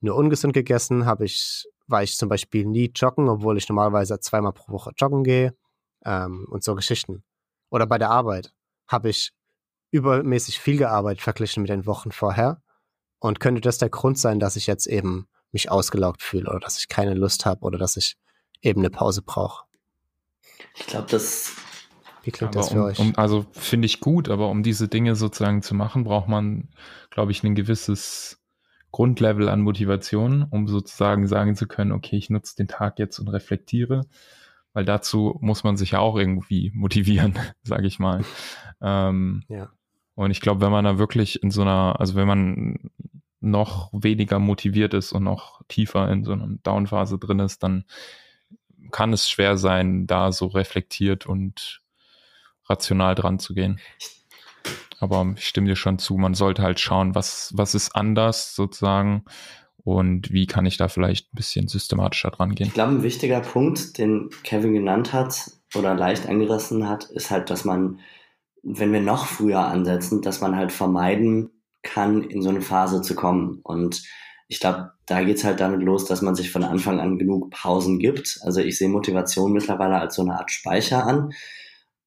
nur 0.00 0.16
ungesund 0.16 0.52
gegessen, 0.52 1.06
habe 1.06 1.24
ich, 1.24 1.66
war 1.86 2.02
ich 2.02 2.16
zum 2.16 2.28
Beispiel 2.28 2.64
nie 2.66 2.90
joggen, 2.94 3.28
obwohl 3.28 3.58
ich 3.58 3.68
normalerweise 3.68 4.18
zweimal 4.20 4.52
pro 4.52 4.72
Woche 4.72 4.92
joggen 4.96 5.24
gehe 5.24 5.54
ähm, 6.04 6.46
und 6.50 6.64
so 6.64 6.74
Geschichten. 6.74 7.24
Oder 7.70 7.86
bei 7.86 7.98
der 7.98 8.10
Arbeit 8.10 8.52
habe 8.86 9.10
ich 9.10 9.32
übermäßig 9.90 10.58
viel 10.58 10.78
gearbeitet 10.78 11.22
verglichen 11.22 11.62
mit 11.62 11.70
den 11.70 11.86
Wochen 11.86 12.12
vorher. 12.12 12.62
Und 13.18 13.38
könnte 13.38 13.60
das 13.60 13.78
der 13.78 13.90
Grund 13.90 14.18
sein, 14.18 14.40
dass 14.40 14.56
ich 14.56 14.66
jetzt 14.66 14.86
eben 14.86 15.28
mich 15.52 15.70
ausgelaugt 15.70 16.22
fühle 16.22 16.50
oder 16.50 16.60
dass 16.60 16.78
ich 16.78 16.88
keine 16.88 17.14
Lust 17.14 17.46
habe 17.46 17.60
oder 17.62 17.78
dass 17.78 17.96
ich 17.96 18.16
eben 18.62 18.80
eine 18.80 18.90
Pause 18.90 19.22
brauche? 19.22 19.64
Ich 20.74 20.86
glaube, 20.86 21.06
das. 21.10 21.52
Wie 22.24 22.30
klingt 22.30 22.54
das 22.54 22.70
für 22.70 22.80
um, 22.80 22.84
euch? 22.84 22.98
Um, 22.98 23.12
also 23.16 23.46
finde 23.52 23.86
ich 23.86 24.00
gut, 24.00 24.28
aber 24.28 24.48
um 24.48 24.62
diese 24.62 24.88
Dinge 24.88 25.14
sozusagen 25.16 25.62
zu 25.62 25.74
machen, 25.74 26.04
braucht 26.04 26.28
man, 26.28 26.70
glaube 27.10 27.32
ich, 27.32 27.42
ein 27.42 27.54
gewisses 27.54 28.41
Grundlevel 28.92 29.48
an 29.48 29.62
Motivation, 29.62 30.46
um 30.48 30.68
sozusagen 30.68 31.26
sagen 31.26 31.56
zu 31.56 31.66
können, 31.66 31.92
okay, 31.92 32.16
ich 32.16 32.30
nutze 32.30 32.56
den 32.56 32.68
Tag 32.68 32.98
jetzt 32.98 33.18
und 33.18 33.28
reflektiere, 33.28 34.02
weil 34.74 34.84
dazu 34.84 35.38
muss 35.40 35.64
man 35.64 35.76
sich 35.76 35.92
ja 35.92 35.98
auch 35.98 36.16
irgendwie 36.16 36.70
motivieren, 36.74 37.38
sage 37.62 37.86
ich 37.86 37.98
mal. 37.98 38.24
Ähm, 38.80 39.42
ja. 39.48 39.70
Und 40.14 40.30
ich 40.30 40.42
glaube, 40.42 40.60
wenn 40.60 40.70
man 40.70 40.84
da 40.84 40.98
wirklich 40.98 41.42
in 41.42 41.50
so 41.50 41.62
einer, 41.62 41.98
also 41.98 42.14
wenn 42.14 42.28
man 42.28 42.90
noch 43.40 43.90
weniger 43.92 44.38
motiviert 44.38 44.94
ist 44.94 45.12
und 45.12 45.24
noch 45.24 45.62
tiefer 45.68 46.08
in 46.10 46.22
so 46.22 46.32
einer 46.32 46.46
Downphase 46.62 47.18
drin 47.18 47.40
ist, 47.40 47.62
dann 47.62 47.84
kann 48.92 49.12
es 49.12 49.28
schwer 49.28 49.56
sein, 49.56 50.06
da 50.06 50.32
so 50.32 50.46
reflektiert 50.46 51.26
und 51.26 51.82
rational 52.68 53.14
dran 53.14 53.38
zu 53.38 53.54
gehen. 53.54 53.80
Aber 55.02 55.34
ich 55.36 55.48
stimme 55.48 55.66
dir 55.66 55.74
schon 55.74 55.98
zu, 55.98 56.16
man 56.16 56.34
sollte 56.34 56.62
halt 56.62 56.78
schauen, 56.78 57.16
was, 57.16 57.52
was 57.56 57.74
ist 57.74 57.96
anders 57.96 58.54
sozusagen 58.54 59.24
und 59.82 60.32
wie 60.32 60.46
kann 60.46 60.64
ich 60.64 60.76
da 60.76 60.86
vielleicht 60.86 61.26
ein 61.26 61.36
bisschen 61.36 61.66
systematischer 61.66 62.30
dran 62.30 62.54
gehen. 62.54 62.68
Ich 62.68 62.74
glaube, 62.74 62.92
ein 62.92 63.02
wichtiger 63.02 63.40
Punkt, 63.40 63.98
den 63.98 64.30
Kevin 64.44 64.74
genannt 64.74 65.12
hat 65.12 65.50
oder 65.74 65.96
leicht 65.96 66.28
angerissen 66.28 66.88
hat, 66.88 67.10
ist 67.10 67.32
halt, 67.32 67.50
dass 67.50 67.64
man, 67.64 67.98
wenn 68.62 68.92
wir 68.92 69.00
noch 69.00 69.26
früher 69.26 69.66
ansetzen, 69.66 70.22
dass 70.22 70.40
man 70.40 70.54
halt 70.54 70.70
vermeiden 70.70 71.50
kann, 71.82 72.22
in 72.22 72.40
so 72.40 72.50
eine 72.50 72.60
Phase 72.60 73.02
zu 73.02 73.16
kommen. 73.16 73.58
Und 73.64 74.04
ich 74.46 74.60
glaube, 74.60 74.92
da 75.06 75.24
geht's 75.24 75.42
halt 75.42 75.58
damit 75.58 75.82
los, 75.82 76.04
dass 76.04 76.22
man 76.22 76.36
sich 76.36 76.52
von 76.52 76.62
Anfang 76.62 77.00
an 77.00 77.18
genug 77.18 77.50
Pausen 77.50 77.98
gibt. 77.98 78.38
Also 78.42 78.60
ich 78.60 78.78
sehe 78.78 78.88
Motivation 78.88 79.52
mittlerweile 79.52 79.98
als 79.98 80.14
so 80.14 80.22
eine 80.22 80.38
Art 80.38 80.52
Speicher 80.52 81.04
an. 81.04 81.32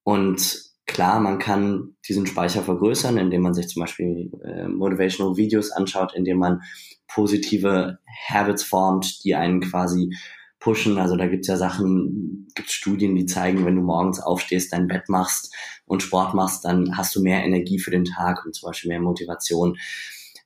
Und 0.02 0.65
Klar, 0.86 1.18
man 1.18 1.38
kann 1.40 1.96
diesen 2.08 2.26
Speicher 2.26 2.62
vergrößern, 2.62 3.18
indem 3.18 3.42
man 3.42 3.54
sich 3.54 3.68
zum 3.68 3.80
Beispiel 3.80 4.30
äh, 4.44 4.68
Motivational 4.68 5.36
Videos 5.36 5.72
anschaut, 5.72 6.14
indem 6.14 6.38
man 6.38 6.62
positive 7.08 7.98
Habits 8.28 8.62
formt, 8.62 9.24
die 9.24 9.34
einen 9.34 9.60
quasi 9.60 10.14
pushen. 10.60 10.98
Also 10.98 11.16
da 11.16 11.26
gibt's 11.26 11.48
ja 11.48 11.56
Sachen, 11.56 12.48
gibt's 12.54 12.72
Studien, 12.72 13.16
die 13.16 13.26
zeigen, 13.26 13.64
wenn 13.64 13.76
du 13.76 13.82
morgens 13.82 14.20
aufstehst, 14.20 14.72
dein 14.72 14.86
Bett 14.86 15.08
machst 15.08 15.52
und 15.86 16.02
Sport 16.02 16.34
machst, 16.34 16.64
dann 16.64 16.96
hast 16.96 17.14
du 17.16 17.22
mehr 17.22 17.44
Energie 17.44 17.78
für 17.78 17.90
den 17.90 18.04
Tag 18.04 18.44
und 18.44 18.54
zum 18.54 18.68
Beispiel 18.68 18.88
mehr 18.88 19.00
Motivation. 19.00 19.78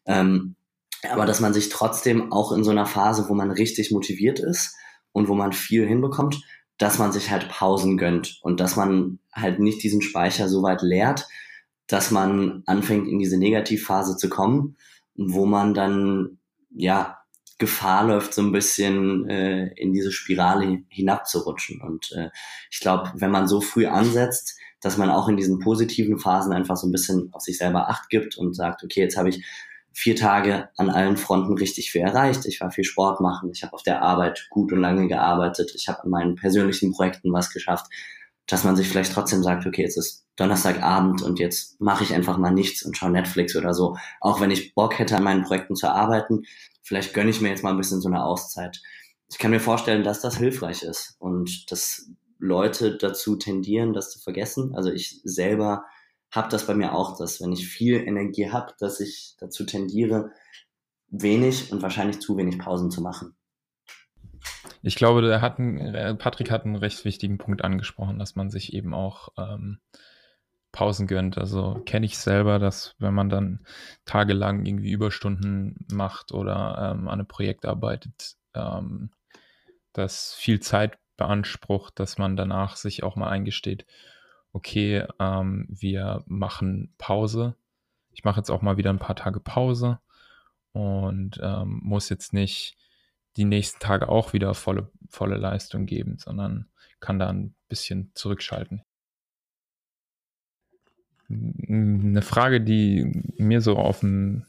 Ähm, 0.07 0.57
aber 1.09 1.27
dass 1.27 1.41
man 1.41 1.55
sich 1.55 1.69
trotzdem 1.69 2.33
auch 2.33 2.53
in 2.53 2.65
so 2.65 2.71
einer 2.71 2.87
Phase, 2.87 3.29
wo 3.29 3.35
man 3.35 3.51
richtig 3.51 3.91
motiviert 3.91 4.39
ist 4.39 4.75
und 5.13 5.29
wo 5.29 5.35
man 5.35 5.53
viel 5.53 5.87
hinbekommt, 5.87 6.43
dass 6.81 6.99
man 6.99 7.13
sich 7.13 7.31
halt 7.31 7.51
Pausen 7.51 7.99
gönnt 7.99 8.41
und 8.43 8.59
dass 8.59 8.75
man 8.75 9.19
halt 9.35 9.61
nicht 9.61 9.83
diesen 9.83 10.01
Speicher 10.01 10.49
so 10.49 10.63
weit 10.63 10.81
leert, 10.81 11.29
dass 11.87 12.11
man 12.11 12.63
anfängt 12.65 13.07
in 13.07 13.19
diese 13.19 13.37
Negativphase 13.37 14.17
zu 14.17 14.31
kommen, 14.31 14.79
wo 15.15 15.45
man 15.45 15.75
dann 15.75 16.39
ja 16.71 17.19
Gefahr 17.59 18.07
läuft, 18.07 18.33
so 18.33 18.41
ein 18.41 18.53
bisschen 18.53 19.29
äh, 19.29 19.67
in 19.75 19.93
diese 19.93 20.11
Spirale 20.11 20.83
hinabzurutschen. 20.89 21.83
Und 21.83 22.13
äh, 22.13 22.31
ich 22.71 22.81
glaube, 22.81 23.13
wenn 23.15 23.31
man 23.31 23.47
so 23.47 23.61
früh 23.61 23.87
ansetzt, 23.87 24.57
dass 24.81 24.97
man 24.97 25.11
auch 25.11 25.29
in 25.29 25.37
diesen 25.37 25.59
positiven 25.59 26.19
Phasen 26.19 26.55
einfach 26.55 26.79
so 26.79 26.89
ein 26.89 26.93
bisschen 26.93 27.29
auf 27.33 27.43
sich 27.43 27.59
selber 27.59 27.91
Acht 27.91 28.09
gibt 28.09 28.39
und 28.39 28.55
sagt, 28.55 28.83
okay, 28.83 29.01
jetzt 29.01 29.19
habe 29.19 29.29
ich 29.29 29.45
vier 29.93 30.17
Tage 30.17 30.69
an 30.77 30.91
allen 30.91 31.17
Fronten 31.17 31.55
richtig 31.55 31.91
viel 31.91 32.03
erreicht. 32.03 32.47
Ich 32.47 32.61
war 32.61 32.71
viel 32.71 32.85
Sport 32.85 33.21
machen, 33.21 33.51
ich 33.53 33.63
habe 33.63 33.73
auf 33.73 33.83
der 33.83 34.03
Arbeit 34.03 34.47
gut 34.51 34.73
und 34.73 34.81
lange 34.81 35.09
gearbeitet, 35.09 35.73
ich 35.75 35.89
habe 35.89 36.05
an 36.05 36.11
meinen 36.11 36.35
persönlichen 36.37 36.93
Projekten 36.93 37.33
was 37.33 37.53
geschafft, 37.53 37.87
dass 38.47 38.65
man 38.65 38.77
sich 38.77 38.89
vielleicht 38.89 39.13
trotzdem 39.13 39.43
sagt, 39.43 39.67
okay, 39.67 39.83
jetzt 39.83 39.97
ist 39.97 40.27
Donnerstagabend 40.37 41.23
und 41.23 41.39
jetzt 41.39 41.81
mache 41.81 42.03
ich 42.03 42.15
einfach 42.15 42.39
mal 42.39 42.51
nichts 42.51 42.83
und 42.83 42.97
schaue 42.97 43.11
Netflix 43.11 43.55
oder 43.57 43.75
so. 43.75 43.97
Auch 44.21 44.41
wenn 44.41 44.51
ich 44.51 44.75
Bock 44.75 44.99
hätte, 44.99 45.17
an 45.17 45.23
meinen 45.23 45.45
Projekten 45.45 45.77
zu 45.77 45.89
arbeiten, 45.89 46.45
vielleicht 46.83 47.15
gönne 47.15 47.31
ich 47.31 47.41
mir 47.41 47.51
jetzt 47.51 47.63
mal 47.63 47.71
ein 47.71 47.77
bisschen 47.77 48.01
so 48.01 48.09
eine 48.09 48.25
Auszeit. 48.25 48.81
Ich 49.29 49.39
kann 49.39 49.51
mir 49.51 49.61
vorstellen, 49.61 50.03
dass 50.03 50.21
das 50.21 50.39
hilfreich 50.39 50.83
ist 50.83 51.17
und 51.19 51.71
dass 51.71 52.11
Leute 52.39 52.97
dazu 52.97 53.37
tendieren, 53.37 53.93
das 53.93 54.11
zu 54.11 54.19
vergessen. 54.19 54.75
Also 54.75 54.91
ich 54.91 55.21
selber 55.25 55.85
habe 56.31 56.49
das 56.49 56.67
bei 56.67 56.75
mir 56.75 56.95
auch, 56.95 57.17
dass 57.19 57.41
wenn 57.41 57.53
ich 57.53 57.67
viel 57.67 57.97
Energie 57.97 58.51
habe, 58.51 58.75
dass 58.79 59.01
ich 59.01 59.35
dazu 59.39 59.65
tendiere, 59.65 60.31
wenig 61.09 61.73
und 61.73 61.83
wahrscheinlich 61.83 62.21
zu 62.21 62.37
wenig 62.37 62.59
Pausen 62.59 62.91
zu 62.91 63.03
machen. 63.03 63.35
Ich 64.83 64.95
glaube, 64.97 65.23
der 65.23 65.43
hat 65.43 65.59
einen, 65.59 65.95
äh, 65.95 66.15
Patrick 66.15 66.51
hat 66.51 66.65
einen 66.65 66.77
recht 66.77 67.05
wichtigen 67.05 67.39
Punkt 67.39 67.63
angesprochen, 67.63 68.19
dass 68.19 68.37
man 68.37 68.49
sich 68.49 68.73
eben 68.73 68.95
auch 68.95 69.29
ähm, 69.37 69.81
Pausen 70.73 71.07
gönnt. 71.07 71.37
Also 71.37 71.83
kenne 71.85 72.07
ich 72.07 72.17
selber, 72.17 72.59
dass 72.59 72.95
wenn 72.99 73.13
man 73.13 73.29
dann 73.29 73.67
tagelang 74.05 74.65
irgendwie 74.65 74.93
Überstunden 74.93 75.87
macht 75.93 76.33
oder 76.33 76.93
ähm, 76.93 77.09
an 77.09 77.21
einem 77.21 77.27
Projekt 77.27 77.67
arbeitet, 77.67 78.37
ähm, 78.55 79.11
das 79.93 80.33
viel 80.35 80.61
Zeit 80.61 80.99
beansprucht, 81.17 81.99
dass 81.99 82.17
man 82.17 82.37
danach 82.37 82.77
sich 82.77 83.03
auch 83.03 83.17
mal 83.17 83.29
eingesteht, 83.29 83.85
okay, 84.53 85.07
ähm, 85.19 85.67
wir 85.69 86.23
machen 86.27 86.93
Pause. 86.99 87.55
Ich 88.13 88.25
mache 88.25 88.41
jetzt 88.41 88.51
auch 88.51 88.63
mal 88.63 88.77
wieder 88.77 88.91
ein 88.91 88.99
paar 88.99 89.17
Tage 89.17 89.41
Pause 89.41 90.01
und 90.73 91.41
ähm, 91.43 91.81
muss 91.83 92.09
jetzt 92.09 92.33
nicht 92.33 92.77
die 93.37 93.45
nächsten 93.45 93.81
Tage 93.81 94.09
auch 94.09 94.33
wieder 94.33 94.55
volle, 94.55 94.91
volle 95.09 95.37
Leistung 95.37 95.87
geben, 95.87 96.19
sondern 96.19 96.67
kann 96.99 97.19
da 97.19 97.29
ein 97.29 97.55
bisschen 97.69 98.11
zurückschalten. 98.15 98.83
Eine 101.29 102.23
Frage, 102.23 102.61
die 102.61 103.33
mir 103.39 103.61
so 103.61 103.77
auf 103.77 104.01
dem 104.01 104.47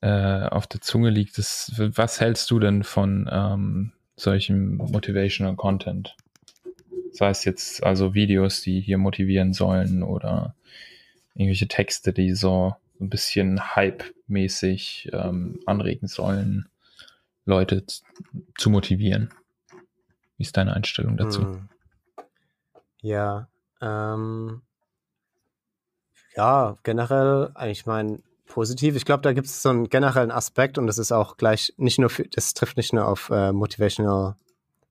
äh, 0.00 0.46
auf 0.46 0.66
der 0.66 0.80
Zunge 0.80 1.10
liegt, 1.10 1.38
ist, 1.38 1.72
was 1.76 2.20
hältst 2.20 2.50
du 2.50 2.60
denn 2.60 2.84
von 2.84 3.28
ähm, 3.32 3.92
solchem 4.16 4.76
Motivational 4.76 5.56
Content? 5.56 6.14
Sei 7.18 7.30
es 7.30 7.44
jetzt 7.44 7.82
also 7.82 8.14
Videos, 8.14 8.60
die 8.60 8.80
hier 8.80 8.96
motivieren 8.96 9.52
sollen 9.52 10.04
oder 10.04 10.54
irgendwelche 11.34 11.66
Texte, 11.66 12.12
die 12.12 12.32
so 12.32 12.76
ein 13.00 13.10
bisschen 13.10 13.74
Hype-mäßig 13.74 15.10
ähm, 15.12 15.58
anregen 15.66 16.06
sollen, 16.06 16.68
Leute 17.44 17.84
zu 18.56 18.70
motivieren. 18.70 19.30
Wie 20.36 20.44
ist 20.44 20.56
deine 20.56 20.74
Einstellung 20.74 21.16
dazu? 21.16 21.42
Hm. 21.42 21.68
Ja, 23.00 23.48
ähm, 23.80 24.62
ja, 26.36 26.76
generell, 26.84 27.52
ich 27.66 27.84
meine, 27.84 28.22
positiv. 28.46 28.94
Ich 28.94 29.04
glaube, 29.04 29.22
da 29.22 29.32
gibt 29.32 29.48
es 29.48 29.60
so 29.60 29.70
einen 29.70 29.88
generellen 29.88 30.30
Aspekt 30.30 30.78
und 30.78 30.86
das 30.86 30.98
ist 30.98 31.10
auch 31.10 31.36
gleich 31.36 31.74
nicht 31.78 31.98
nur 31.98 32.10
für, 32.10 32.28
das 32.28 32.54
trifft 32.54 32.76
nicht 32.76 32.92
nur 32.92 33.08
auf 33.08 33.28
äh, 33.30 33.50
Motivational 33.50 34.36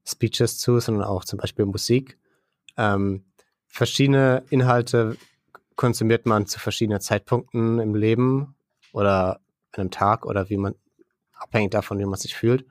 Speeches 0.07 0.57
zu, 0.57 0.79
sondern 0.79 1.03
auch 1.03 1.25
zum 1.25 1.39
Beispiel 1.39 1.65
Musik. 1.65 2.17
Ähm, 2.77 3.25
verschiedene 3.67 4.43
Inhalte 4.49 5.17
konsumiert 5.75 6.25
man 6.25 6.47
zu 6.47 6.59
verschiedenen 6.59 7.01
Zeitpunkten 7.01 7.79
im 7.79 7.93
Leben 7.93 8.55
oder 8.93 9.41
einem 9.73 9.91
Tag 9.91 10.25
oder 10.25 10.49
wie 10.49 10.57
man, 10.57 10.75
abhängig 11.33 11.71
davon, 11.71 11.99
wie 11.99 12.05
man 12.05 12.19
sich 12.19 12.35
fühlt. 12.35 12.65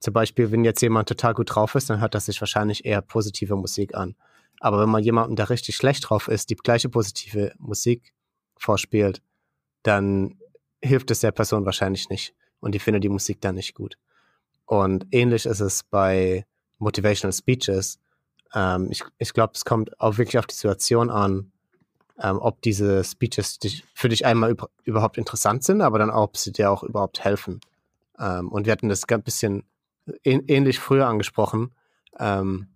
Zum 0.00 0.14
Beispiel, 0.14 0.50
wenn 0.50 0.64
jetzt 0.64 0.80
jemand 0.80 1.08
total 1.08 1.34
gut 1.34 1.54
drauf 1.54 1.74
ist, 1.74 1.90
dann 1.90 2.00
hört 2.00 2.14
er 2.14 2.20
sich 2.20 2.40
wahrscheinlich 2.40 2.84
eher 2.84 3.02
positive 3.02 3.56
Musik 3.56 3.94
an. 3.94 4.14
Aber 4.60 4.80
wenn 4.80 4.88
man 4.88 5.02
jemanden, 5.02 5.36
der 5.36 5.50
richtig 5.50 5.76
schlecht 5.76 6.08
drauf 6.08 6.28
ist, 6.28 6.50
die 6.50 6.56
gleiche 6.56 6.88
positive 6.88 7.52
Musik 7.58 8.12
vorspielt, 8.56 9.22
dann 9.82 10.38
hilft 10.82 11.10
es 11.10 11.20
der 11.20 11.32
Person 11.32 11.64
wahrscheinlich 11.64 12.08
nicht. 12.08 12.34
Und 12.60 12.74
die 12.74 12.78
findet 12.78 13.04
die 13.04 13.08
Musik 13.08 13.40
dann 13.40 13.54
nicht 13.54 13.74
gut. 13.74 13.98
Und 14.66 15.06
ähnlich 15.12 15.46
ist 15.46 15.60
es 15.60 15.84
bei 15.84 16.44
Motivational 16.78 17.32
Speeches. 17.32 17.98
Ähm, 18.54 18.88
ich 18.90 19.04
ich 19.18 19.32
glaube, 19.32 19.52
es 19.54 19.64
kommt 19.64 20.00
auch 20.00 20.18
wirklich 20.18 20.38
auf 20.38 20.46
die 20.46 20.54
Situation 20.54 21.10
an, 21.10 21.52
ähm, 22.20 22.38
ob 22.40 22.62
diese 22.62 23.04
Speeches 23.04 23.58
dich, 23.58 23.84
für 23.94 24.08
dich 24.08 24.26
einmal 24.26 24.50
über, 24.50 24.70
überhaupt 24.84 25.18
interessant 25.18 25.64
sind, 25.64 25.82
aber 25.82 25.98
dann 25.98 26.10
auch, 26.10 26.24
ob 26.24 26.36
sie 26.36 26.52
dir 26.52 26.70
auch 26.70 26.82
überhaupt 26.82 27.20
helfen. 27.20 27.60
Ähm, 28.18 28.48
und 28.48 28.66
wir 28.66 28.72
hatten 28.72 28.88
das 28.88 29.08
ein 29.08 29.22
bisschen 29.22 29.64
ähnlich 30.24 30.78
früher 30.78 31.06
angesprochen. 31.06 31.74
Ähm, 32.18 32.68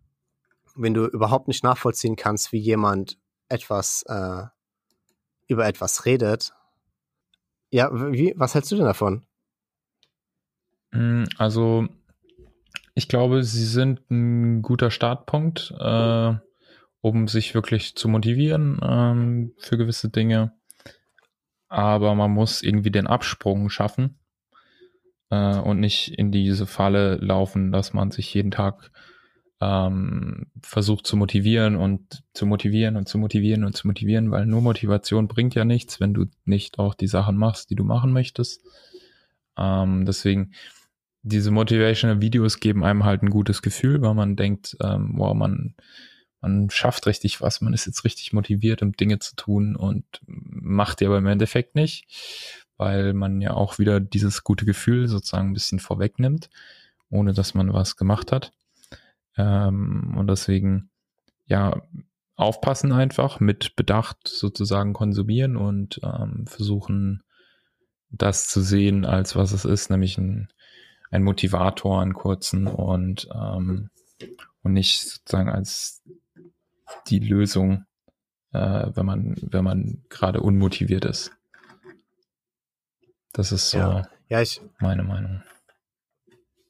wenn 0.74 0.94
du 0.94 1.07
überhaupt 1.07 1.48
nicht 1.48 1.64
nachvollziehen 1.64 2.16
kannst, 2.16 2.53
wie 2.53 2.59
jemand 2.59 3.18
etwas 3.48 4.05
äh, 4.05 4.44
über 5.48 5.66
etwas 5.66 6.05
redet, 6.05 6.53
ja, 7.70 7.90
wie, 7.92 8.34
was 8.36 8.55
hältst 8.55 8.70
du 8.70 8.76
denn 8.76 8.84
davon? 8.84 9.24
Hm, 10.92 11.26
also, 11.38 11.88
ich 12.95 13.09
glaube, 13.09 13.43
sie 13.43 13.64
sind 13.64 14.11
ein 14.11 14.62
guter 14.62 14.90
Startpunkt, 14.90 15.74
äh, 15.78 16.34
um 17.01 17.28
sich 17.28 17.55
wirklich 17.55 17.97
zu 17.97 18.09
motivieren 18.09 18.80
ähm, 18.82 19.53
für 19.59 19.78
gewisse 19.78 20.09
Dinge. 20.09 20.53
Aber 21.68 22.14
man 22.14 22.30
muss 22.30 22.62
irgendwie 22.62 22.90
den 22.90 23.07
Absprung 23.07 23.70
schaffen 23.70 24.18
äh, 25.30 25.59
und 25.59 25.80
nicht 25.80 26.18
in 26.18 26.30
diese 26.30 26.66
Falle 26.66 27.16
laufen, 27.16 27.72
dass 27.72 27.95
man 27.95 28.11
sich 28.11 28.32
jeden 28.34 28.51
Tag 28.51 28.90
ähm, 29.62 30.47
versucht 30.61 31.07
zu 31.07 31.16
motivieren 31.16 31.76
und 31.76 32.24
zu 32.34 32.47
motivieren 32.47 32.97
und 32.97 33.09
zu 33.09 33.16
motivieren 33.16 33.64
und 33.64 33.76
zu 33.76 33.86
motivieren, 33.86 34.30
weil 34.30 34.45
nur 34.45 34.61
Motivation 34.61 35.28
bringt 35.28 35.55
ja 35.55 35.64
nichts, 35.64 35.99
wenn 36.01 36.12
du 36.12 36.26
nicht 36.45 36.78
auch 36.78 36.95
die 36.95 37.07
Sachen 37.07 37.36
machst, 37.36 37.70
die 37.70 37.76
du 37.76 37.84
machen 37.84 38.12
möchtest. 38.12 38.66
Ähm, 39.57 40.05
deswegen, 40.05 40.53
diese 41.22 41.50
motivational 41.50 42.20
Videos 42.20 42.60
geben 42.60 42.84
einem 42.84 43.04
halt 43.04 43.22
ein 43.22 43.30
gutes 43.30 43.62
Gefühl, 43.62 44.02
weil 44.02 44.14
man 44.14 44.36
denkt, 44.36 44.76
ähm, 44.82 45.12
wow, 45.16 45.34
man, 45.34 45.74
man 46.40 46.68
schafft 46.70 47.06
richtig 47.06 47.40
was, 47.40 47.60
man 47.60 47.72
ist 47.72 47.86
jetzt 47.86 48.04
richtig 48.04 48.32
motiviert, 48.32 48.82
um 48.82 48.92
Dinge 48.92 49.20
zu 49.20 49.36
tun 49.36 49.76
und 49.76 50.04
macht 50.26 51.00
die 51.00 51.06
aber 51.06 51.18
im 51.18 51.26
Endeffekt 51.26 51.76
nicht, 51.76 52.06
weil 52.76 53.14
man 53.14 53.40
ja 53.40 53.54
auch 53.54 53.78
wieder 53.78 54.00
dieses 54.00 54.42
gute 54.42 54.64
Gefühl 54.64 55.06
sozusagen 55.06 55.50
ein 55.50 55.54
bisschen 55.54 55.78
vorwegnimmt, 55.78 56.50
ohne 57.08 57.32
dass 57.32 57.54
man 57.54 57.72
was 57.72 57.96
gemacht 57.96 58.32
hat. 58.32 58.52
Ähm, 59.36 60.14
und 60.16 60.26
deswegen, 60.26 60.90
ja, 61.46 61.82
aufpassen 62.34 62.92
einfach, 62.92 63.38
mit 63.38 63.76
Bedacht 63.76 64.26
sozusagen 64.26 64.92
konsumieren 64.92 65.56
und 65.56 66.00
ähm, 66.02 66.46
versuchen, 66.46 67.22
das 68.10 68.48
zu 68.48 68.60
sehen, 68.60 69.04
als 69.04 69.36
was 69.36 69.52
es 69.52 69.64
ist, 69.64 69.90
nämlich 69.90 70.18
ein, 70.18 70.48
ein 71.12 71.22
Motivator, 71.22 72.00
einen 72.00 72.14
kurzen 72.14 72.66
und, 72.66 73.28
ähm, 73.32 73.90
und 74.62 74.72
nicht 74.72 75.02
sozusagen 75.02 75.50
als 75.50 76.02
die 77.06 77.20
Lösung, 77.20 77.84
äh, 78.52 78.88
wenn 78.94 79.06
man, 79.06 79.36
wenn 79.42 79.62
man 79.62 80.02
gerade 80.08 80.40
unmotiviert 80.40 81.04
ist. 81.04 81.30
Das 83.32 83.52
ist 83.52 83.70
so 83.70 83.78
ja. 83.78 84.08
Ja, 84.28 84.40
ich, 84.40 84.62
meine 84.80 85.02
Meinung. 85.02 85.42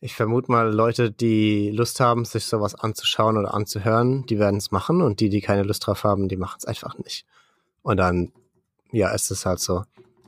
Ich 0.01 0.17
vermute 0.17 0.51
mal, 0.51 0.75
Leute, 0.75 1.13
die 1.13 1.71
Lust 1.71 2.01
haben, 2.01 2.25
sich 2.25 2.45
sowas 2.45 2.75
anzuschauen 2.75 3.37
oder 3.37 3.55
anzuhören, 3.55 4.27
die 4.27 4.41
werden 4.41 4.57
es 4.57 4.73
machen 4.73 5.01
und 5.01 5.21
die, 5.21 5.29
die 5.29 5.41
keine 5.41 5.63
Lust 5.63 5.87
drauf 5.87 6.03
haben, 6.03 6.29
die 6.29 6.37
machen 6.37 6.57
es 6.59 6.65
einfach 6.65 6.99
nicht. 6.99 7.25
Und 7.83 7.99
dann, 7.99 8.33
ja, 8.91 9.13
ist 9.13 9.31
es 9.31 9.47
halt 9.47 9.61
so. 9.61 9.85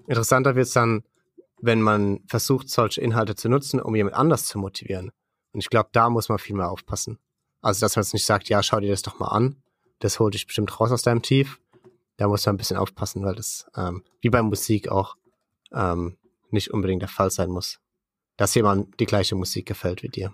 Interessanter 0.07 0.55
wird 0.55 0.69
es 0.69 0.75
dann, 0.75 1.03
wenn 1.61 1.81
man 1.81 2.21
versucht, 2.29 2.69
solche 2.69 3.01
Inhalte 3.01 3.35
zu 3.35 3.49
nutzen, 3.49 3.81
um 3.81 3.95
jemand 3.95 4.17
anders 4.17 4.47
zu 4.47 4.59
motivieren. 4.59 5.11
Und 5.53 5.61
ich 5.61 5.71
glaube, 5.71 5.91
da 5.93 6.11
muss 6.11 6.29
man 6.29 6.39
viel 6.39 6.57
mehr 6.57 6.71
aufpassen. 6.71 7.19
Also, 7.61 7.81
dass 7.81 7.97
man 7.97 8.03
jetzt 8.03 8.13
nicht 8.13 8.27
sagt, 8.27 8.49
ja, 8.49 8.63
schau 8.63 8.81
dir 8.81 8.91
das 8.91 9.03
doch 9.03 9.19
mal 9.19 9.29
an. 9.29 9.63
Das 10.01 10.19
holt 10.21 10.35
dich 10.35 10.47
bestimmt 10.47 10.79
raus 10.81 10.93
aus 10.93 11.03
deinem 11.03 11.23
Tief. 11.23 11.61
Da 12.17 12.29
muss 12.29 12.45
man 12.45 12.55
ein 12.55 12.59
bisschen 12.59 12.77
aufpassen, 12.77 13.25
weil 13.25 13.35
das, 13.35 13.67
ähm, 13.77 14.05
wie 14.21 14.31
bei 14.31 14.43
Musik 14.43 14.89
auch, 14.89 15.17
ähm, 15.73 16.17
nicht 16.51 16.73
unbedingt 16.73 17.03
der 17.03 17.09
Fall 17.09 17.31
sein 17.31 17.51
muss 17.51 17.81
dass 18.37 18.55
jemand 18.55 18.99
die 19.01 19.07
gleiche 19.07 19.35
Musik 19.35 19.67
gefällt 19.67 20.03
wie 20.03 20.09
dir. 20.09 20.33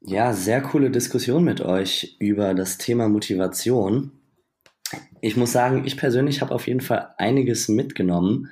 Ja, 0.00 0.32
sehr 0.32 0.62
coole 0.62 0.90
Diskussion 0.90 1.44
mit 1.44 1.60
euch 1.60 2.16
über 2.18 2.54
das 2.54 2.78
Thema 2.78 3.08
Motivation. 3.08 4.12
Ich 5.20 5.36
muss 5.36 5.52
sagen, 5.52 5.84
ich 5.84 5.96
persönlich 5.96 6.40
habe 6.40 6.54
auf 6.54 6.66
jeden 6.66 6.80
Fall 6.80 7.14
einiges 7.18 7.68
mitgenommen. 7.68 8.50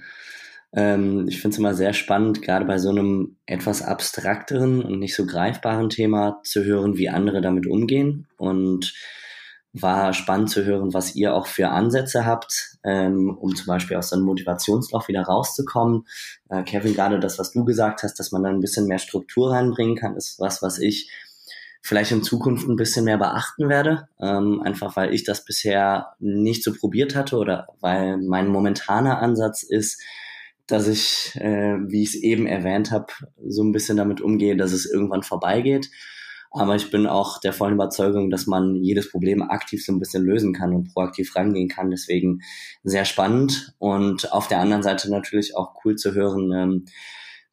Ähm, 0.73 1.27
ich 1.29 1.41
finde 1.41 1.55
es 1.55 1.59
immer 1.59 1.75
sehr 1.75 1.93
spannend, 1.93 2.43
gerade 2.43 2.65
bei 2.65 2.79
so 2.79 2.91
einem 2.91 3.37
etwas 3.47 3.83
abstrakteren 3.83 4.83
und 4.83 4.99
nicht 4.99 5.15
so 5.15 5.27
greifbaren 5.27 5.91
Thema 5.91 6.41
zu 6.45 6.65
hören, 6.65 6.97
wie 6.97 7.09
andere 7.09 7.41
damit 7.41 7.67
umgehen. 7.67 8.27
Und 8.37 8.95
war 9.73 10.13
spannend 10.13 10.51
zu 10.51 10.65
hören, 10.65 10.93
was 10.95 11.15
ihr 11.15 11.35
auch 11.35 11.47
für 11.47 11.69
Ansätze 11.69 12.27
habt, 12.27 12.79
ähm, 12.83 13.31
um 13.31 13.55
zum 13.55 13.67
Beispiel 13.67 13.97
aus 13.97 14.09
so 14.11 14.17
einem 14.17 14.25
Motivationsloch 14.25 15.07
wieder 15.07 15.23
rauszukommen. 15.23 16.07
Äh, 16.49 16.65
Kevin, 16.65 16.95
gerade 16.95 17.21
das, 17.21 17.39
was 17.39 17.53
du 17.53 17.65
gesagt 17.65 18.03
hast, 18.03 18.19
dass 18.19 18.33
man 18.33 18.43
dann 18.43 18.57
ein 18.57 18.61
bisschen 18.61 18.87
mehr 18.87 18.99
Struktur 18.99 19.53
reinbringen 19.53 19.97
kann, 19.97 20.17
ist 20.17 20.41
was, 20.41 20.61
was 20.63 20.79
ich 20.79 21.11
vielleicht 21.83 22.11
in 22.13 22.25
Zukunft 22.25 22.69
ein 22.69 22.77
bisschen 22.77 23.05
mehr 23.05 23.19
beachten 23.19 23.69
werde. 23.69 24.09
Ähm, 24.21 24.61
einfach 24.61 24.97
weil 24.97 25.15
ich 25.15 25.25
das 25.25 25.45
bisher 25.45 26.15
nicht 26.19 26.65
so 26.65 26.75
probiert 26.75 27.15
hatte 27.15 27.37
oder 27.37 27.69
weil 27.81 28.17
mein 28.19 28.49
momentaner 28.49 29.21
Ansatz 29.21 29.63
ist, 29.63 30.03
dass 30.73 30.89
ich, 30.89 31.33
äh, 31.37 31.77
wie 31.89 32.03
ich 32.03 32.11
es 32.11 32.23
eben 32.23 32.47
erwähnt 32.47 32.91
habe, 32.91 33.07
so 33.47 33.63
ein 33.63 33.73
bisschen 33.73 33.97
damit 33.97 34.21
umgehe, 34.21 34.57
dass 34.57 34.73
es 34.73 34.87
irgendwann 34.87 35.23
vorbeigeht 35.23 35.91
aber 36.53 36.75
ich 36.75 36.91
bin 36.91 37.07
auch 37.07 37.39
der 37.39 37.53
vollen 37.53 37.75
Überzeugung, 37.75 38.29
dass 38.29 38.47
man 38.47 38.75
jedes 38.75 39.11
Problem 39.11 39.43
aktiv 39.43 39.85
so 39.85 39.93
ein 39.93 40.01
bisschen 40.01 40.25
lösen 40.25 40.53
kann 40.53 40.75
und 40.75 40.93
proaktiv 40.93 41.35
rangehen 41.37 41.69
kann. 41.69 41.91
Deswegen 41.91 42.41
sehr 42.83 43.05
spannend 43.05 43.75
und 43.79 44.33
auf 44.33 44.49
der 44.49 44.59
anderen 44.59 44.83
Seite 44.83 45.11
natürlich 45.11 45.57
auch 45.57 45.75
cool 45.85 45.95
zu 45.95 46.13
hören, 46.13 46.53
ähm, 46.53 46.85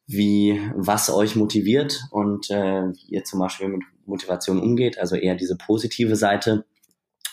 wie 0.06 0.60
was 0.74 1.10
euch 1.10 1.36
motiviert 1.36 2.02
und 2.10 2.50
äh, 2.50 2.88
wie 2.88 3.14
ihr 3.14 3.24
zum 3.24 3.38
Beispiel 3.38 3.68
mit 3.68 3.82
Motivation 4.04 4.58
umgeht. 4.58 4.98
Also 4.98 5.14
eher 5.14 5.36
diese 5.36 5.56
positive 5.56 6.16
Seite 6.16 6.64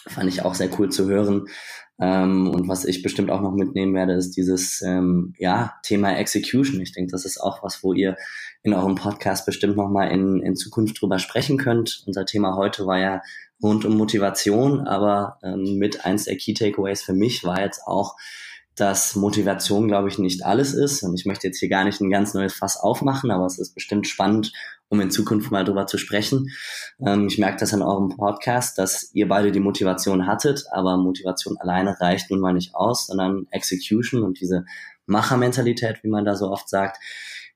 fand 0.08 0.30
ich 0.30 0.44
auch 0.44 0.56
sehr 0.56 0.70
cool 0.80 0.90
zu 0.90 1.08
hören. 1.08 1.48
Ähm, 2.00 2.50
und 2.50 2.68
was 2.68 2.84
ich 2.86 3.02
bestimmt 3.02 3.32
auch 3.32 3.42
noch 3.42 3.54
mitnehmen 3.54 3.94
werde, 3.94 4.14
ist 4.14 4.32
dieses 4.32 4.82
ähm, 4.82 5.34
ja, 5.38 5.76
Thema 5.84 6.18
Execution. 6.18 6.82
Ich 6.82 6.92
denke, 6.92 7.12
das 7.12 7.26
ist 7.26 7.40
auch 7.40 7.64
was, 7.64 7.84
wo 7.84 7.94
ihr 7.94 8.18
in 8.64 8.74
eurem 8.74 8.96
Podcast 8.96 9.46
bestimmt 9.46 9.78
nochmal 9.78 10.12
in, 10.12 10.42
in 10.42 10.56
Zukunft 10.56 11.02
drüber 11.02 11.20
sprechen 11.20 11.58
könnt. 11.58 12.04
Unser 12.06 12.26
Thema 12.26 12.58
heute 12.58 12.86
war 12.86 13.00
ja 13.00 13.22
rund 13.64 13.86
um 13.86 13.96
Motivation, 13.96 14.82
aber 14.82 15.40
ähm, 15.44 15.78
mit 15.78 16.06
eins 16.06 16.26
der 16.26 16.36
Key 16.36 16.54
Takeaways 16.54 17.02
für 17.02 17.14
mich 17.14 17.44
war 17.44 17.62
jetzt 17.62 17.82
auch 17.86 18.16
dass 18.76 19.16
Motivation, 19.16 19.88
glaube 19.88 20.10
ich, 20.10 20.20
nicht 20.20 20.46
alles 20.46 20.74
ist. 20.74 21.02
Und 21.02 21.18
ich 21.18 21.26
möchte 21.26 21.48
jetzt 21.48 21.60
hier 21.60 21.70
gar 21.70 21.86
nicht 21.86 22.02
ein 22.02 22.10
ganz 22.10 22.34
neues 22.34 22.54
Fass 22.54 22.78
aufmachen, 22.78 23.32
aber 23.32 23.46
es 23.46 23.58
ist 23.58 23.74
bestimmt 23.74 24.06
spannend, 24.08 24.52
um 24.90 25.02
in 25.02 25.12
Zukunft 25.12 25.52
mal 25.52 25.64
drüber 25.64 25.88
zu 25.88 25.98
sprechen. 25.98 26.52
Ähm, 27.06 27.28
ich 27.28 27.38
merke 27.38 27.58
das 27.58 27.74
an 27.74 27.82
eurem 27.82 28.10
Podcast, 28.10 28.78
dass 28.78 29.12
ihr 29.14 29.28
beide 29.28 29.52
die 29.52 29.60
Motivation 29.60 30.28
hattet, 30.28 30.66
aber 30.72 30.98
Motivation 30.98 31.58
alleine 31.58 32.00
reicht 32.00 32.32
nun 32.32 32.40
mal 32.40 32.54
nicht 32.54 32.76
aus, 32.76 33.08
sondern 33.08 33.48
Execution 33.52 34.24
und 34.24 34.40
diese 34.40 34.66
Machermentalität, 35.06 36.04
wie 36.04 36.10
man 36.10 36.26
da 36.26 36.36
so 36.36 36.50
oft 36.50 36.70
sagt, 36.70 36.98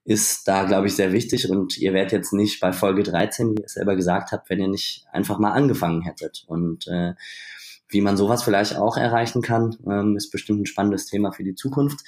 ist 0.05 0.47
da, 0.47 0.63
glaube 0.63 0.88
ich, 0.88 0.95
sehr 0.95 1.11
wichtig. 1.11 1.49
Und 1.49 1.77
ihr 1.77 1.93
werdet 1.93 2.11
jetzt 2.11 2.34
nicht 2.34 2.59
bei 2.59 2.73
Folge 2.73 3.03
13, 3.03 3.51
wie 3.51 3.61
ihr 3.61 3.65
es 3.65 3.73
selber 3.73 3.95
gesagt 3.95 4.32
habt, 4.32 4.49
wenn 4.49 4.59
ihr 4.59 4.67
nicht 4.67 5.05
einfach 5.11 5.39
mal 5.39 5.51
angefangen 5.51 6.01
hättet. 6.01 6.45
Und 6.47 6.88
äh, 6.88 7.13
wie 7.89 8.01
man 8.01 8.17
sowas 8.17 8.43
vielleicht 8.43 8.75
auch 8.75 8.97
erreichen 8.97 9.41
kann, 9.41 9.77
ähm, 9.86 10.15
ist 10.15 10.32
bestimmt 10.32 10.61
ein 10.61 10.65
spannendes 10.65 11.05
Thema 11.05 11.32
für 11.32 11.43
die 11.43 11.55
Zukunft. 11.55 11.99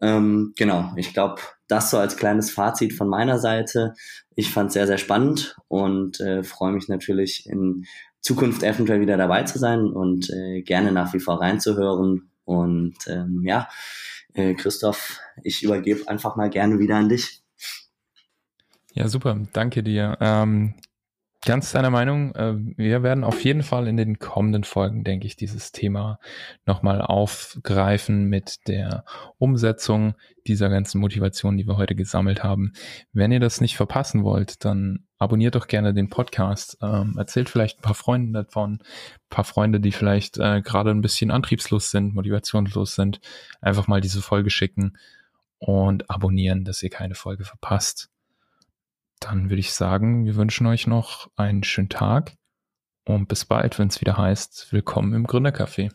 Ähm, 0.00 0.52
genau, 0.56 0.92
ich 0.96 1.12
glaube, 1.12 1.40
das 1.68 1.90
so 1.90 1.98
als 1.98 2.16
kleines 2.16 2.50
Fazit 2.50 2.92
von 2.92 3.08
meiner 3.08 3.38
Seite. 3.38 3.94
Ich 4.34 4.50
fand 4.50 4.68
es 4.68 4.74
sehr, 4.74 4.86
sehr 4.86 4.98
spannend 4.98 5.56
und 5.68 6.20
äh, 6.20 6.42
freue 6.42 6.72
mich 6.72 6.88
natürlich 6.88 7.46
in 7.48 7.86
Zukunft 8.20 8.62
eventuell 8.62 9.00
wieder 9.00 9.16
dabei 9.16 9.44
zu 9.44 9.58
sein 9.58 9.86
und 9.86 10.30
äh, 10.30 10.62
gerne 10.62 10.92
nach 10.92 11.12
wie 11.14 11.20
vor 11.20 11.40
reinzuhören. 11.40 12.30
Und 12.44 12.96
ähm, 13.06 13.42
ja, 13.44 13.68
äh, 14.34 14.54
Christoph, 14.54 15.20
ich 15.42 15.62
übergebe 15.62 16.08
einfach 16.08 16.36
mal 16.36 16.50
gerne 16.50 16.78
wieder 16.78 16.96
an 16.96 17.08
dich. 17.08 17.42
Ja, 18.92 19.08
super. 19.08 19.38
Danke 19.52 19.82
dir. 19.82 20.16
Ähm, 20.20 20.74
ganz 21.44 21.72
deiner 21.72 21.90
Meinung. 21.90 22.34
Äh, 22.34 22.54
wir 22.76 23.02
werden 23.02 23.24
auf 23.24 23.42
jeden 23.44 23.62
Fall 23.62 23.86
in 23.86 23.96
den 23.96 24.18
kommenden 24.18 24.64
Folgen, 24.64 25.04
denke 25.04 25.26
ich, 25.26 25.36
dieses 25.36 25.72
Thema 25.72 26.18
nochmal 26.66 27.00
aufgreifen 27.00 28.24
mit 28.26 28.66
der 28.68 29.04
Umsetzung 29.38 30.14
dieser 30.46 30.68
ganzen 30.68 31.00
Motivation, 31.00 31.56
die 31.56 31.66
wir 31.66 31.76
heute 31.76 31.94
gesammelt 31.94 32.42
haben. 32.42 32.72
Wenn 33.12 33.32
ihr 33.32 33.40
das 33.40 33.60
nicht 33.60 33.76
verpassen 33.76 34.24
wollt, 34.24 34.64
dann 34.64 35.06
abonniert 35.18 35.54
doch 35.54 35.66
gerne 35.66 35.94
den 35.94 36.10
Podcast. 36.10 36.78
Ähm, 36.82 37.14
erzählt 37.16 37.48
vielleicht 37.48 37.78
ein 37.78 37.82
paar 37.82 37.94
Freunden 37.94 38.32
davon, 38.32 38.80
ein 38.82 39.30
paar 39.30 39.44
Freunde, 39.44 39.80
die 39.80 39.92
vielleicht 39.92 40.38
äh, 40.38 40.62
gerade 40.62 40.90
ein 40.90 41.02
bisschen 41.02 41.30
antriebslos 41.30 41.90
sind, 41.90 42.14
motivationslos 42.14 42.94
sind, 42.94 43.20
einfach 43.60 43.86
mal 43.86 44.00
diese 44.00 44.22
Folge 44.22 44.50
schicken 44.50 44.96
und 45.58 46.10
abonnieren, 46.10 46.64
dass 46.64 46.82
ihr 46.82 46.90
keine 46.90 47.14
Folge 47.14 47.44
verpasst 47.44 48.10
dann 49.24 49.48
würde 49.48 49.60
ich 49.60 49.72
sagen, 49.72 50.26
wir 50.26 50.36
wünschen 50.36 50.66
euch 50.66 50.86
noch 50.86 51.30
einen 51.36 51.64
schönen 51.64 51.88
Tag 51.88 52.34
und 53.06 53.26
bis 53.26 53.46
bald, 53.46 53.78
wenn 53.78 53.88
es 53.88 54.00
wieder 54.00 54.18
heißt, 54.18 54.72
willkommen 54.72 55.14
im 55.14 55.26
Gründercafé. 55.26 55.90